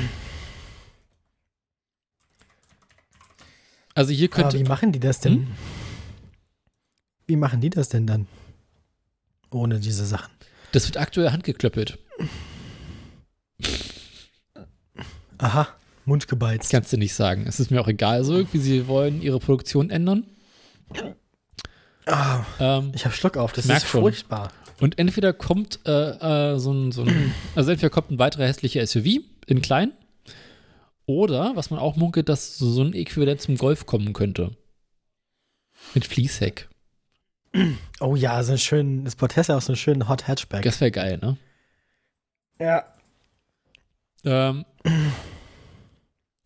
[3.94, 4.60] Also hier Aber könnte.
[4.60, 5.34] wie machen die das denn?
[5.34, 5.48] Hm?
[7.28, 8.28] Wie machen die das denn dann?
[9.52, 10.32] Ohne diese Sachen.
[10.74, 11.98] Das wird aktuell handgeklöppelt.
[15.38, 15.68] Aha,
[16.06, 16.70] Mund gebeizt.
[16.72, 17.46] Kannst du nicht sagen.
[17.48, 20.26] Es ist mir auch egal, so irgendwie sie wollen ihre Produktion ändern.
[22.06, 24.02] Ah, Ähm, ich habe Schluck auf, das ist schon.
[24.02, 24.52] furchtbar.
[24.82, 28.86] Und entweder kommt äh, äh, so ein, so ein also entweder kommt ein weiterer hässlicher
[28.86, 29.92] SUV in klein
[31.06, 34.52] oder, was man auch munkelt, dass so ein Äquivalent zum Golf kommen könnte.
[35.94, 36.68] Mit Fließheck.
[38.00, 40.64] Oh ja, so einen schönen, das Portessa auch so einen schönen Hot Hatchback.
[40.64, 41.38] Das wäre geil, ne?
[42.60, 42.86] ja.
[44.26, 44.66] Ähm,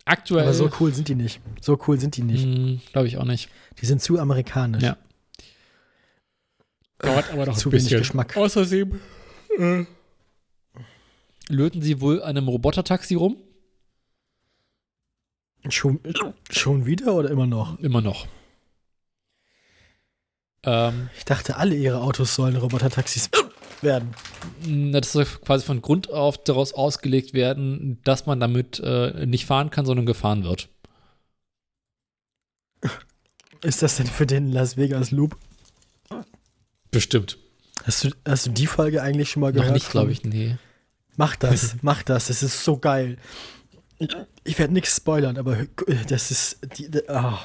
[0.06, 0.44] aktuell.
[0.44, 1.40] Aber so cool sind die nicht.
[1.62, 2.92] So cool sind die nicht.
[2.92, 3.50] Glaube ich auch nicht.
[3.82, 4.84] Die sind zu amerikanisch.
[4.84, 4.98] Ja.
[7.00, 8.00] Dauert aber noch Zu ein wenig bisschen.
[8.00, 8.36] Geschmack.
[8.38, 9.00] Außerdem
[9.58, 9.86] äh,
[11.50, 13.38] löten sie wohl einem Robotertaxi rum.
[15.70, 16.00] Schon,
[16.52, 17.80] schon wieder oder immer noch?
[17.80, 18.28] Immer noch.
[20.64, 23.30] Ähm, Ich dachte, alle ihre Autos sollen Robotertaxis
[23.82, 24.14] werden.
[24.66, 29.46] na, das soll quasi von Grund auf daraus ausgelegt werden, dass man damit äh, nicht
[29.46, 30.70] fahren kann, sondern gefahren wird.
[33.62, 35.38] Ist das denn für den Las Vegas Loop?
[36.92, 37.38] Bestimmt.
[37.84, 39.74] Hast du, hast du die Folge eigentlich schon mal Noch gehört?
[39.74, 40.58] nicht, glaube ich, nee.
[41.18, 42.30] Mach das, mach das.
[42.30, 43.18] Es ist so geil.
[44.00, 44.10] Ich,
[44.44, 45.66] ich werde nichts spoilern, aber
[46.08, 46.60] das ist.
[46.78, 47.40] Die, die, ah.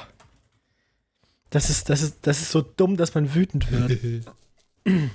[1.49, 4.25] Das ist, das ist, das ist so dumm, dass man wütend wird.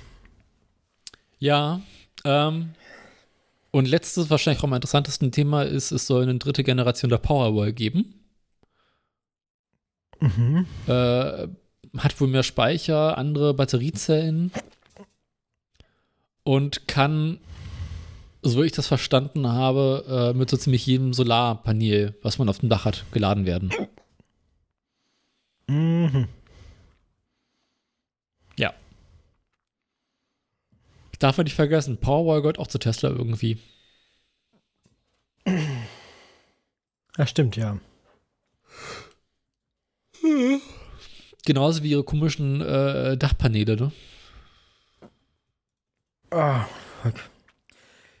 [1.39, 1.81] Ja,
[2.23, 2.75] ähm,
[3.71, 7.73] und letztes, wahrscheinlich auch am interessantesten Thema ist, es soll eine dritte Generation der Powerwall
[7.73, 8.13] geben.
[10.19, 10.67] Mhm.
[10.85, 11.47] Äh,
[11.97, 14.51] hat wohl mehr Speicher, andere Batteriezellen
[16.43, 17.39] und kann,
[18.41, 22.59] so wie ich das verstanden habe, äh, mit so ziemlich jedem Solarpanel, was man auf
[22.59, 23.71] dem Dach hat, geladen werden.
[25.67, 26.27] Mhm.
[28.57, 28.73] Ja.
[31.19, 33.57] Darf man nicht vergessen, Powerwall gehört auch zu Tesla irgendwie.
[37.17, 37.77] Ja, stimmt, ja.
[41.45, 43.91] Genauso wie ihre komischen äh, Dachpaneele, ne?
[46.29, 46.65] Ah,
[47.01, 47.15] fuck.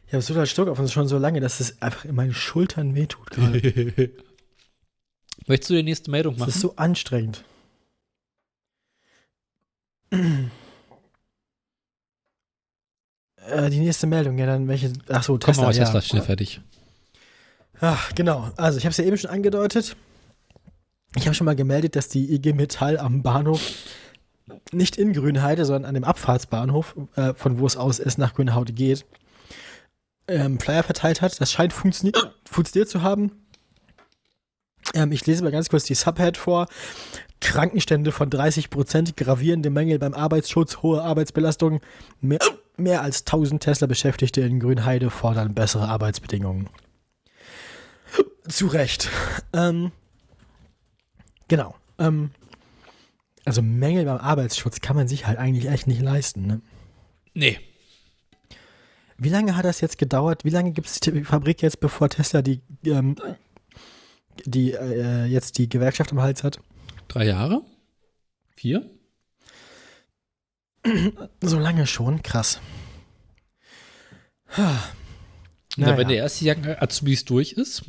[0.07, 2.33] Ich habe so viel Stuck auf uns schon so lange, dass es einfach in meinen
[2.33, 3.61] Schultern wehtut gerade.
[5.47, 6.49] Möchtest du die nächste Meldung Das machen?
[6.49, 7.43] ist so anstrengend.
[13.47, 14.93] Äh, die nächste Meldung, ja, dann welche.
[15.09, 15.63] Ach so, Komm Tesla.
[15.63, 15.83] mal, ja.
[15.83, 16.61] Tesla ist schnell fertig.
[17.79, 18.51] Ach, genau.
[18.55, 19.95] Also, ich habe es ja eben schon angedeutet.
[21.15, 23.61] Ich habe schon mal gemeldet, dass die IG Metall am Bahnhof
[24.71, 28.73] nicht in Grünheide, sondern an dem Abfahrtsbahnhof, äh, von wo es aus es nach Grünheide
[28.73, 29.05] geht,
[30.27, 31.39] ähm, Flyer verteilt hat.
[31.41, 33.31] Das scheint funktioniert, funktioniert zu haben.
[34.93, 36.67] Ähm, ich lese mal ganz kurz die Subhead vor.
[37.41, 41.81] Krankenstände von 30%, gravierende Mängel beim Arbeitsschutz, hohe Arbeitsbelastung.
[42.21, 42.39] Mehr,
[42.77, 46.69] mehr als 1000 Tesla-Beschäftigte in Grünheide fordern bessere Arbeitsbedingungen.
[48.47, 49.09] Zu Recht.
[49.53, 49.91] Ähm,
[51.51, 51.75] genau.
[51.99, 52.31] Ähm,
[53.43, 56.47] also Mängel beim Arbeitsschutz kann man sich halt eigentlich echt nicht leisten.
[56.47, 56.61] Ne?
[57.33, 57.59] Nee.
[59.17, 60.45] Wie lange hat das jetzt gedauert?
[60.45, 63.15] Wie lange gibt es die Fabrik jetzt, bevor Tesla die, ähm,
[64.45, 66.59] die äh, jetzt die Gewerkschaft am Hals hat?
[67.09, 67.61] Drei Jahre?
[68.55, 68.89] Vier?
[71.43, 72.59] So lange schon, krass.
[74.57, 74.81] Na,
[75.77, 75.97] Naja.
[75.97, 77.83] wenn der erste Jahrgang Azubis durch ist,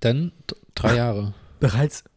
[0.00, 0.30] dann
[0.74, 1.34] drei Jahre.
[1.58, 2.15] Bereits, bereit,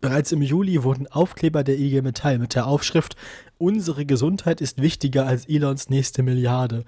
[0.00, 3.16] bereits im Juli wurden Aufkleber der IG Metall mit der Aufschrift
[3.58, 6.84] Unsere Gesundheit ist wichtiger als Elons nächste Milliarde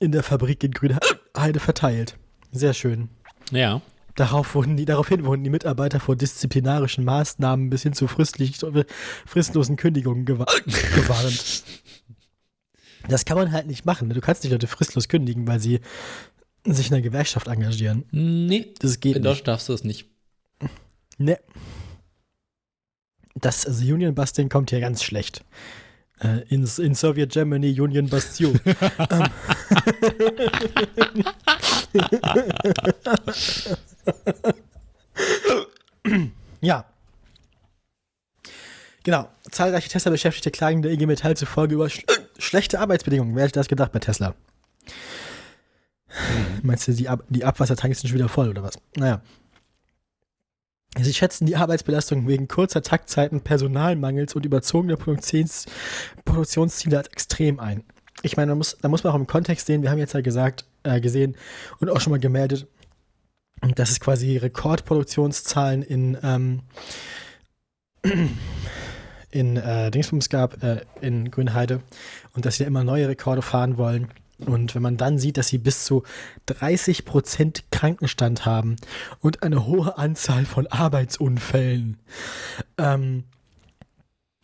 [0.00, 2.16] in der Fabrik in Grünheide verteilt.
[2.52, 3.10] Sehr schön.
[3.50, 3.82] Ja.
[4.14, 10.24] Darauf wurden die, daraufhin wurden die Mitarbeiter vor disziplinarischen Maßnahmen bis hin zu fristlosen Kündigungen
[10.24, 11.64] gewa gewarnt.
[13.08, 14.08] Das kann man halt nicht machen.
[14.08, 14.14] ne?
[14.14, 15.80] Du kannst nicht Leute fristlos kündigen, weil sie
[16.64, 18.04] sich in einer Gewerkschaft engagieren.
[18.10, 18.74] Nee.
[18.80, 19.22] Das geht In.
[19.22, 20.08] Deutschland darfst du das nicht.
[21.18, 21.38] Ne.
[23.34, 25.44] Das also Union Busting kommt hier ganz schlecht.
[26.20, 28.58] Äh, in, in Soviet Germany Union Bastion.
[36.04, 36.32] Ähm.
[36.60, 36.84] ja.
[39.02, 39.28] Genau.
[39.50, 42.04] Zahlreiche Tesla-Beschäftigte klagen der IG Metall zufolge über sch
[42.38, 43.34] schlechte Arbeitsbedingungen.
[43.34, 44.34] Wer hätte das gedacht bei Tesla?
[46.62, 48.78] Meinst du, die, Ab die Abwassertanks sind schon wieder voll oder was?
[48.96, 49.22] Naja.
[51.00, 55.66] Sie schätzen die Arbeitsbelastung wegen kurzer Taktzeiten, Personalmangels und überzogener Produktions
[56.24, 57.84] Produktionsziele als extrem ein.
[58.22, 60.20] Ich meine, man muss, da muss man auch im Kontext sehen, wir haben jetzt ja
[60.20, 61.36] gesagt, äh, gesehen
[61.78, 62.66] und auch schon mal gemeldet,
[63.76, 66.62] dass es quasi Rekordproduktionszahlen in, ähm,
[69.30, 71.80] in äh, Dingsbums gab, äh, in Grünheide
[72.34, 74.08] und dass sie immer neue Rekorde fahren wollen.
[74.46, 76.04] Und wenn man dann sieht, dass sie bis zu
[76.48, 78.76] 30% Krankenstand haben
[79.20, 81.98] und eine hohe Anzahl von Arbeitsunfällen,
[82.76, 83.24] ähm,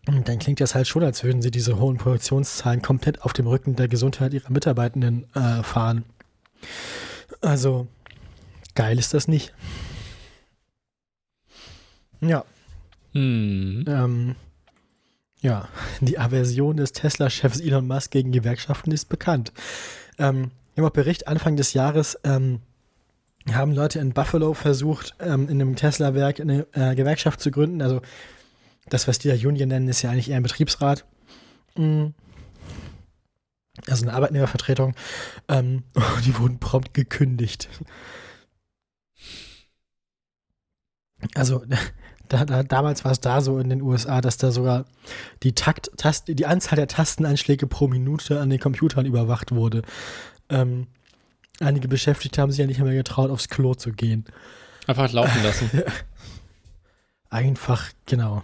[0.05, 3.75] dann klingt das halt schon, als würden sie diese hohen Produktionszahlen komplett auf dem Rücken
[3.75, 6.03] der Gesundheit ihrer Mitarbeitenden äh, fahren.
[7.41, 7.87] Also,
[8.75, 9.53] geil ist das nicht.
[12.21, 12.45] Ja.
[13.13, 13.85] Hm.
[13.87, 14.35] Ähm,
[15.41, 15.67] ja,
[16.01, 19.51] die Aversion des Tesla-Chefs Elon Musk gegen Gewerkschaften ist bekannt.
[20.17, 22.61] Ähm, Im Bericht Anfang des Jahres ähm,
[23.51, 27.81] haben Leute in Buffalo versucht, ähm, in einem Tesla-Werk eine äh, Gewerkschaft zu gründen.
[27.81, 28.01] Also
[28.89, 31.05] das, was die da Union nennen, ist ja eigentlich eher ein Betriebsrat.
[31.75, 32.07] Mm.
[33.87, 34.95] Also eine Arbeitnehmervertretung.
[35.47, 35.83] Ähm,
[36.25, 37.69] die wurden prompt gekündigt.
[41.33, 41.63] Also
[42.29, 44.85] da, da, damals war es da so in den USA, dass da sogar
[45.43, 49.81] die, Takt, Tast, die Anzahl der Tasteneinschläge pro Minute an den Computern überwacht wurde.
[50.49, 50.87] Ähm,
[51.59, 54.25] einige Beschäftigte haben sich ja nicht mehr getraut, aufs Klo zu gehen.
[54.87, 55.69] Einfach laufen lassen.
[57.29, 58.43] Einfach, genau.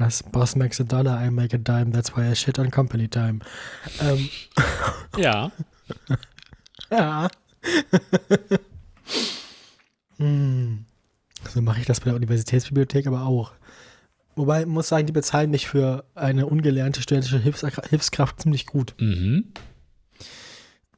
[0.00, 0.22] Was?
[0.22, 3.40] Boss makes a dollar, I make a dime, that's why I shit on company time.
[4.00, 4.30] Ähm,
[5.18, 5.52] ja.
[6.90, 7.28] ja.
[10.16, 10.86] hm.
[11.48, 13.52] So mache ich das bei der Universitätsbibliothek aber auch.
[14.36, 18.94] Wobei, ich muss sagen, die bezahlen mich für eine ungelernte studentische Hilfs Hilfskraft ziemlich gut.
[18.98, 19.52] Mhm.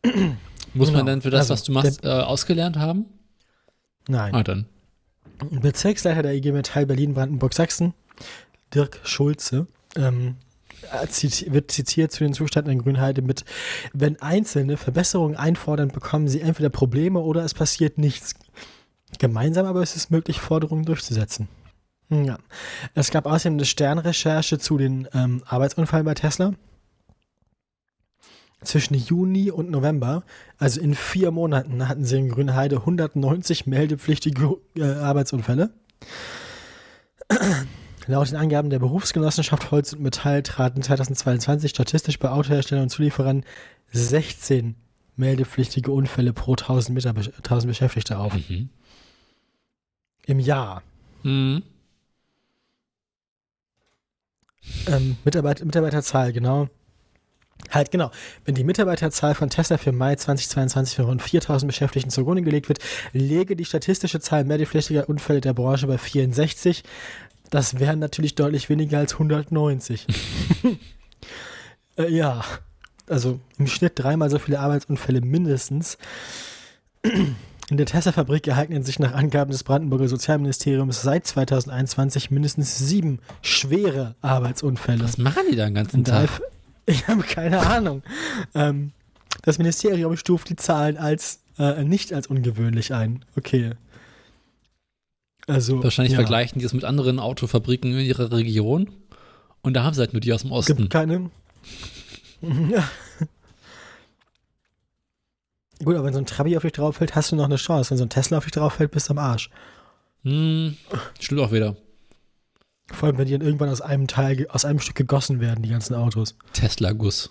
[0.74, 0.98] Muss Genau.
[0.98, 3.06] man dann für das, Also, was du machst, äh, ausgelernt haben?
[4.08, 4.34] Nein.
[4.34, 4.66] Ah, dann.
[5.50, 7.94] Bezirksleiter der IG Metall Berlin-Brandenburg-Sachsen,
[8.74, 9.66] Dirk Schulze,
[9.96, 10.36] ähm,
[10.90, 13.44] äh, wird zitiert zu den Zuständen in Grünheide mit,
[13.92, 18.34] wenn Einzelne Verbesserungen einfordern, bekommen sie entweder Probleme oder es passiert nichts.
[19.22, 21.46] Gemeinsam aber ist es möglich, Forderungen durchzusetzen.
[22.10, 22.38] Ja.
[22.94, 26.54] Es gab außerdem eine Sternrecherche zu den ähm, Arbeitsunfällen bei Tesla.
[28.64, 30.24] Zwischen Juni und November,
[30.58, 35.70] also in vier Monaten, hatten sie in Grünheide 190 meldepflichtige äh, Arbeitsunfälle.
[38.08, 43.44] Laut den Angaben der Berufsgenossenschaft Holz und Metall traten 2022 statistisch bei Autoherstellern und Zulieferern
[43.92, 44.74] 16
[45.14, 48.34] meldepflichtige Unfälle pro 1000, Mitarbe 1000 Beschäftigte auf.
[48.34, 48.70] Mhm.
[50.26, 50.82] Im Jahr.
[51.22, 51.62] Mhm.
[54.86, 56.68] Ähm, Mitarbeit Mitarbeiterzahl, genau.
[57.70, 58.10] Halt, genau.
[58.44, 62.80] Wenn die Mitarbeiterzahl von Tesla für Mai 2022 für rund 4000 Beschäftigten zugrunde gelegt wird,
[63.12, 66.82] läge die statistische Zahl meldepflichtiger Unfälle der Branche bei 64.
[67.50, 70.06] Das wären natürlich deutlich weniger als 190.
[71.98, 72.44] äh, ja,
[73.06, 75.98] also im Schnitt dreimal so viele Arbeitsunfälle mindestens.
[77.72, 84.14] In der Tesla-Fabrik ereignen sich nach Angaben des Brandenburger Sozialministeriums seit 2021 mindestens sieben schwere
[84.20, 85.02] Arbeitsunfälle.
[85.02, 86.28] Was machen die da den ganzen Tag?
[86.84, 88.02] Ich habe keine Ahnung.
[88.54, 88.90] Ähm,
[89.42, 93.24] das Ministerium stuft die Zahlen als äh, nicht als ungewöhnlich ein.
[93.36, 93.70] Okay.
[95.46, 98.90] Also Wahrscheinlich ja, vergleichen die es mit anderen Autofabriken in ihrer Region.
[99.62, 100.88] Und da haben sie halt nur die aus dem Es gibt Osten.
[100.90, 101.30] keine.
[102.68, 102.86] ja.
[105.84, 107.90] Gut, aber wenn so ein Trabi auf dich drauf fällt, hast du noch eine Chance.
[107.90, 109.50] Wenn so ein Tesla auf dich drauf fällt, bist du am Arsch.
[110.24, 110.76] Hm,
[111.18, 111.76] stimmt auch wieder.
[112.92, 115.70] Vor allem, wenn die dann irgendwann aus einem Teil, aus einem Stück gegossen werden, die
[115.70, 116.36] ganzen Autos.
[116.52, 117.30] Tesla-Guss.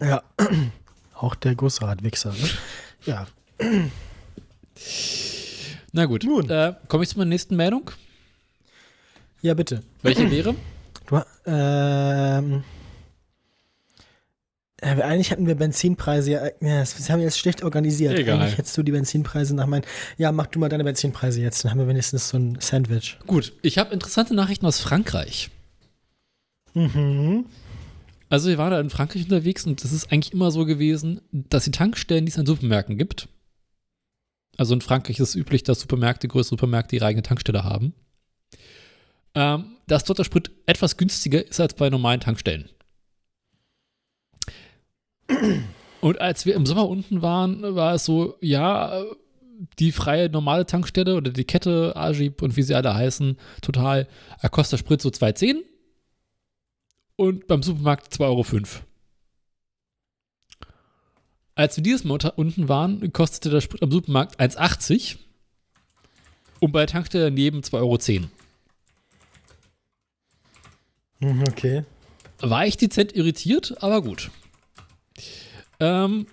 [0.00, 0.22] Ja.
[1.14, 2.48] Auch der Gussradwichser, ne?
[3.04, 3.26] Ja.
[5.92, 6.24] Na gut.
[6.24, 6.48] Nun.
[6.48, 7.90] Äh, Komme ich zu meiner nächsten Meldung?
[9.42, 9.82] Ja, bitte.
[10.02, 10.54] Welche wäre?
[11.06, 12.60] Du, ähm, äh,
[14.82, 18.18] eigentlich hatten wir Benzinpreise ja, ja, das haben wir jetzt schlecht organisiert.
[18.18, 18.40] Egal.
[18.40, 19.84] Eigentlich hättest du die Benzinpreise nach meinen.
[20.16, 23.18] Ja, mach du mal deine Benzinpreise jetzt, dann haben wir wenigstens so ein Sandwich.
[23.26, 25.50] Gut, ich habe interessante Nachrichten aus Frankreich.
[26.74, 27.46] Mhm.
[28.28, 31.64] Also wir waren da in Frankreich unterwegs und es ist eigentlich immer so gewesen, dass
[31.64, 33.28] die Tankstellen, die es an Supermärkten gibt,
[34.56, 37.94] also in Frankreich ist es üblich, dass Supermärkte, größere Supermärkte ihre eigene Tankstelle haben,
[39.34, 42.68] ähm, dass dort der Sprit etwas günstiger ist als bei normalen Tankstellen.
[46.00, 49.04] Und als wir im Sommer unten waren, war es so, ja,
[49.78, 54.08] die freie normale Tankstelle oder die Kette, Agib und wie sie alle heißen, total,
[54.50, 55.58] kostet der Sprit so 2,10
[57.16, 58.44] und beim Supermarkt 2,05 Euro.
[61.54, 65.16] Als wir dieses Mal unten waren, kostete der Sprit am Supermarkt 1,80
[66.60, 67.98] und bei der Tankstelle daneben 2,10 Euro.
[71.20, 71.84] Mhm, Okay.
[72.42, 74.30] War ich dezent irritiert, aber gut.
[75.80, 76.26] Ähm,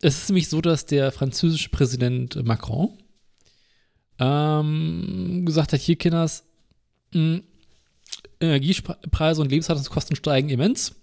[0.00, 2.98] es ist nämlich so, dass der französische Präsident Macron
[4.18, 6.44] ähm, gesagt hat, hier Kinders,
[7.14, 7.40] mh,
[8.40, 10.94] Energiepreise und Lebenshaltungskosten steigen immens.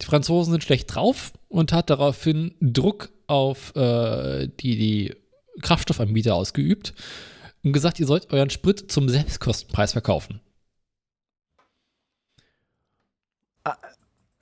[0.00, 5.16] Die Franzosen sind schlecht drauf und hat daraufhin Druck auf äh, die, die
[5.60, 6.94] Kraftstoffanbieter ausgeübt
[7.64, 10.40] und gesagt, ihr sollt euren Sprit zum Selbstkostenpreis verkaufen.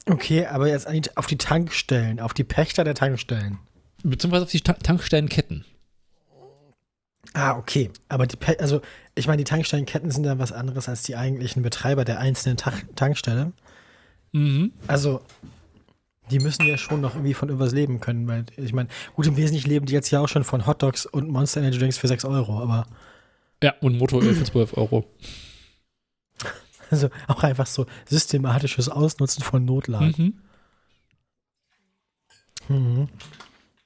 [0.08, 3.58] Okay, aber jetzt an die- auf die Tankstellen, auf die Pächter der Tankstellen.
[4.02, 5.64] Beziehungsweise auf die Ta Tankstellenketten.
[7.34, 7.90] Ah, okay.
[8.08, 8.80] Aber die, also
[9.14, 12.72] ich meine, die Tankstellenketten sind dann was anderes als die eigentlichen Betreiber der einzelnen Ta
[12.94, 13.52] Tankstelle.
[14.32, 14.72] Mhm.
[14.86, 15.20] Also,
[16.30, 19.36] die müssen ja schon noch irgendwie von irgendwas leben können, weil ich meine, gut, im
[19.36, 22.24] Wesentlichen leben die jetzt ja auch schon von Hotdogs und Monster Energy Drinks für 6
[22.24, 22.86] Euro, aber
[23.62, 25.04] Ja, und Motoröl für 12 Euro.
[26.90, 30.34] also auch einfach so systematisches Ausnutzen von Notlagen.
[32.68, 32.76] Mhm.
[32.76, 33.08] Mhm.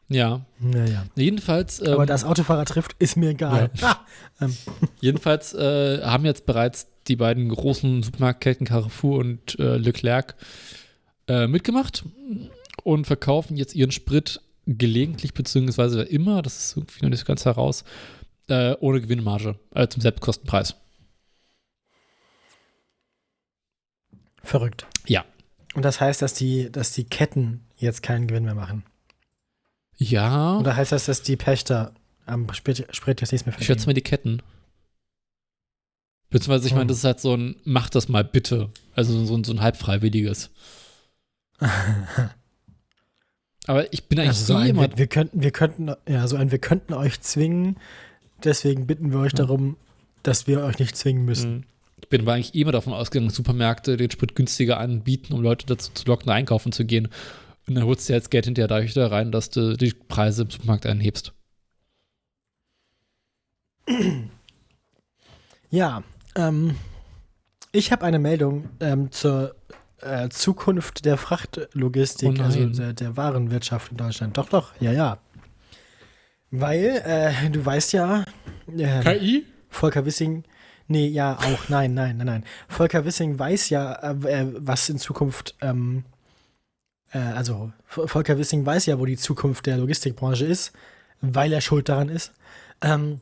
[0.09, 0.44] Ja.
[0.59, 1.06] Naja.
[1.14, 3.70] Jedenfalls, ähm, Aber das Autofahrer trifft, ist mir egal.
[3.81, 4.01] Ah,
[4.40, 4.56] ähm,
[5.01, 10.35] jedenfalls äh, haben jetzt bereits die beiden großen Supermarktketten Carrefour und äh, Leclerc
[11.28, 12.05] äh, mitgemacht
[12.82, 17.44] und verkaufen jetzt ihren Sprit gelegentlich beziehungsweise immer, das ist irgendwie noch nicht so ganz
[17.44, 17.85] heraus,
[18.48, 20.74] äh, ohne Gewinnmarge, also zum Selbstkostenpreis.
[24.42, 24.86] Verrückt.
[25.06, 25.24] Ja.
[25.74, 28.84] Und das heißt, dass die, dass die Ketten jetzt keinen Gewinn mehr machen.
[29.96, 31.94] Ja, Oder heißt das, dass die Pächter
[32.26, 33.86] am Sprit, Sprit jetzt nichts mehr ich schätze verdienen?
[33.86, 34.42] mal die Ketten.
[36.30, 36.88] Beziehungsweise, ich meine, Hm.
[36.88, 38.70] das ist halt so ein, mach das mal bitte.
[38.94, 40.50] Also so ein, so ein halbfreiwilliges.
[43.66, 46.36] Aber ich bin eigentlich Also so ein, immer wir, wir könnten, wir könnten, ja, so
[46.36, 47.76] ein, wir könnten euch zwingen,
[48.42, 49.38] deswegen bitten wir euch Ja.
[49.38, 49.76] darum,
[50.22, 51.66] dass wir euch nicht zwingen müssen.
[52.02, 55.66] Ich bin aber eigentlich immer davon ausgegangen, dass Supermärkte den Sprit günstiger anbieten, um Leute
[55.66, 57.09] dazu zu locken, einkaufen zu gehen.
[57.66, 60.51] Und dann holst du jetzt Geld hinterher dadurch da rein, dass du die Preise im
[60.51, 61.32] Supermarkt anhebst.
[65.70, 66.02] Ja,
[66.36, 66.74] ähm,
[67.72, 69.55] ich habe eine Meldung ähm, zur
[70.01, 74.36] äh, Zukunft der Frachtlogistik, Oh also der, der Warenwirtschaft in Deutschland.
[74.36, 75.18] Doch, doch, ja, ja.
[76.51, 78.24] Weil, äh, du weißt ja,
[78.77, 79.47] äh, KI?
[79.68, 80.43] Volker Wissing,
[80.90, 82.44] nee, ja, auch, nein, nein, nein, nein.
[82.68, 86.04] Volker Wissing weiß ja, äh, äh, was in Zukunft, ähm,
[87.12, 90.72] äh, also Volker Wissing weiß ja, wo die Zukunft der Logistikbranche ist,
[91.20, 92.32] weil er schuld daran ist.
[92.82, 93.20] Ähm,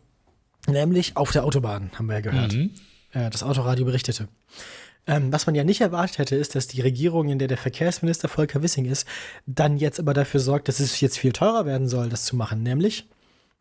[0.66, 2.52] nämlich auf der Autobahn, haben wir ja gehört.
[2.52, 2.70] Mhm.
[3.12, 4.28] Äh, das Autoradio berichtete.
[5.06, 8.28] Ähm, was man ja nicht erwartet hätte, ist, dass die Regierung, in der der Verkehrsminister
[8.28, 9.06] Volker Wissing ist,
[9.46, 12.62] dann jetzt aber dafür sorgt, dass es jetzt viel teurer werden soll, das zu machen.
[12.62, 13.08] Nämlich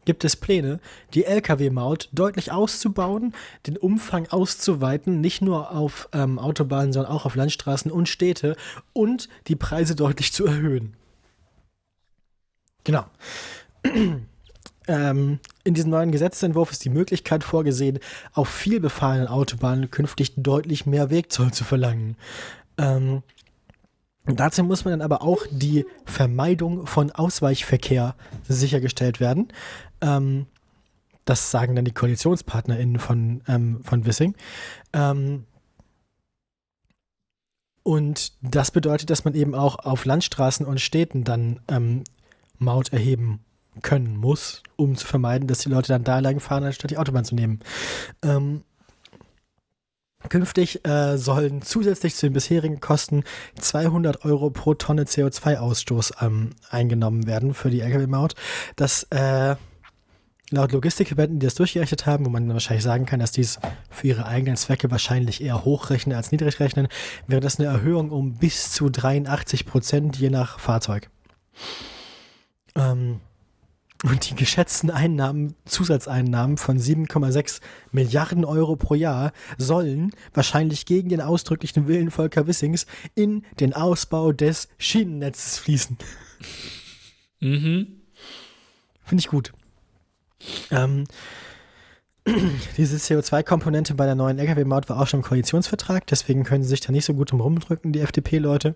[0.07, 0.79] gibt es Pläne,
[1.13, 3.33] die Lkw-Maut deutlich auszubauen,
[3.67, 8.55] den Umfang auszuweiten, nicht nur auf ähm, Autobahnen, sondern auch auf Landstraßen und Städte
[8.93, 10.95] und die Preise deutlich zu erhöhen.
[12.83, 13.05] Genau.
[14.89, 17.99] Ähm, in diesem neuen Gesetzentwurf ist die Möglichkeit vorgesehen,
[18.31, 22.15] auf vielbefahrenen Autobahnen künftig deutlich mehr Wegzoll zu verlangen.
[22.77, 23.21] Ähm,
[24.25, 28.15] dazu muss man dann aber auch die Vermeidung von Ausweichverkehr
[28.47, 29.49] sichergestellt werden.
[30.01, 30.47] Ähm,
[31.25, 34.35] das sagen dann die KoalitionspartnerInnen von, ähm, von Wissing.
[34.93, 35.45] Ähm,
[37.83, 42.03] und das bedeutet, dass man eben auch auf Landstraßen und Städten dann ähm,
[42.57, 43.39] Maut erheben
[43.81, 47.25] können muss, um zu vermeiden, dass die Leute dann da lang fahren, anstatt die Autobahn
[47.25, 47.59] zu nehmen.
[48.23, 48.63] Ähm,
[50.29, 53.23] künftig äh, sollen zusätzlich zu den bisherigen Kosten
[53.59, 58.33] 200 Euro pro Tonne CO2-Ausstoß ähm, eingenommen werden für die Lkw-Maut.
[58.75, 59.55] Das äh,
[60.49, 63.59] laut Logistikverbänden, die das durchgerechnet haben, wo man wahrscheinlich sagen kann, dass die es
[63.89, 66.87] für ihre eigenen Zwecke wahrscheinlich eher hochrechnen als niedrig rechnen,
[67.27, 71.09] wäre das eine Erhöhung um bis zu 83 Prozent je nach Fahrzeug.
[72.75, 73.19] Ähm,
[74.03, 77.61] und die geschätzten Einnahmen, Zusatzeinnahmen von 7,6
[77.91, 84.31] Milliarden Euro pro Jahr sollen wahrscheinlich gegen den ausdrücklichen Willen Volker Wissings in den Ausbau
[84.31, 85.97] des Schienennetzes fließen.
[87.39, 88.01] Mhm.
[89.03, 89.51] Finde ich gut.
[90.71, 91.05] Ähm,
[92.77, 96.81] diese CO2-Komponente bei der neuen Lkw-Maut war auch schon im Koalitionsvertrag, deswegen können sie sich
[96.81, 98.75] da nicht so gut drum rumdrücken, die FDP-Leute.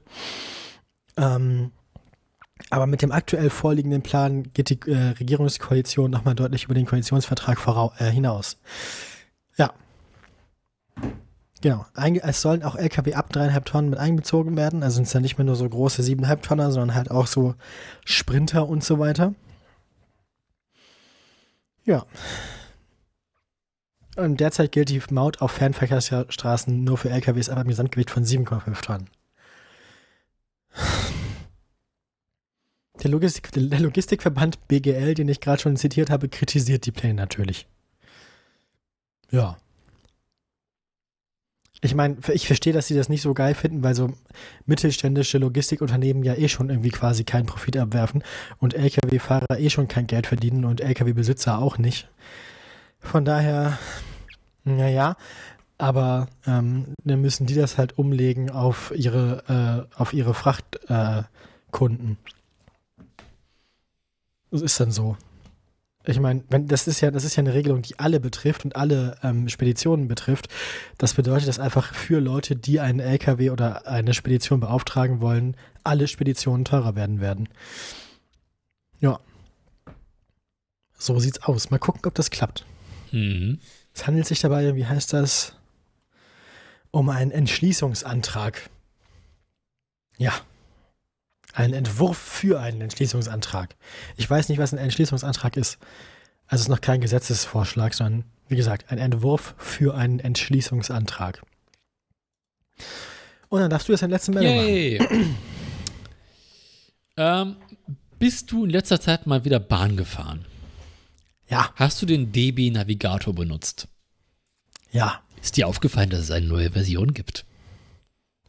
[1.18, 1.72] Ähm,
[2.70, 7.60] aber mit dem aktuell vorliegenden Plan geht die äh, Regierungskoalition nochmal deutlich über den Koalitionsvertrag
[7.98, 8.58] äh, hinaus.
[9.58, 9.74] Ja.
[11.62, 11.86] Genau.
[11.94, 14.84] Einge es sollen auch LKW ab dreieinhalb Tonnen mit einbezogen werden.
[14.84, 17.56] Also sind es ja nicht mehr nur so große siebeneinhalb Tonner, sondern halt auch so
[18.06, 19.34] Sprinter und so weiter.
[21.86, 22.06] Ja.
[24.18, 28.82] Und derzeit gilt die Maut auf Fernverkehrsstraßen nur für LKWs ab einem Gesamtgewicht von 7,5
[28.82, 29.10] Tonnen.
[33.02, 37.68] Der, Logistik, der Logistikverband BGL, den ich gerade schon zitiert habe, kritisiert die Pläne natürlich.
[39.32, 39.58] Ja.
[41.84, 44.14] Ich meine, ich verstehe, dass sie das nicht so geil finden, weil so
[44.68, 48.24] mittelständische Logistikunternehmen ja eh schon irgendwie quasi keinen Profit abwerfen
[48.60, 52.08] und Lkw-Fahrer eh schon kein Geld verdienen und Lkw-Besitzer auch nicht.
[53.00, 53.80] Von daher,
[54.64, 55.16] naja,
[55.80, 62.12] aber ähm, dann müssen die das halt umlegen auf ihre, äh, auf ihre Frachtkunden.
[62.12, 62.32] Äh,
[64.52, 65.18] das ist dann so.
[66.06, 68.76] Ich meine, wenn das ist ja, das ist ja eine Regelung, die alle betrifft und
[68.76, 70.48] alle ähm, Speditionen betrifft.
[70.98, 76.08] Das bedeutet, dass einfach für Leute, die einen LKW oder eine Spedition beauftragen wollen, alle
[76.08, 77.50] Speditionen teurer werden werden.
[79.00, 79.20] Ja.
[80.98, 81.70] So sieht's aus.
[81.70, 82.66] Mal gucken, ob das klappt.
[83.12, 83.60] Mhm.
[83.94, 85.56] Es handelt sich dabei, wie heißt das,
[86.92, 88.70] um einen Entschließungsantrag.
[90.18, 90.34] Ja.
[91.54, 93.76] Ein Entwurf für einen Entschließungsantrag.
[94.18, 95.78] Ich weiß nicht, was ein Entschließungsantrag ist.
[96.48, 101.42] Also es ist noch kein Gesetzesvorschlag, sondern, wie gesagt, ein Entwurf für einen Entschließungsantrag.
[103.50, 105.00] Und dann darfst du jetzt den letzten Meldung Yay.
[107.18, 107.56] ähm,
[108.18, 110.46] bist du in letzter Zeit mal wieder Bahn gefahren?
[111.48, 113.88] Ja, Hast du den DB Navigator benutzt?
[114.92, 117.46] ja, Ist dir aufgefallen, dass es eine neue Version gibt?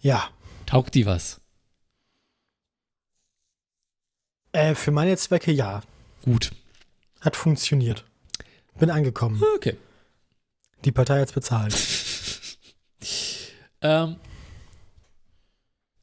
[0.00, 0.28] ja.
[0.66, 1.40] Taugt die was?
[4.52, 5.82] Äh, für meine Zwecke ja.
[6.24, 6.52] Gut.
[7.20, 8.04] Hat funktioniert.
[8.78, 9.42] Bin angekommen.
[9.56, 9.76] Okay.
[10.84, 11.74] Die Partei hat's bezahlt.
[13.84, 14.14] Ähm,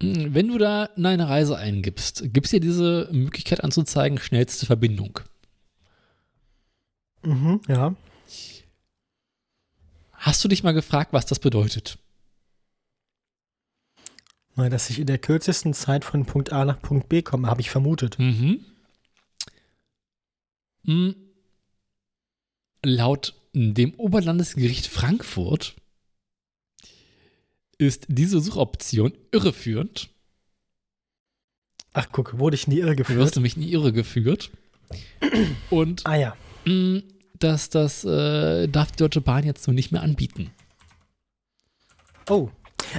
[0.01, 5.19] wenn du da eine Reise eingibst, gibt es dir diese Möglichkeit anzuzeigen, schnellste Verbindung.
[7.23, 7.95] Mhm, ja.
[10.11, 11.97] Hast du dich mal gefragt, was das bedeutet?
[14.67, 17.69] Dass ich in der kürzesten Zeit von Punkt A nach Punkt B komme, habe ich
[17.69, 18.19] vermutet.
[18.19, 18.65] Mhm.
[20.85, 21.15] Hm.
[22.83, 25.75] Laut dem Oberlandesgericht Frankfurt
[27.77, 30.09] ist diese Suchoption irreführend.
[31.93, 33.35] Ach, guck, wurde ich in die Irre Du wirst geführt?
[33.35, 34.51] nämlich in die Irre geführt.
[35.69, 36.37] Und Ah ja.
[36.65, 37.01] mh,
[37.39, 40.51] dass das äh, darf die Deutsche Bahn jetzt so nicht mehr anbieten.
[42.29, 42.49] Oh.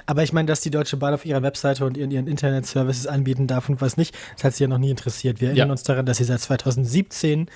[0.06, 3.46] Aber ich meine, dass die Deutsche Bahn auf ihrer Webseite und in ihren Internetservices anbieten
[3.46, 5.40] darf und was nicht, das hat sie ja noch nie interessiert.
[5.40, 5.72] Wir erinnern Ja.
[5.72, 7.48] uns daran, dass sie seit 2017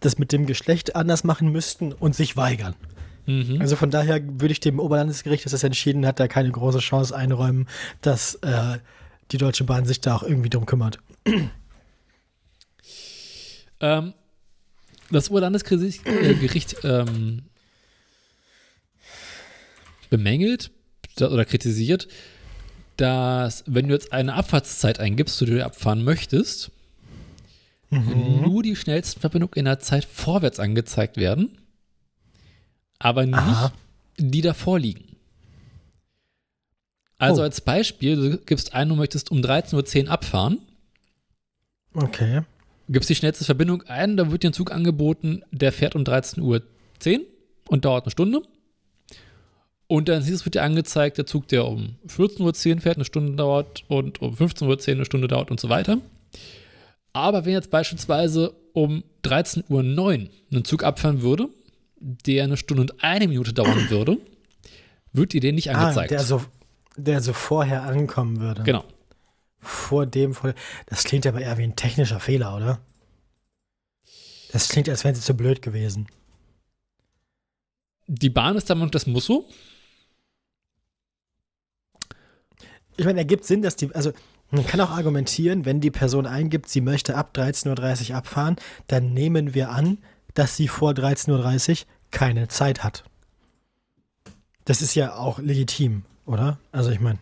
[0.00, 2.74] das mit dem Geschlecht anders machen müssten und sich weigern.
[3.26, 3.58] Mhm.
[3.60, 7.14] Also von daher würde ich dem Oberlandesgericht, das das entschieden hat, da keine große Chance
[7.14, 7.68] einräumen,
[8.00, 8.78] dass äh,
[9.30, 10.98] die Deutsche Bahn sich da auch irgendwie drum kümmert.
[13.80, 14.14] Ähm,
[15.10, 16.06] das Oberlandesgericht
[16.84, 17.42] äh, ähm,
[20.08, 20.70] bemängelt
[21.28, 22.08] oder kritisiert,
[22.96, 26.70] dass wenn du jetzt eine Abfahrtszeit eingibst, zu der du abfahren möchtest,
[27.90, 31.58] nur die schnellsten Verbindungen in der Zeit vorwärts angezeigt werden,
[32.98, 33.72] aber nicht Aha.
[34.18, 35.16] die davor liegen.
[37.18, 37.44] Also Oh.
[37.44, 40.58] als Beispiel, du gibst ein, du möchtest um 13.10 Uhr abfahren,
[41.92, 42.42] Okay.
[42.88, 46.40] gibst die schnellste Verbindung ein, da wird dir ein Zug angeboten, der fährt um 13.10
[46.40, 47.26] Uhr
[47.68, 48.42] und dauert eine Stunde.
[49.90, 53.04] Und dann siehst du, wird dir angezeigt, der Zug, der um 14.10 Uhr fährt, eine
[53.04, 55.98] Stunde dauert und um 15.10 Uhr eine Stunde dauert und so weiter.
[57.12, 61.48] Aber wenn jetzt beispielsweise um 13.09 Uhr ein Zug abfahren würde,
[61.98, 64.18] der eine Stunde und eine Minute dauern würde,
[65.12, 66.12] wird dir den nicht Ah, angezeigt.
[66.12, 66.44] der so,
[66.96, 68.62] der so vorher ankommen würde.
[68.62, 68.84] genau.
[69.58, 70.54] Vor dem, vor
[70.86, 72.78] Das klingt aber eher wie ein technischer Fehler, oder?
[74.52, 76.06] Das klingt, als wären sie zu blöd gewesen.
[78.06, 79.48] Die Bahn ist der Meinung, das muss so.
[83.00, 84.12] Ich meine, ergibt Sinn, dass die, also
[84.50, 88.56] man kann auch argumentieren, wenn die Person eingibt, sie möchte ab 13.30 Uhr abfahren,
[88.88, 89.98] dann nehmen wir an,
[90.34, 93.04] dass sie vor 13.30 Uhr keine Zeit hat.
[94.64, 96.58] Das ist ja auch legitim, oder?
[96.72, 97.18] Also ich meine,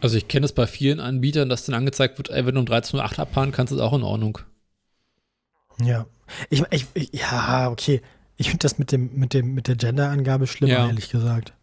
[0.00, 2.66] Also ich kenne es bei vielen Anbietern, dass dann angezeigt wird, ey, wenn du um
[2.66, 4.38] 13.08 Uhr abfahren kannst, ist auch in Ordnung.
[5.80, 6.06] ja.
[6.50, 8.02] Ich, ich, ich ja, okay.
[8.36, 10.86] Ich finde das mit dem, mit dem, mit der Genderangabe schlimmer, Ja.
[10.86, 11.54] ehrlich gesagt.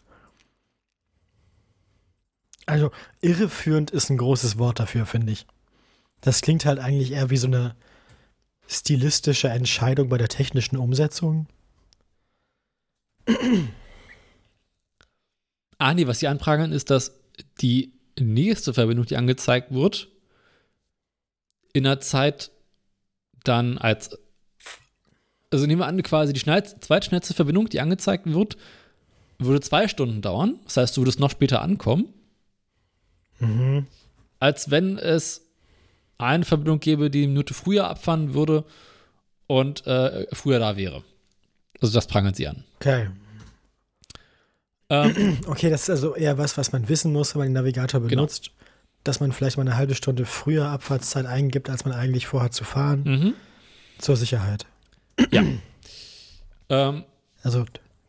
[2.66, 5.46] Also, irreführend ist ein großes Wort dafür, finde ich.
[6.22, 7.76] Das klingt halt eigentlich eher wie so eine
[8.68, 11.48] stilistische Entscheidung bei der technischen Umsetzung.
[15.78, 17.20] Ah, nee, was sie anprangern, ist, dass
[17.62, 20.10] die nächste Verbindung, die angezeigt wird,
[21.74, 22.52] in der Zeit
[23.44, 24.18] dann als.
[25.52, 28.58] Also nehmen wir an, quasi die schnell, zweitschnellste Verbindung, die angezeigt wird,
[29.38, 30.60] würde zwei Stunden dauern.
[30.66, 32.14] Das heißt, du würdest noch später ankommen,
[33.46, 33.88] Mhm.
[34.40, 35.42] als wenn es
[36.18, 38.64] eine Verbindung gäbe, die eine Minute früher abfahren würde
[39.48, 41.04] und äh, früher da wäre.
[41.82, 42.64] Also das prangern sie an.
[42.80, 43.10] Okay.
[44.90, 48.00] Ähm, Okay, das ist also eher was, was man wissen muss, wenn man den Navigator
[48.02, 48.10] Genau.
[48.10, 48.52] benutzt.
[49.04, 52.64] Dass man vielleicht mal eine halbe Stunde früher Abfahrtszeit eingibt, als man eigentlich vorhat zu
[52.64, 53.04] fahren.
[53.04, 53.34] mhm.
[54.00, 54.66] Zur Sicherheit.
[56.70, 57.04] ähm,
[57.44, 57.66] Also,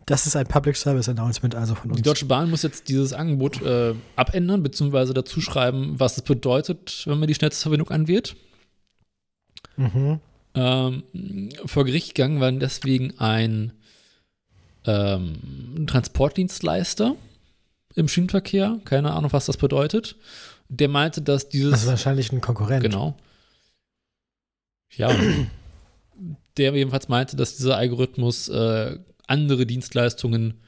[0.07, 1.97] das ist ein Public Service Announcement also von uns.
[1.97, 7.03] Die Deutsche Bahn muss jetzt dieses Angebot äh, abändern, beziehungsweise dazu schreiben, was es bedeutet,
[7.07, 8.37] wenn man die schnellste Verbindung anwählt.
[9.77, 10.21] mhm.
[10.55, 11.03] Ähm,
[11.67, 13.73] vor Gericht gegangen war deswegen ein
[14.87, 17.15] ähm, Transportdienstleister
[17.95, 20.17] im Schienenverkehr, keine Ahnung, was das bedeutet.
[20.69, 21.73] Der meinte, dass dieses.
[21.73, 22.83] Das ist wahrscheinlich ein Konkurrent.
[22.83, 23.17] Genau.
[24.93, 25.15] Ja,
[26.57, 30.63] der jedenfalls meinte, dass dieser Algorithmus äh, andere Dienstleistungen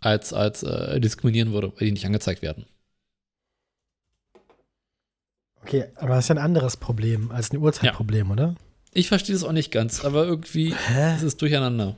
[0.00, 2.66] als, als äh, diskriminieren würde, weil die nicht angezeigt werden.
[5.62, 8.56] Okay, aber das ist ja ein anderes Problem als ein Uhrzeitproblem, oder?
[8.92, 11.16] Ich verstehe das auch nicht ganz, aber irgendwie Hä?
[11.16, 11.96] ist es durcheinander.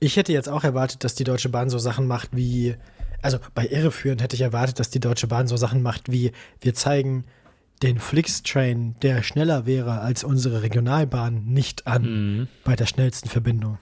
[0.00, 2.76] Ich hätte jetzt auch erwartet, dass die Deutsche Bahn so Sachen macht wie,
[3.22, 6.74] also bei Irreführend hätte ich erwartet, dass die Deutsche Bahn so Sachen macht wie, wir
[6.74, 7.24] zeigen
[7.84, 12.02] den Flixtrain, der schneller wäre als unsere Regionalbahn, nicht an
[12.38, 12.48] Mhm.
[12.64, 13.78] bei der schnellsten Verbindung.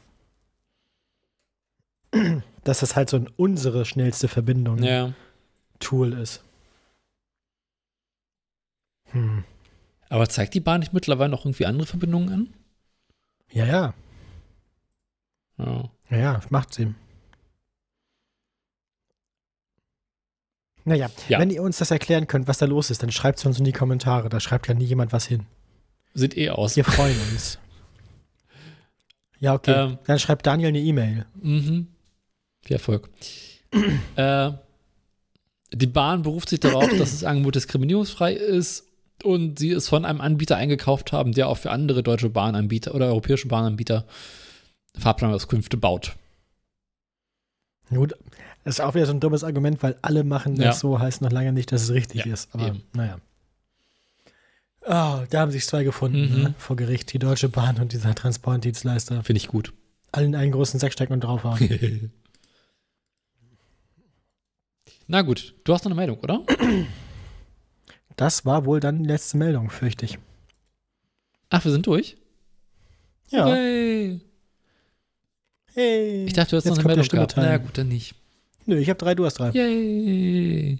[2.64, 5.12] Dass das halt so ein unsere schnellste Verbindung Ja.
[5.78, 6.44] Tool ist.
[9.10, 9.44] Hm.
[10.08, 12.54] Aber zeigt die Bahn nicht mittlerweile noch irgendwie andere Verbindungen an?
[13.50, 13.94] Ja, ja,
[15.58, 15.90] Ja.
[16.10, 16.94] ja, ja, macht sie.
[20.84, 21.38] Naja, Ja.
[21.38, 23.64] wenn ihr uns das erklären könnt, was da los ist, dann schreibt es uns in
[23.64, 24.28] die Kommentare.
[24.28, 25.46] Da schreibt ja nie jemand was hin.
[26.14, 26.76] Sieht eh aus.
[26.76, 27.58] Wir freuen uns.
[29.38, 29.72] Ja, okay.
[29.72, 29.98] Ähm.
[30.06, 31.26] dann schreibt Daniel eine E-Mail.
[31.40, 31.88] Mhm.
[32.64, 33.08] Viel Erfolg.
[34.16, 34.50] äh,
[35.72, 38.86] die Bahn beruft sich darauf, dass das Angebot diskriminierungsfrei ist
[39.24, 43.06] und sie es von einem Anbieter eingekauft haben, der auch für andere deutsche Bahnanbieter oder
[43.06, 44.06] europäische Bahnanbieter
[44.98, 46.14] Fahrplanauskünfte baut.
[47.90, 48.14] Gut,
[48.64, 50.72] das ist auch wieder so ein dummes Argument, weil alle machen das Ja.
[50.72, 52.48] so, heißt noch lange nicht, dass es richtig Ja, ist.
[52.54, 52.82] Aber eben.
[52.94, 53.18] naja.
[54.84, 56.42] Oh, da haben sich zwei gefunden Mhm.
[56.42, 56.54] ne?
[56.58, 59.22] vor Gericht, die Deutsche Bahn und dieser Transportdienstleister.
[59.22, 59.72] Finde ich gut.
[60.10, 61.58] Alle in einen großen Sack stecken und draufhauen.
[65.06, 66.42] Na gut, du hast noch eine Meldung, oder?
[68.16, 70.18] das war wohl dann die letzte Meldung, fürchte ich.
[71.50, 72.16] Ach, wir sind durch?
[73.28, 73.46] Ja.
[73.46, 74.20] Hey.
[75.74, 76.24] Hey.
[76.26, 77.34] Ich dachte, du hast Jetzt noch eine Meldung gehabt.
[77.36, 78.14] Na gut, dann nicht.
[78.66, 79.50] Nö, ich habe drei, du hast drei.
[79.50, 80.78] Yay.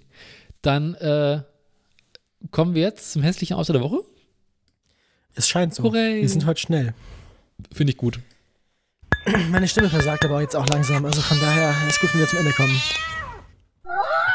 [0.61, 1.41] Dann äh,
[2.51, 3.99] kommen wir jetzt zum hässlichen Außer der Woche.
[5.35, 5.83] Es scheint so.
[5.83, 6.21] Hooray.
[6.21, 6.93] Wir sind heute schnell.
[7.71, 8.19] Finde ich gut.
[9.49, 11.05] Meine Stimme versagt aber jetzt auch langsam.
[11.05, 12.75] Also von daher ist gut, wenn wir zum Ende kommen.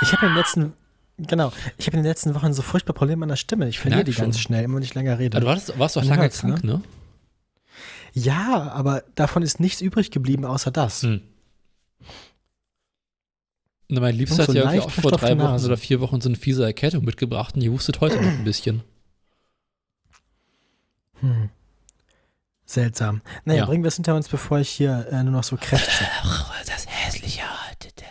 [0.02, 0.72] Ich habe in den letzten,
[1.18, 3.68] genau, ich habe in den letzten Wochen so furchtbar Probleme an der Stimme.
[3.68, 4.24] Ich verliere die schon.
[4.26, 5.36] ganz schnell, immer wenn ich länger rede.
[5.36, 6.80] Aber du warst, warst doch lange hört's, krank, ne?
[8.14, 11.02] Ja, aber davon ist nichts übrig geblieben, außer das.
[11.02, 11.20] Hm.
[13.88, 16.36] Na, mein Liebster so hat ja auch vor drei Wochen oder vier Wochen so eine
[16.36, 18.82] fiese Erkältung mitgebracht und die hustet heute noch ein bisschen.
[21.20, 21.48] Hm.
[22.66, 23.22] Seltsam.
[23.44, 23.66] Naja, Ja.
[23.66, 26.04] bringen wir es hinter uns, bevor ich hier äh, nur noch so krächze.
[26.66, 28.08] Das hässliche heute der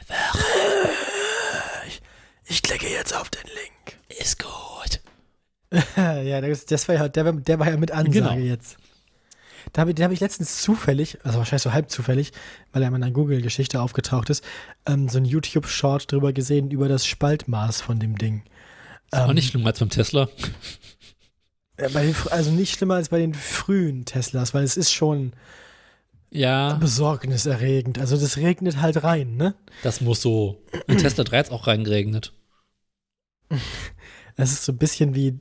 [1.87, 2.01] Ich,
[2.47, 4.19] ich klicke jetzt auf den Link.
[4.19, 4.99] ist gut.
[5.95, 8.31] ja, das, das war ja, der, war- der war ja mit Ansage Genau.
[8.33, 8.77] jetzt.
[9.73, 12.31] Da habe ich, den habe ich letztens zufällig, also wahrscheinlich so halb zufällig,
[12.71, 14.43] weil er in meiner Google-Geschichte aufgetaucht ist,
[14.85, 18.43] ähm, so ein YouTube-Short drüber gesehen, über das Spaltmaß von dem Ding.
[19.11, 20.29] Ist auch Ähm, nicht schlimmer als beim Tesla.
[21.79, 25.33] den, also nicht schlimmer als bei den frühen Teslas, weil es ist schon
[26.31, 27.99] Ja, besorgniserregend.
[27.99, 29.55] Also das regnet halt rein, ne?
[29.83, 30.61] das muss so.
[30.87, 32.33] In Tesla 3 hat auch reingeregnet.
[34.39, 35.35] Es ist so ein bisschen wie,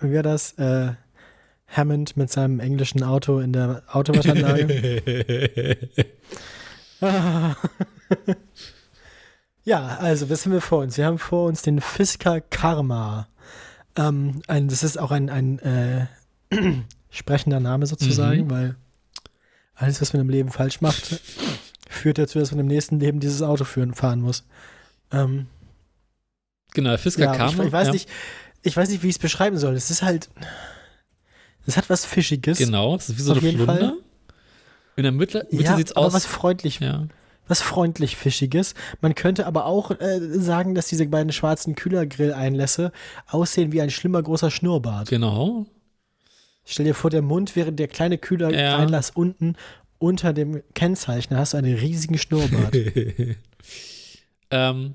[0.00, 0.52] wie war das?
[0.52, 0.92] Äh,
[1.68, 5.78] Hammond mit seinem englischen Auto in der Autowaschanlage.
[7.00, 7.54] Ah.
[9.64, 10.96] ja, also, was haben wir vor uns?
[10.96, 13.28] Wir haben vor uns den Fisker Karma.
[13.96, 16.06] Ähm, ein, das ist auch ein, ein äh,
[17.10, 18.50] sprechender Name sozusagen, Mhm.
[18.50, 18.76] weil
[19.74, 21.20] alles, was man im Leben falsch macht,
[21.88, 24.44] führt dazu, dass man im nächsten Leben dieses Auto führen, fahren muss.
[25.12, 25.46] Ähm,
[26.74, 27.50] genau, Fisker ja, kam.
[27.50, 27.92] ich, ich weiß ja.
[27.92, 28.08] nicht,
[28.62, 29.74] ich weiß nicht, wie ich es beschreiben soll.
[29.74, 30.30] Es ist halt,
[31.68, 32.58] es hat was Fischiges.
[32.58, 33.88] Genau, das ist wie so Auf eine jeden Flunder.
[33.90, 33.96] Fall.
[34.96, 36.14] In der Mitte, Mitte ja, sieht's aber aus.
[36.14, 37.06] was freundlich, ja.
[37.46, 38.74] was freundlich Fischiges.
[39.00, 42.90] Man könnte aber auch äh, sagen, dass diese beiden schwarzen Kühlergrilleinlässe
[43.26, 45.08] aussehen wie ein schlimmer großer Schnurrbart.
[45.10, 45.66] Genau.
[46.64, 49.54] Stell dir vor, der Mund wäre der kleine Kühlereinlass unten
[49.98, 51.34] unter dem Kennzeichen.
[51.34, 52.74] Da hast du einen riesigen Schnurrbart.
[54.50, 54.94] ähm,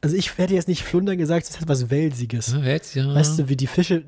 [0.00, 2.52] Also ich hätte jetzt nicht Flunder gesagt, es hat was Welsiges.
[2.52, 3.14] Ja, jetzt, ja.
[3.14, 4.04] Weißt du, wie die Fische,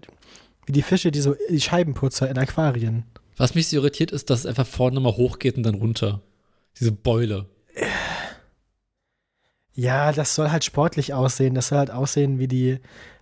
[0.67, 3.05] wie die Fische, die so die Scheibenputzer in Aquarien.
[3.37, 6.21] Was mich so irritiert, ist, dass es einfach vorne mal hochgeht und dann runter.
[6.79, 7.47] Diese Beule.
[9.75, 11.55] Ja, das soll halt sportlich aussehen.
[11.55, 12.79] Das soll halt aussehen wie die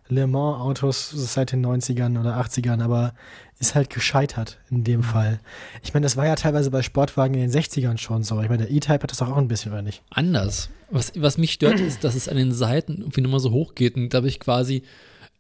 [0.09, 3.15] Le Mans-Autos seit den 90ern oder 80ern, aber
[3.61, 5.39] ist halt gescheitert in dem Fall.
[5.83, 8.41] Ich meine, das war ja teilweise bei Sportwagen in den 60ern schon so.
[8.43, 10.03] Ich meine, der E-Type hat das doch auch ein bisschen, oder nicht?
[10.11, 10.71] Anders.
[10.91, 13.95] Was, was mich stört, ist, dass es an den Seiten irgendwie nochmal so hoch geht
[13.97, 14.83] und dadurch quasi,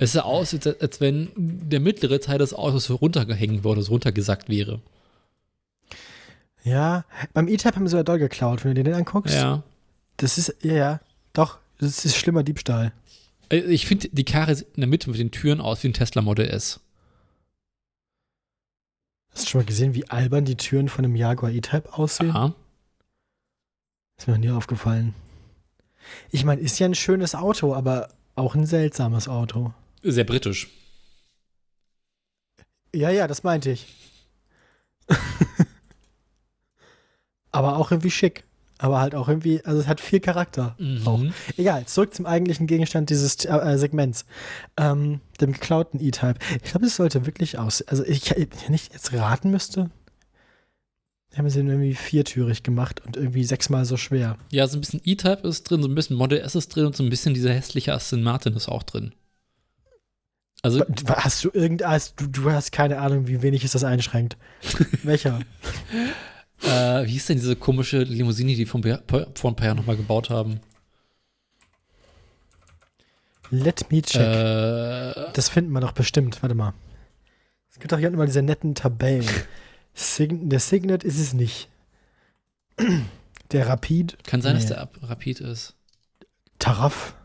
[0.01, 4.49] es sah aus, als, wenn der mittlere Teil des Autos so runtergehängt wurde, so runtergesackt
[4.49, 4.81] wäre.
[6.65, 9.35] Ja, beim E-Type haben sie ja doll geklaut, wenn du dir den anguckst.
[9.35, 9.63] Ja.
[10.17, 11.01] Das ist, ja, ja,
[11.33, 12.93] doch, das ist schlimmer Diebstahl.
[13.51, 15.95] Äh, Ich finde, die Karre sieht in der Mitte mit den Türen aus wie ein
[15.95, 16.81] Tesla Model S.
[19.33, 22.29] Hast du schon mal gesehen, wie albern die Türen von einem Jaguar E-Type aussehen?
[22.29, 22.55] Ja.
[24.19, 25.15] Ist mir noch nie aufgefallen.
[26.31, 29.73] Ich meine, ist ja ein schönes Auto, aber auch ein seltsames Auto.
[30.03, 30.69] Sehr britisch.
[32.95, 33.87] Ja, ja, das meinte ich.
[37.53, 38.45] aber auch irgendwie schick.
[38.79, 40.75] Aber halt auch irgendwie, also es hat viel Charakter.
[41.05, 41.19] Auch.
[41.19, 41.35] Mhm.
[41.59, 44.25] Egal, zurück zum eigentlichen Gegenstand dieses äh, Segments.
[44.79, 46.37] Ähm, dem geklauten E-Type.
[46.63, 47.83] Ich glaube, es sollte wirklich aus.
[47.83, 49.91] Also, ich, wenn ich jetzt raten müsste,
[51.37, 54.39] haben sie ihn irgendwie viertürig gemacht und irgendwie sechsmal so schwer.
[54.51, 56.97] Ja, so ein bisschen E-Type ist drin, so ein bisschen Model S ist drin und
[56.97, 59.13] so ein bisschen dieser hässliche Aston Martin ist auch drin.
[60.63, 64.37] Also, Hast du irgendeins, du, du hast keine Ahnung, wie wenig es das einschränkt.
[65.03, 65.41] Welcher?
[66.63, 69.79] äh, wie hieß denn diese komische Limousine, die vor, ein paar- vor ein paar Jahren
[69.79, 70.61] nochmal gebaut haben?
[73.51, 74.21] Let me check.
[74.21, 76.43] Äh, Das finden wir doch bestimmt.
[76.43, 76.73] Warte mal.
[77.71, 79.29] Es gibt doch hier immer diese netten Tabellen.
[79.95, 81.69] Sign der Signet ist es nicht.
[83.51, 84.17] Der Rapid.
[84.23, 84.69] kann sein, dass Nee.
[84.71, 85.75] der Ab Rapid ist.
[86.61, 87.17] Taraf.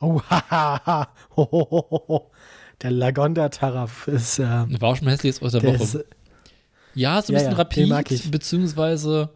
[0.00, 1.12] Oh, hahaha.
[1.36, 2.30] Ho, ho, ho, ho, ho.
[2.82, 4.38] Der Lagonda Taraf ist.
[4.38, 5.82] Äh, War auch schon mal hässliches aus der der Woche.
[5.84, 6.04] ist,
[6.94, 8.30] ja, so ein Ja, bisschen ja, den mag Rapid, ich.
[8.30, 9.30] beziehungsweise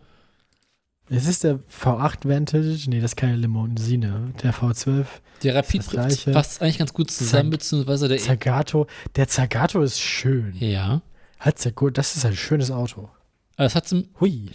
[1.08, 2.76] es ist der V8 Vantage.
[2.90, 4.32] Nee, das ist keine Limousine.
[4.42, 5.06] Der V12.
[5.44, 7.60] der Rapid fasst eigentlich ganz gut zusammen, Zack.
[7.60, 8.18] beziehungsweise der.
[8.18, 8.86] Zagato.
[9.14, 10.54] Der Zagato ist schön.
[10.58, 11.02] ja.
[11.38, 11.98] Hat sehr gut.
[11.98, 13.10] Das ist ein schönes Auto.
[13.56, 14.50] Aber es hat ein- Hui.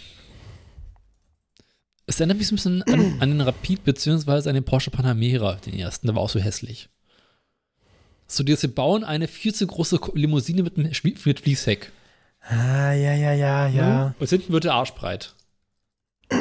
[2.07, 5.53] es erinnert mich so ein bisschen an, an den Rapid, beziehungsweise an den Porsche Panamera,
[5.55, 6.07] den ersten.
[6.07, 6.89] Der war auch so hässlich.
[8.31, 10.95] So, dieses, wir bauen eine viel zu große Limousine mit, mit
[11.39, 11.91] Fließheck.
[12.39, 14.15] Ah, ja, ja, ja, ja.
[14.19, 15.35] Und hinten wird der Arsch breit.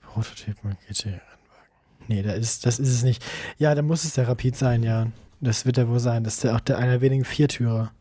[0.00, 1.20] Prototyp mit GT-Rennwagen.
[2.08, 3.24] Nee, da ist, das ist es nicht.
[3.58, 5.06] Ja, da muss es der Rapid sein, ja.
[5.40, 6.24] Das wird er wohl sein.
[6.24, 7.92] Das ist der, auch der, einer wenigen Viertürer.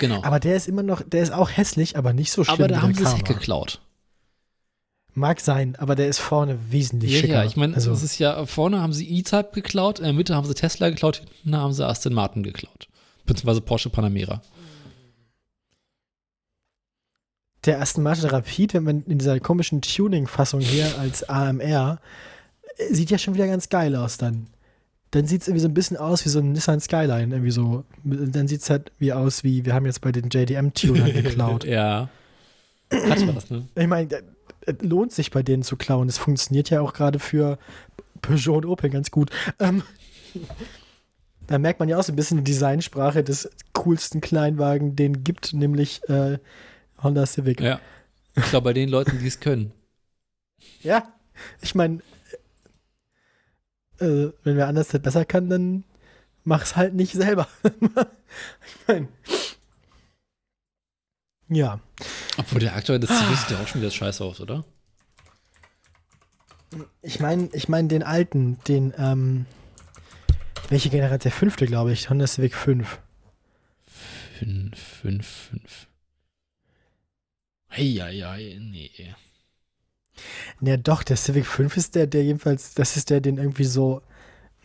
[0.00, 0.22] Genau.
[0.24, 2.82] Aber der ist immer noch, der ist auch hässlich, aber nicht so schlimm Aber da
[2.82, 3.38] haben der sie das Heck Karma.
[3.38, 3.80] geklaut.
[5.14, 7.32] Mag sein, aber der ist vorne wesentlich Ja, schicker.
[7.34, 10.34] ja, ich meine, also, das ist ja, vorne haben sie E-Type geklaut, in der Mitte
[10.34, 12.88] haben sie Tesla geklaut, hinten haben sie Aston Martin geklaut.
[13.26, 14.40] Beziehungsweise Porsche Panamera.
[17.64, 22.00] der Aston Martin Rapid, wenn man in dieser komischen Tuning-Fassung hier als AMR,
[22.76, 24.48] äh, sieht ja schon wieder ganz geil aus dann.
[25.12, 27.84] Dann sieht es irgendwie so ein bisschen aus wie so ein Nissan Skyline, irgendwie so.
[28.02, 31.64] Dann sieht es halt wie aus wie, wir haben jetzt bei den JDM-Tunern geklaut.
[31.64, 32.08] ja.
[32.92, 33.68] Hat was, ne?
[33.76, 34.22] Ich meine, es
[34.80, 36.08] lohnt sich bei denen zu klauen.
[36.08, 37.58] Es funktioniert ja auch gerade für
[38.20, 39.30] Peugeot und Opel ganz gut.
[39.58, 39.82] Ähm,
[41.46, 45.52] da merkt man ja auch so ein bisschen die Designsprache des coolsten Kleinwagen, den gibt,
[45.52, 46.38] nämlich äh,
[47.02, 47.60] Honda Civic.
[47.60, 47.80] Ja.
[48.34, 49.72] Ich glaube, bei den Leuten, die es können.
[50.82, 51.12] Ja,
[51.60, 51.98] ich meine,
[53.98, 55.82] äh, wenn wer anders das besser kann, dann
[56.44, 57.48] mach's halt nicht selber.
[57.64, 59.08] ich meine,
[61.54, 61.80] ja.
[62.36, 64.64] Obwohl der aktuelle das Zivis sieht ja auch schon wieder scheiße aus, oder?
[67.02, 69.46] Ich meine, ich meine den alten, den, ähm,
[70.68, 71.20] welche Generation?
[71.20, 72.98] Der fünfte, glaube ich, Honda Civic 5.
[74.38, 75.86] 5, 5, 5.
[77.70, 79.14] Heieiei, nee.
[80.60, 84.02] Ja, doch, der Civic 5 ist der, der jedenfalls, das ist der, den irgendwie so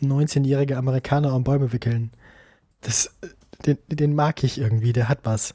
[0.02, 2.12] 19-jährige Amerikaner um Bäume wickeln.
[2.80, 3.28] Das, äh,
[3.66, 5.54] den, den mag ich irgendwie, der hat was.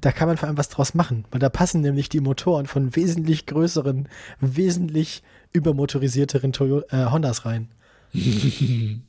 [0.00, 2.96] Da kann man vor allem was draus machen, weil da passen nämlich die Motoren von
[2.96, 4.08] wesentlich größeren,
[4.40, 5.22] wesentlich
[5.52, 7.68] übermotorisierteren Toyo äh, Hondas rein.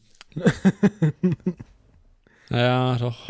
[2.49, 3.27] naja, doch.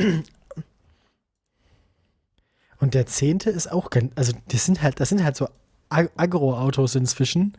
[2.79, 5.47] Und der zehnte ist auch, ganz- also das sind halt, das sind halt so
[5.89, 7.53] Ag- Agro-Autos inzwischen,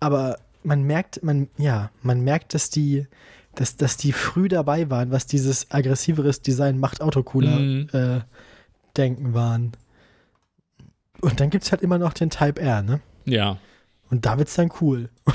[0.00, 3.06] aber man merkt, man, ja, man merkt, dass die,
[3.54, 7.88] dass, dass die früh dabei waren, was dieses aggressiveres Design macht Auto cooler Mhm.
[7.92, 8.20] äh,
[8.96, 9.72] denken waren.
[11.20, 13.00] Und dann gibt es halt immer noch den Type R, ne?
[13.24, 13.58] Ja.
[14.10, 15.10] Und da wird's dann cool.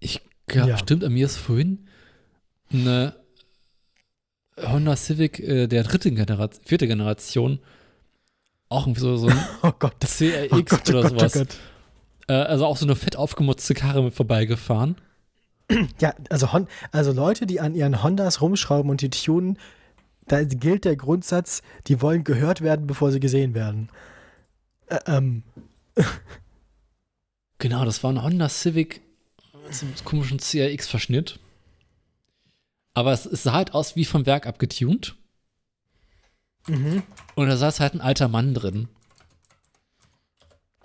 [0.00, 0.78] Ich glaube, Ja.
[0.78, 1.86] stimmt, an mir ist vorhin
[2.72, 3.14] eine
[4.60, 7.58] Honda Civic äh, der dritten Generation, vierte Generation,
[8.68, 11.32] auch irgendwie so, so ein Oh Gott, CRX oh Gott, oh oder Gott, oh sowas.
[11.32, 11.56] Gott.
[12.28, 14.96] Äh, also auch so eine fett aufgemutzte Karre mit vorbeigefahren.
[16.00, 19.58] Ja, also, Hon also Leute, die an ihren Hondas rumschrauben und die tunen,
[20.26, 23.88] da gilt der Grundsatz, die wollen gehört werden, bevor sie gesehen werden.
[24.90, 25.42] Ä ähm,
[27.58, 29.00] Genau, das war ein Honda Civic
[29.64, 31.38] mit so einem komischen CRX-Verschnitt.
[32.92, 35.16] Aber es, es sah halt aus wie vom Werk abgetunt.
[36.68, 37.02] mhm.
[37.34, 38.88] Und da saß halt ein alter Mann drin.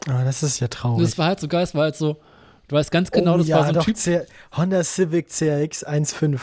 [0.08, 1.04] Ah, das ist ja Und traurig.
[1.06, 2.22] das war halt so geil, es war halt so,
[2.70, 4.22] du weißt ganz genau, oh, das ja, war so ein doch, Typ, C
[4.56, 6.40] Honda Civic CRX 1.5.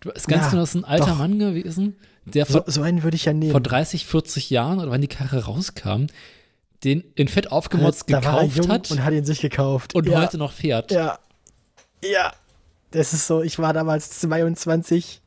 [0.00, 1.18] du weißt ganz Ja, genau, das ist ein alter doch.
[1.18, 3.50] Mann gewesen, der So, vor, so einen würde ich ja nehmen.
[3.50, 6.06] vor 30, 40 Jahren, oder wann die Karre rauskam,
[6.82, 9.94] den in fett aufgemotzt er gekauft hat und hat ihn sich gekauft.
[9.94, 10.90] und ja, heute noch fährt.
[10.90, 11.18] Ja.
[12.02, 12.32] Ja.
[12.90, 15.20] Das ist so, ich war damals 22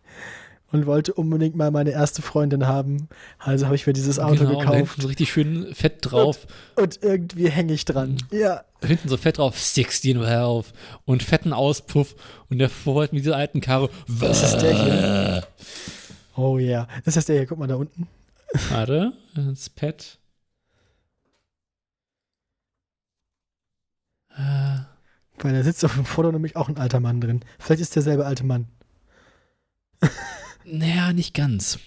[0.71, 3.07] und wollte unbedingt mal meine erste Freundin haben.
[3.39, 5.01] Also habe ich mir dieses Auto genau, und gekauft.
[5.01, 6.45] so richtig schön fett drauf.
[6.75, 8.17] Und irgendwie hänge ich dran.
[8.31, 8.63] Ja.
[8.83, 10.67] hinten so fett drauf, 16 Valve
[11.05, 12.15] und fetten Auspuff
[12.49, 13.89] und der vorher mit dieser alten Karre.
[14.07, 15.47] Was ist der hier?
[16.35, 16.87] Oh ja.
[17.05, 17.45] Ist das der hier?
[17.47, 18.07] Guck mal da unten.
[18.69, 20.19] Warte, das Pad.
[25.39, 27.41] Weil da sitzt auf dem Foto nämlich auch ein alter Mann drin.
[27.59, 28.67] Vielleicht ist derselbe alte Mann.
[30.69, 31.79] Naja, nicht ganz.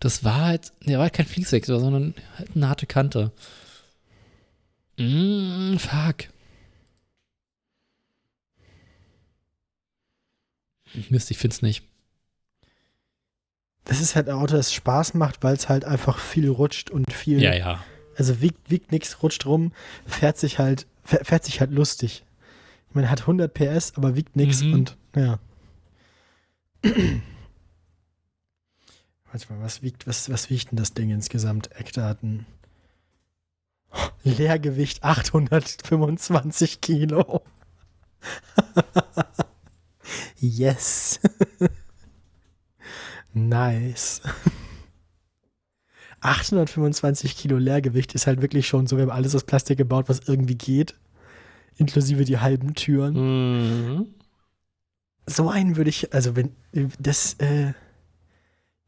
[0.00, 3.32] Das war halt, der war halt kein Fließwechsel, sondern halt eine harte Kante.
[4.96, 6.28] Mm, fuck.
[11.10, 11.84] Mist, ich find's nicht.
[13.84, 17.12] Das ist halt ein Auto, das Spaß macht, weil es halt einfach viel rutscht und
[17.12, 17.42] viel.
[17.42, 17.84] Ja, ja.
[18.16, 19.72] Also wiegt, wiegt nichts, rutscht rum,
[20.06, 22.24] fährt sich halt, fährt, fährt sich halt lustig.
[22.88, 24.72] Ich meine, hat 100 PS, aber wiegt nichts Mhm.
[24.74, 25.38] und ja.
[29.30, 31.70] Warte mal, was wiegt, was, was wiegt denn das Ding insgesamt?
[31.76, 32.46] Eckdaten.
[34.22, 37.42] Leergewicht 825 Kilo.
[40.36, 41.20] yes.
[43.32, 44.22] nice.
[46.20, 50.20] 825 Kilo Leergewicht ist halt wirklich schon so, wir haben alles aus Plastik gebaut, was
[50.26, 50.94] irgendwie geht.
[51.76, 53.14] Inklusive die halben Türen.
[53.98, 54.06] Mhm.
[55.26, 56.56] So einen würde ich, also wenn,
[56.98, 57.72] das, äh,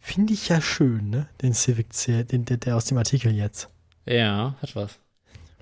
[0.01, 1.29] finde ich ja schön, ne?
[1.43, 3.69] Den Civic C, den, der, der aus dem Artikel jetzt.
[4.07, 4.99] Ja, hat was.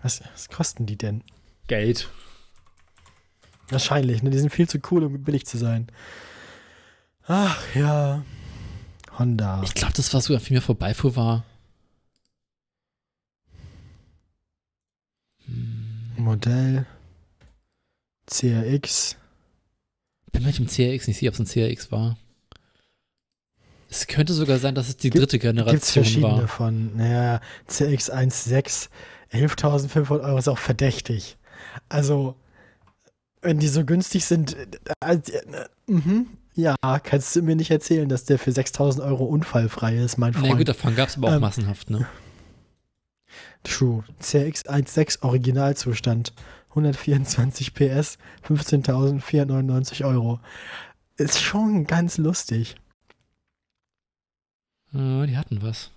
[0.03, 1.23] Was, was kosten die denn?
[1.67, 2.09] Geld.
[3.69, 4.31] Wahrscheinlich, ne?
[4.31, 5.89] Die sind viel zu cool, um billig zu sein.
[7.27, 8.25] Ach ja.
[9.19, 9.63] Honda.
[9.65, 11.45] Ich glaube, das, was sogar viel mehr vorbeifuhr, war.
[15.45, 16.87] Hm, Modell.
[18.27, 19.17] CRX.
[20.33, 22.17] bin mir mit dem CRX nicht sicher, ob es ein CRX war.
[23.91, 26.49] Es könnte sogar sein, dass es die Gibt- dritte Generation verschiedene war.
[26.49, 26.97] von.
[26.97, 28.89] Naja, CX 1.6,
[29.33, 31.37] 11.500 Euro ist auch verdächtig.
[31.89, 32.35] Also,
[33.41, 34.67] wenn die so günstig sind, äh,
[35.01, 39.97] äh, äh, mhm, ja, kannst du mir nicht erzählen, dass der für 6.000 Euro unfallfrei
[39.97, 40.59] ist, mein Na Freund.
[40.59, 42.07] gut, davon gab es aber auch Ähm, massenhaft, ne?
[43.65, 44.05] True.
[44.21, 46.33] CX 1.6 Originalzustand.
[46.71, 50.41] 124 PS, 15.499 Euro.
[51.17, 52.77] Ist schon ganz lustig.
[54.93, 55.91] Ja, die hatten was.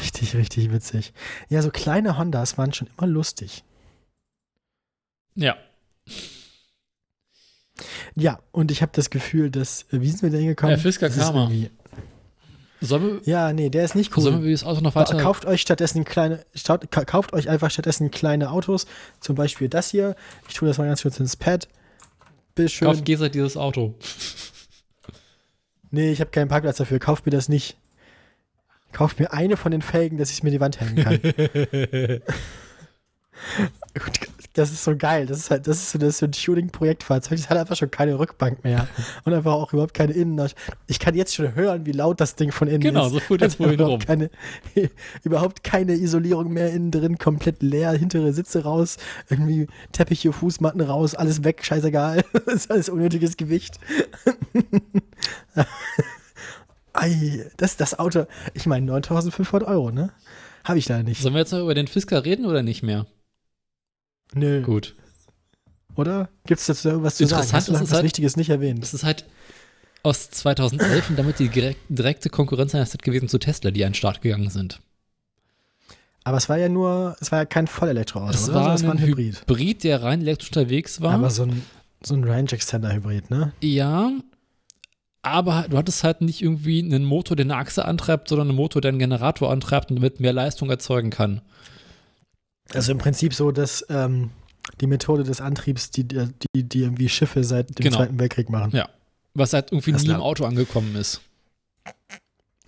[0.00, 1.12] Richtig, richtig witzig.
[1.48, 3.62] Ja, so kleine Hondas waren schon immer lustig.
[5.34, 5.56] Ja.
[8.14, 10.74] Ja, und ich habe das Gefühl, dass, äh, wie sind wir da hingekommen?
[10.76, 11.50] Äh, Fisker Karma.
[12.80, 14.44] Sollen wir, Ja, nee, der ist nicht sollen cool.
[14.44, 15.16] wir das Auto noch weiter?
[15.18, 18.86] Kauft euch stattdessen kleine, staut, ka- kauft euch einfach stattdessen kleine Autos.
[19.20, 20.16] Zum Beispiel das hier.
[20.48, 21.68] Ich tue das mal ganz kurz ins Pad.
[22.54, 22.88] Bitteschön.
[22.88, 23.94] Kauft Gesa dieses Auto.
[25.92, 26.98] Nee, ich habe keinen Parkplatz dafür.
[26.98, 27.76] Kauft mir das nicht.
[28.92, 31.20] Kauft mir eine von den Felgen, dass ich es mir die Wand hängen kann.
[34.54, 35.24] Das ist so geil.
[35.24, 37.38] Das ist halt, das ist so, das ist so ein Tuning-Projektfahrzeug.
[37.38, 38.86] Das hat einfach schon keine Rückbank mehr.
[39.24, 40.54] Und einfach auch überhaupt keine Innenlast.
[40.86, 43.12] Ich kann jetzt schon hören, wie laut das Ding von innen Genau, ist.
[43.12, 43.98] so fuhr das überhaupt rum.
[44.00, 44.30] Keine,
[45.24, 48.98] überhaupt keine Isolierung mehr innen drin, komplett leer, hintere Sitze raus,
[49.30, 52.22] irgendwie Teppiche, Fußmatten raus, alles weg, scheißegal.
[52.44, 53.80] Das ist alles unnötiges Gewicht.
[56.94, 60.12] Ei, das das Auto, ich meine 9500 Euro, ne?
[60.64, 61.22] Habe ich da nicht.
[61.22, 63.06] Sollen wir jetzt noch über den Fisker reden oder nicht mehr?
[64.34, 64.62] Nö.
[64.62, 64.94] Gut.
[65.96, 66.28] Oder?
[66.46, 67.40] Gibt es dazu irgendwas zu sagen?
[67.42, 68.82] Interessant Hast du was halt- Wichtiges nicht erwähnt?
[68.82, 69.24] Das ist halt
[70.02, 73.94] aus 2011 und damit die direk- direkte Konkurrenz eines gewesen zu Tesla, die an den
[73.94, 74.80] Start gegangen sind.
[76.24, 78.54] Aber es war ja nur, es war ja kein Vollelektroauto, Es oder?
[78.54, 79.40] war, es war ein ein Hybrid.
[79.42, 81.14] Hybrid, der rein elektrisch unterwegs war.
[81.14, 81.62] Aber so ein,
[82.02, 83.52] so ein Range Extender Hybrid, ne?
[83.60, 84.10] Ja,
[85.22, 88.82] aber du hattest halt nicht irgendwie einen Motor, der eine Achse antreibt, sondern einen Motor,
[88.82, 91.40] der einen Generator antreibt und damit mehr Leistung erzeugen kann.
[92.74, 94.30] Also im Prinzip so, dass ähm,
[94.80, 97.98] die Methode des Antriebs, die, die, die irgendwie Schiffe seit dem Genau.
[97.98, 98.72] Zweiten Weltkrieg machen.
[98.74, 98.88] Ja.
[99.34, 101.20] Was halt irgendwie Das nie im Auto angekommen ist.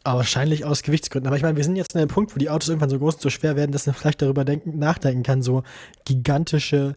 [0.05, 1.27] Aber wahrscheinlich aus Gewichtsgründen.
[1.27, 3.17] Aber ich meine, wir sind jetzt an einem Punkt, wo die Autos irgendwann so groß
[3.17, 5.63] und so schwer werden, dass man vielleicht darüber denken, nachdenken kann, so
[6.05, 6.95] gigantische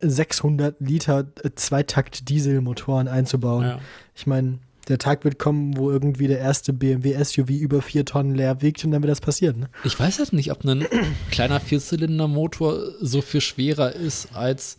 [0.00, 3.64] 600 Liter äh, Zweitakt-Dieselmotoren einzubauen.
[3.64, 3.78] Ja.
[4.14, 8.34] Ich meine, der Tag wird kommen, wo irgendwie der erste BMW SUV über vier Tonnen
[8.34, 9.60] leer wiegt und dann wird das passieren.
[9.60, 9.70] Ne?
[9.84, 10.86] Ich weiß halt nicht, ob ein
[11.30, 14.78] kleiner Vierzylindermotor so viel schwerer ist als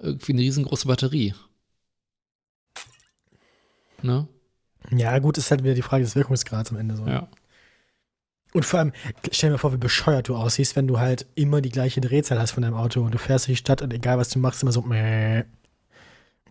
[0.00, 1.34] irgendwie eine riesengroße Batterie.
[4.02, 4.28] Ne?
[4.90, 7.06] Ja, gut, ist halt wieder die Frage des Wirkungsgrads am Ende so.
[7.06, 7.28] Ja.
[8.52, 8.92] Und vor allem,
[9.32, 12.38] stell dir mal vor, wie bescheuert du aussiehst, wenn du halt immer die gleiche Drehzahl
[12.38, 14.62] hast von deinem Auto und du fährst durch die Stadt und egal was du machst,
[14.62, 15.44] immer so mäh, mäh.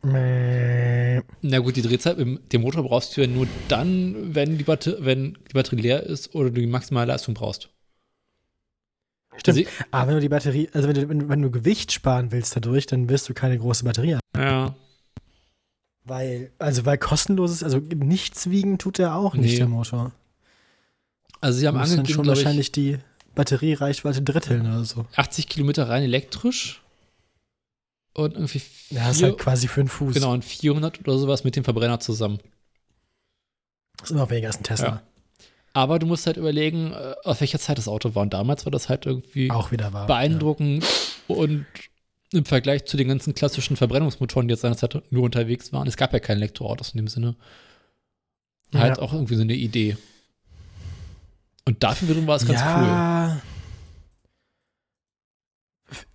[0.06, 4.98] Na gut, die Drehzahl, im- den Motor brauchst du ja nur dann, wenn die, Batter
[5.00, 7.70] wenn die Batterie leer ist oder du die maximale Leistung brauchst.
[9.38, 9.60] Stimmt.
[9.60, 12.56] Also, Aber wenn du die Batterie, also wenn du, wenn, wenn du Gewicht sparen willst
[12.56, 14.22] dadurch, dann wirst du keine große Batterie haben.
[14.38, 14.76] ja.
[16.06, 19.58] Weil, also weil kostenloses, also nichts wiegen tut er auch nicht, Nee.
[19.60, 20.12] der Motor.
[21.40, 22.98] Also sie haben musst dann angegeben, schon wahrscheinlich die
[23.36, 25.06] Batteriereichweite dritteln oder so.
[25.16, 26.83] 80 Kilometer rein elektrisch
[28.14, 30.14] und irgendwie vier, Ja, ist halt quasi für einen Fuß.
[30.14, 32.40] genau, und 400 oder sowas mit dem Verbrenner zusammen.
[33.98, 34.88] Das ist immer weniger als ein Tesla.
[34.88, 35.02] Ja.
[35.74, 38.22] Aber du musst halt überlegen, äh, aus welcher Zeit das Auto war.
[38.24, 40.06] Und damals war das halt irgendwie Auch wieder wahr.
[40.08, 40.86] beeindruckend
[41.28, 41.66] und
[42.32, 46.14] im Vergleich zu den ganzen klassischen Verbrennungsmotoren, die jetzt seinerzeit nur unterwegs waren, es gab
[46.14, 47.36] ja keine Elektroautos in dem Sinne.
[48.74, 49.04] Halt Ja.
[49.04, 49.98] auch irgendwie so eine Idee.
[51.66, 52.88] Und dafür wiederum war es ganz cool.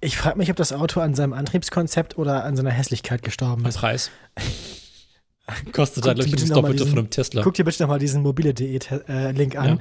[0.00, 3.68] Ich frage mich, ob das Auto an seinem Antriebskonzept oder an seiner Hässlichkeit gestorben Am
[3.68, 3.78] ist.
[3.78, 4.10] Preis.
[5.72, 7.42] Kostet halt, glaube ich, das Doppelte von einem Tesla.
[7.42, 9.68] Guck dir bitte nochmal diesen mobile.de-Link an.
[9.68, 9.78] Ja.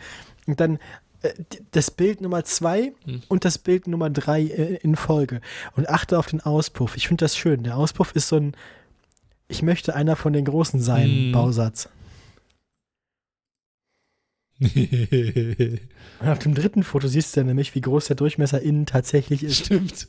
[0.48, 0.80] Und dann
[1.24, 1.34] äh,
[1.72, 3.22] das Bild Nummer zwei Hm.
[3.28, 5.42] und das Bild Nummer drei äh, in Folge.
[5.76, 6.96] Und achte auf den Auspuff.
[6.96, 7.64] Ich finde das schön.
[7.64, 8.56] Der Auspuff ist so ein
[9.50, 11.32] Ich möchte einer von den Großen sein, Hm.
[11.34, 11.90] Bausatz.
[14.60, 19.44] Und auf dem dritten Foto siehst du ja nämlich, wie groß der Durchmesser innen tatsächlich
[19.44, 19.66] ist.
[19.66, 20.08] Stimmt.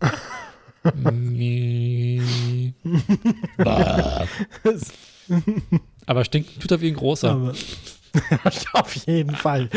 [6.06, 7.30] Aber stinken tut er wie ein großer.
[7.30, 7.54] Aber,
[8.74, 9.70] auf jeden Fall.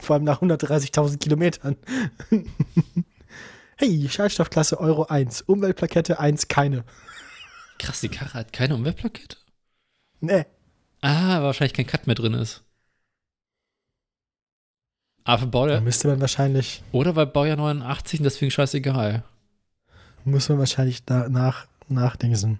[0.00, 1.76] Vor allem nach 130.000 Kilometern.
[3.76, 5.42] hey, Schadstoffklasse Euro 1.
[5.42, 6.84] Umweltplakette 1, keine.
[7.78, 9.38] Krass, die Karre hat keine Umweltplakette.
[10.20, 10.44] Nee.
[11.00, 12.62] Ah, weil wahrscheinlich kein Cut mehr drin ist.
[15.24, 19.22] Aber für Baujahr, müsste man wahrscheinlich, oder weil Baujahr 89 und deswegen scheißegal.
[20.24, 22.58] muss man wahrscheinlich da nach, nachdingsen.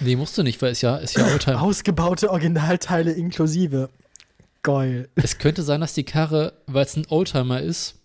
[0.00, 1.62] Nee, musst du nicht, weil es ja, ist ja Oldtimer.
[1.62, 3.90] Ausgebaute Originalteile inklusive.
[4.62, 5.08] Geil.
[5.16, 7.96] es könnte sein, dass die Karre, weil es ein Oldtimer ist,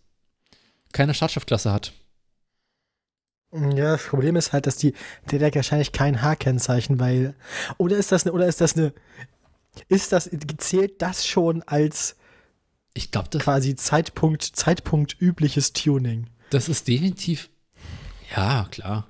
[0.91, 1.93] keine Schadstoffklasse hat.
[3.51, 4.93] Ja, das Problem ist halt, dass die,
[5.31, 7.33] der hat wahrscheinlich kein H-Kennzeichen, weil.
[7.77, 8.93] Oder ist das eine, oder ist das eine.
[9.87, 12.15] Ist das, zählt das schon als
[12.99, 16.27] Ich glaube, das, quasi Zeitpunkt, Zeitpunkt übliches Tuning?
[16.49, 17.49] das ist definitiv.
[18.35, 19.07] Ja, klar.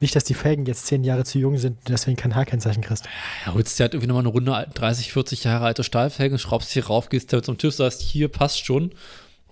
[0.00, 3.04] Nicht, dass die Felgen jetzt zehn Jahre zu jung sind und deswegen kein H-Kennzeichen kriegst.
[3.46, 6.86] Ja, holst dir halt irgendwie nochmal eine Runde 30, 40 Jahre alte Stahlfelgen, schraubst hier
[6.86, 8.90] rauf, gehst da zum TÜV, sagst, hier passt schon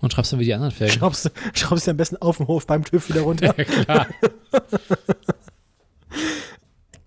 [0.01, 0.99] und schraubst dann wieder die anderen Felgen.
[0.99, 3.55] Schraubst, du- schraubst du am besten auf dem Hof beim TÜV wieder runter.
[3.57, 4.07] Ja, klar.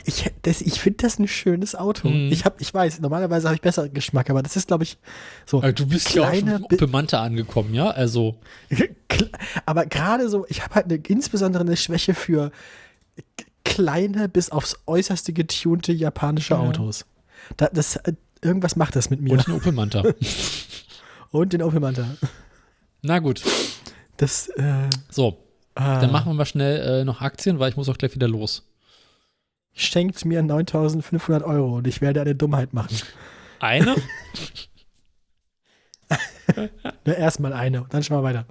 [0.07, 2.09] Ich, das- ich finde das ein schönes Auto.
[2.09, 2.31] Mhm.
[2.31, 4.99] Ich, hab, ich weiß, normalerweise habe ich besseren Geschmack, aber das ist, glaube ich,
[5.47, 5.59] so.
[5.59, 7.91] Aber du bist ja auch schon Manta angekommen, ja?
[7.91, 8.37] Also,
[9.67, 12.51] Aber gerade so, ich habe halt eine, insbesondere eine Schwäche für
[13.65, 16.61] kleine bis aufs äußerste getunte japanische Ja.
[16.61, 17.07] Autos.
[17.57, 18.13] Da, das, äh,
[18.43, 19.33] irgendwas macht das mit mir.
[19.33, 20.03] und ein Opel Manta.
[21.31, 22.05] Und den Opel Manta.
[23.03, 23.43] Na gut.
[24.19, 25.39] Das, äh, So,
[25.75, 28.29] ah, dann machen wir mal schnell äh, noch Aktien, weil ich muss auch gleich wieder
[28.29, 28.63] los.
[29.75, 32.97] Schenkt mir 9500 Euro und ich werde eine Dummheit machen.
[33.61, 33.97] Eine?
[37.07, 38.47] Ne, Erstmal eine und dann schauen wir weiter.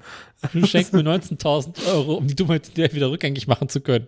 [0.51, 4.07] Du schenkst mir 19.000 Euro, um die Dummheit der wieder rückgängig machen zu können.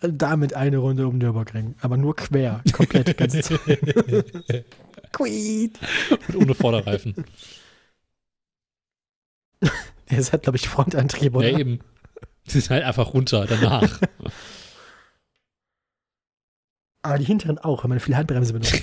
[0.00, 1.74] Damit eine Runde um Nürburgring.
[1.80, 2.62] Aber nur quer.
[2.72, 3.16] Komplett.
[3.44, 4.64] Zeit.
[5.12, 5.72] Queen.
[6.28, 7.24] Und ohne Vorderreifen.
[10.14, 11.48] Es hat, glaube ich, Frontantrieb, oder?
[11.48, 11.80] Ja, eben.
[12.46, 14.00] Die sind halt einfach runter danach.
[17.02, 18.80] Aber die hinteren auch, wenn man viel Handbremse benutzt.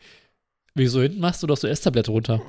[0.74, 2.40] Wieso hinten machst du doch so Esstablette runter?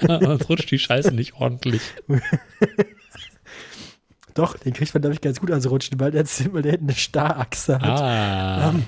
[0.00, 1.82] Sonst rutscht die Scheiße nicht ordentlich.
[4.34, 6.88] Doch, den kriegt man, glaube ich, ganz gut ans Rutschen, weil der, weil der hinten
[6.88, 8.00] eine Starachse hat.
[8.00, 8.70] Ah.
[8.70, 8.84] Ähm,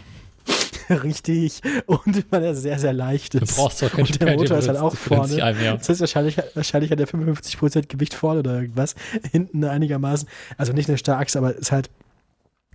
[1.02, 1.60] richtig.
[1.86, 3.56] Und weil er sehr, sehr leicht Du ist.
[3.56, 5.34] brauchst doch kein Und der Motor ist halt auch vorne.
[5.34, 5.76] Mehr.
[5.76, 8.94] Das heißt, wahrscheinlich, wahrscheinlich hat er 55% Gewicht vorne oder irgendwas.
[9.32, 10.28] Hinten einigermaßen.
[10.56, 11.90] Also nicht eine Starachse, aber ist halt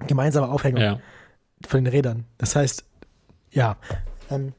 [0.07, 0.99] gemeinsame Aufhängung Ja.
[1.65, 2.25] von den Rädern.
[2.37, 2.83] Das heißt,
[3.51, 3.77] ja.
[4.29, 4.53] Ähm,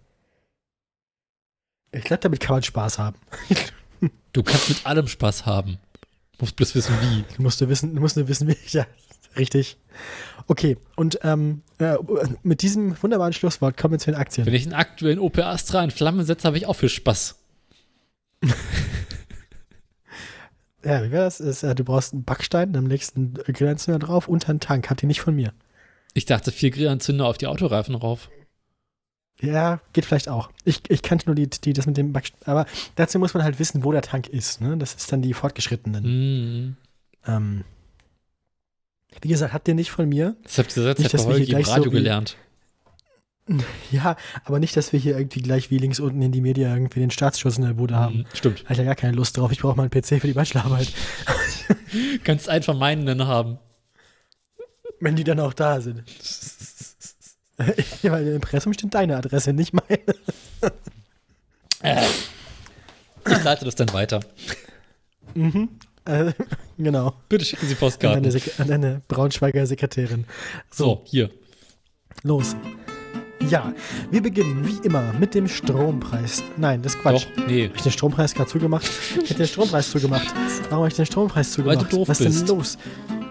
[1.93, 3.17] ich glaube, damit kann man Spaß haben.
[4.33, 5.79] Du kannst mit allem Spaß haben.
[6.41, 7.25] Musst bloß wissen, wie.
[7.37, 8.57] Du musst nur wissen, du musst nur wissen, wie.
[8.69, 8.87] Ja,
[9.37, 9.77] richtig.
[10.47, 11.97] Okay, und ähm, äh,
[12.43, 14.47] mit diesem wunderbaren Schlusswort kommen wir zu den Aktien.
[14.47, 17.39] Wenn ich einen aktuellen Opel Astra in Flammen setze, habe ich auch viel Spaß.
[20.85, 21.41] Ja, wie wäre das?
[21.41, 24.91] Ist, äh, du brauchst einen Backstein, dann legst du einen Grillanzünder drauf und einen Tank.
[24.91, 25.53] Habt ihr nicht von mir.
[26.15, 28.31] Ich dachte, vier Grillanzünder auf die Autoreifen rauf.
[29.41, 30.51] Ja, geht vielleicht auch.
[30.65, 32.41] Ich, ich kannte nur die, die, das mit dem Backstein.
[32.45, 34.61] Aber dazu muss man halt wissen, wo der Tank ist.
[34.61, 34.77] Ne?
[34.77, 36.05] Das ist dann die Fortgeschrittenen.
[36.05, 36.77] Mhm.
[37.27, 37.65] Ähm,
[39.21, 40.37] wie gesagt, habt ihr nicht von mir.
[40.43, 42.37] Das habt ihr Nicht, jetzt dass wir hier im so Radio wie- gelernt.
[43.91, 47.01] Ja, aber nicht, dass wir hier irgendwie gleich wie links unten in die Media irgendwie
[47.01, 48.19] den Staatsschutz in der Bude haben.
[48.19, 48.27] Mhm.
[48.35, 48.63] Stimmt.
[48.63, 49.51] Habe ich ja gar keine Lust drauf.
[49.51, 50.93] Ich brauche mal einen PC für die Bachelorarbeit.
[52.25, 53.59] Kannst von meinen dann haben.
[55.01, 56.05] Wenn die dann auch da sind.
[58.03, 59.99] ja, weil im Impressum steht deine Adresse, nicht meine.
[63.27, 64.21] Ich leite das dann weiter.
[65.35, 65.69] Mhm.
[66.05, 66.33] Äh,
[66.79, 67.15] genau.
[67.29, 68.31] Bitte schicken Sie An deine, Postkarten.
[68.31, 70.25] Sek an deine Braunschweiger Sekretärin.
[70.71, 71.31] So, hier.
[72.23, 72.57] Los.
[73.49, 73.73] Ja,
[74.11, 76.43] wir beginnen wie immer mit dem Strompreis.
[76.57, 77.27] Nein, das ist Quatsch.
[77.37, 77.65] Doch, nee.
[77.67, 78.89] Habe ich den Strompreis gerade zugemacht?
[79.23, 80.33] Ich hätte den Strompreis zugemacht.
[80.71, 81.93] Warum habe ich den Strompreis Weil zugemacht?
[81.93, 82.79] du doof Was ist denn los?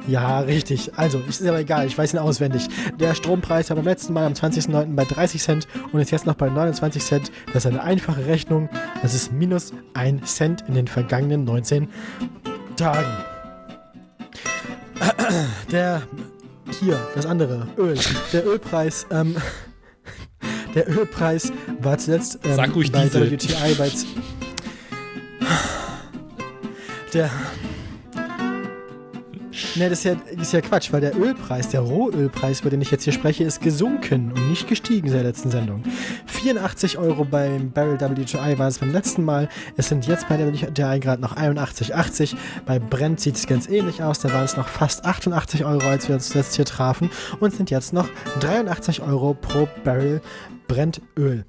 [0.08, 0.92] Ja, richtig.
[0.98, 2.68] Also, ist aber egal, ich weiß ihn auswendig.
[3.00, 4.96] Der Strompreis war beim letzten Mal am 20.09.
[4.96, 7.32] bei 30 Cent und ist jetzt noch bei 29 Cent.
[7.54, 8.68] Das ist eine einfache Rechnung.
[9.02, 11.88] Das ist minus 1 Cent in den vergangenen 19
[12.76, 13.12] Tagen.
[15.72, 16.02] Der,
[16.80, 17.98] hier, das andere, Öl.
[18.34, 19.36] Der Ölpreis, ähm,
[20.76, 23.32] der Ölpreis war zuletzt ähm, Sag ruhig bei Diesel.
[23.32, 23.92] WTI bei
[27.14, 27.30] der
[29.76, 32.92] Ne, das ist, ja, ist ja Quatsch, weil der Ölpreis, der Rohölpreis, über den ich
[32.92, 35.84] jetzt hier spreche, ist gesunken und nicht gestiegen seit der letzten Sendung.
[36.28, 39.50] 84 Euro beim Barrel WTI war es beim letzten Mal.
[39.78, 42.36] Es sind jetzt bei der WTI gerade noch 81,80.
[42.66, 44.20] Bei Brent sieht es ganz ähnlich aus.
[44.20, 47.10] Da waren es noch fast 88 Euro, als wir uns zuletzt hier trafen.
[47.40, 48.08] Und sind jetzt noch
[48.40, 50.22] 83 Euro pro Barrel
[50.68, 51.46] Brentöl.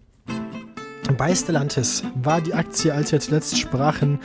[1.17, 4.19] Bei Stellantis war die Aktie, als wir zuletzt sprachen,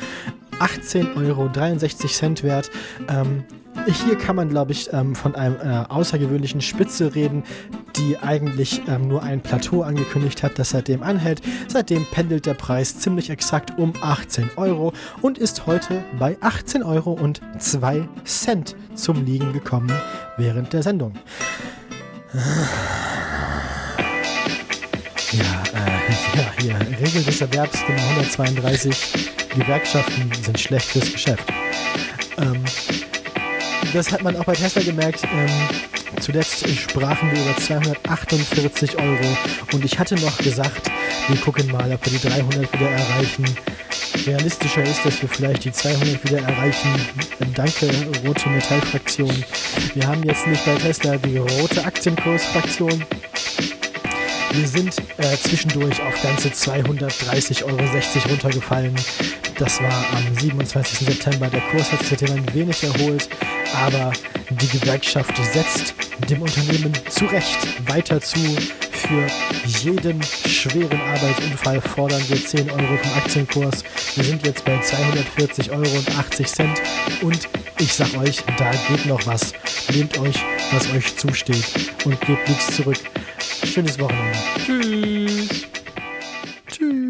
[0.59, 2.71] 18,63 Euro wert.
[3.09, 3.43] Ähm,
[3.85, 7.43] hier kann man, glaube ich, ähm, von einem äh, außergewöhnlichen Spitze reden,
[7.95, 11.41] die eigentlich ähm, nur ein Plateau angekündigt hat, das seitdem anhält.
[11.67, 17.13] Seitdem pendelt der Preis ziemlich exakt um 18 Euro und ist heute bei 18 Euro
[17.13, 19.91] und 2 Cent zum Liegen gekommen
[20.37, 21.13] während der Sendung.
[25.31, 25.41] Ja,
[25.73, 29.37] äh, ja, hier, Regel des Erwerbs Nummer 132.
[29.55, 31.51] Gewerkschaften sind schlecht fürs Geschäft.
[32.37, 32.63] Ähm,
[33.93, 35.23] das hat man auch bei Tesla gemerkt.
[35.23, 35.49] Ähm,
[36.19, 39.37] zuletzt sprachen wir über 248 Euro
[39.73, 40.91] und ich hatte noch gesagt,
[41.27, 43.45] wir gucken mal, ob wir die 300 wieder erreichen.
[44.25, 46.89] Realistischer ist, dass wir vielleicht die 200 wieder erreichen.
[47.55, 47.89] Danke,
[48.25, 49.43] rote Metallfraktion.
[49.93, 53.03] Wir haben jetzt nicht bei Tesla die rote Aktienkursfraktion.
[54.57, 57.77] Wir sind äh, zwischendurch auf ganze 230,60 Euro
[58.27, 58.95] runtergefallen.
[59.59, 61.07] Das war am 27.
[61.07, 61.47] September.
[61.47, 63.29] Der Kurs hat sich seitdem ein wenig erholt,
[63.85, 64.11] aber
[64.49, 65.93] die Gewerkschaft setzt
[66.27, 68.39] dem Unternehmen zu Recht weiter zu.
[68.97, 69.27] Für
[69.65, 73.83] jeden schweren Arbeitsunfall fordern wir 10 Euro vom Aktienkurs.
[74.15, 75.81] Wir sind jetzt bei 240,80 Euro
[77.21, 77.49] und Und
[77.79, 79.53] ich sag euch, da geht noch was.
[79.93, 80.37] Nehmt euch,
[80.71, 81.65] was euch zusteht
[82.05, 82.97] und gebt nichts zurück.
[83.63, 84.37] Schönes Wochenende.
[84.65, 85.67] Tschüss.
[86.67, 87.06] Tschüss.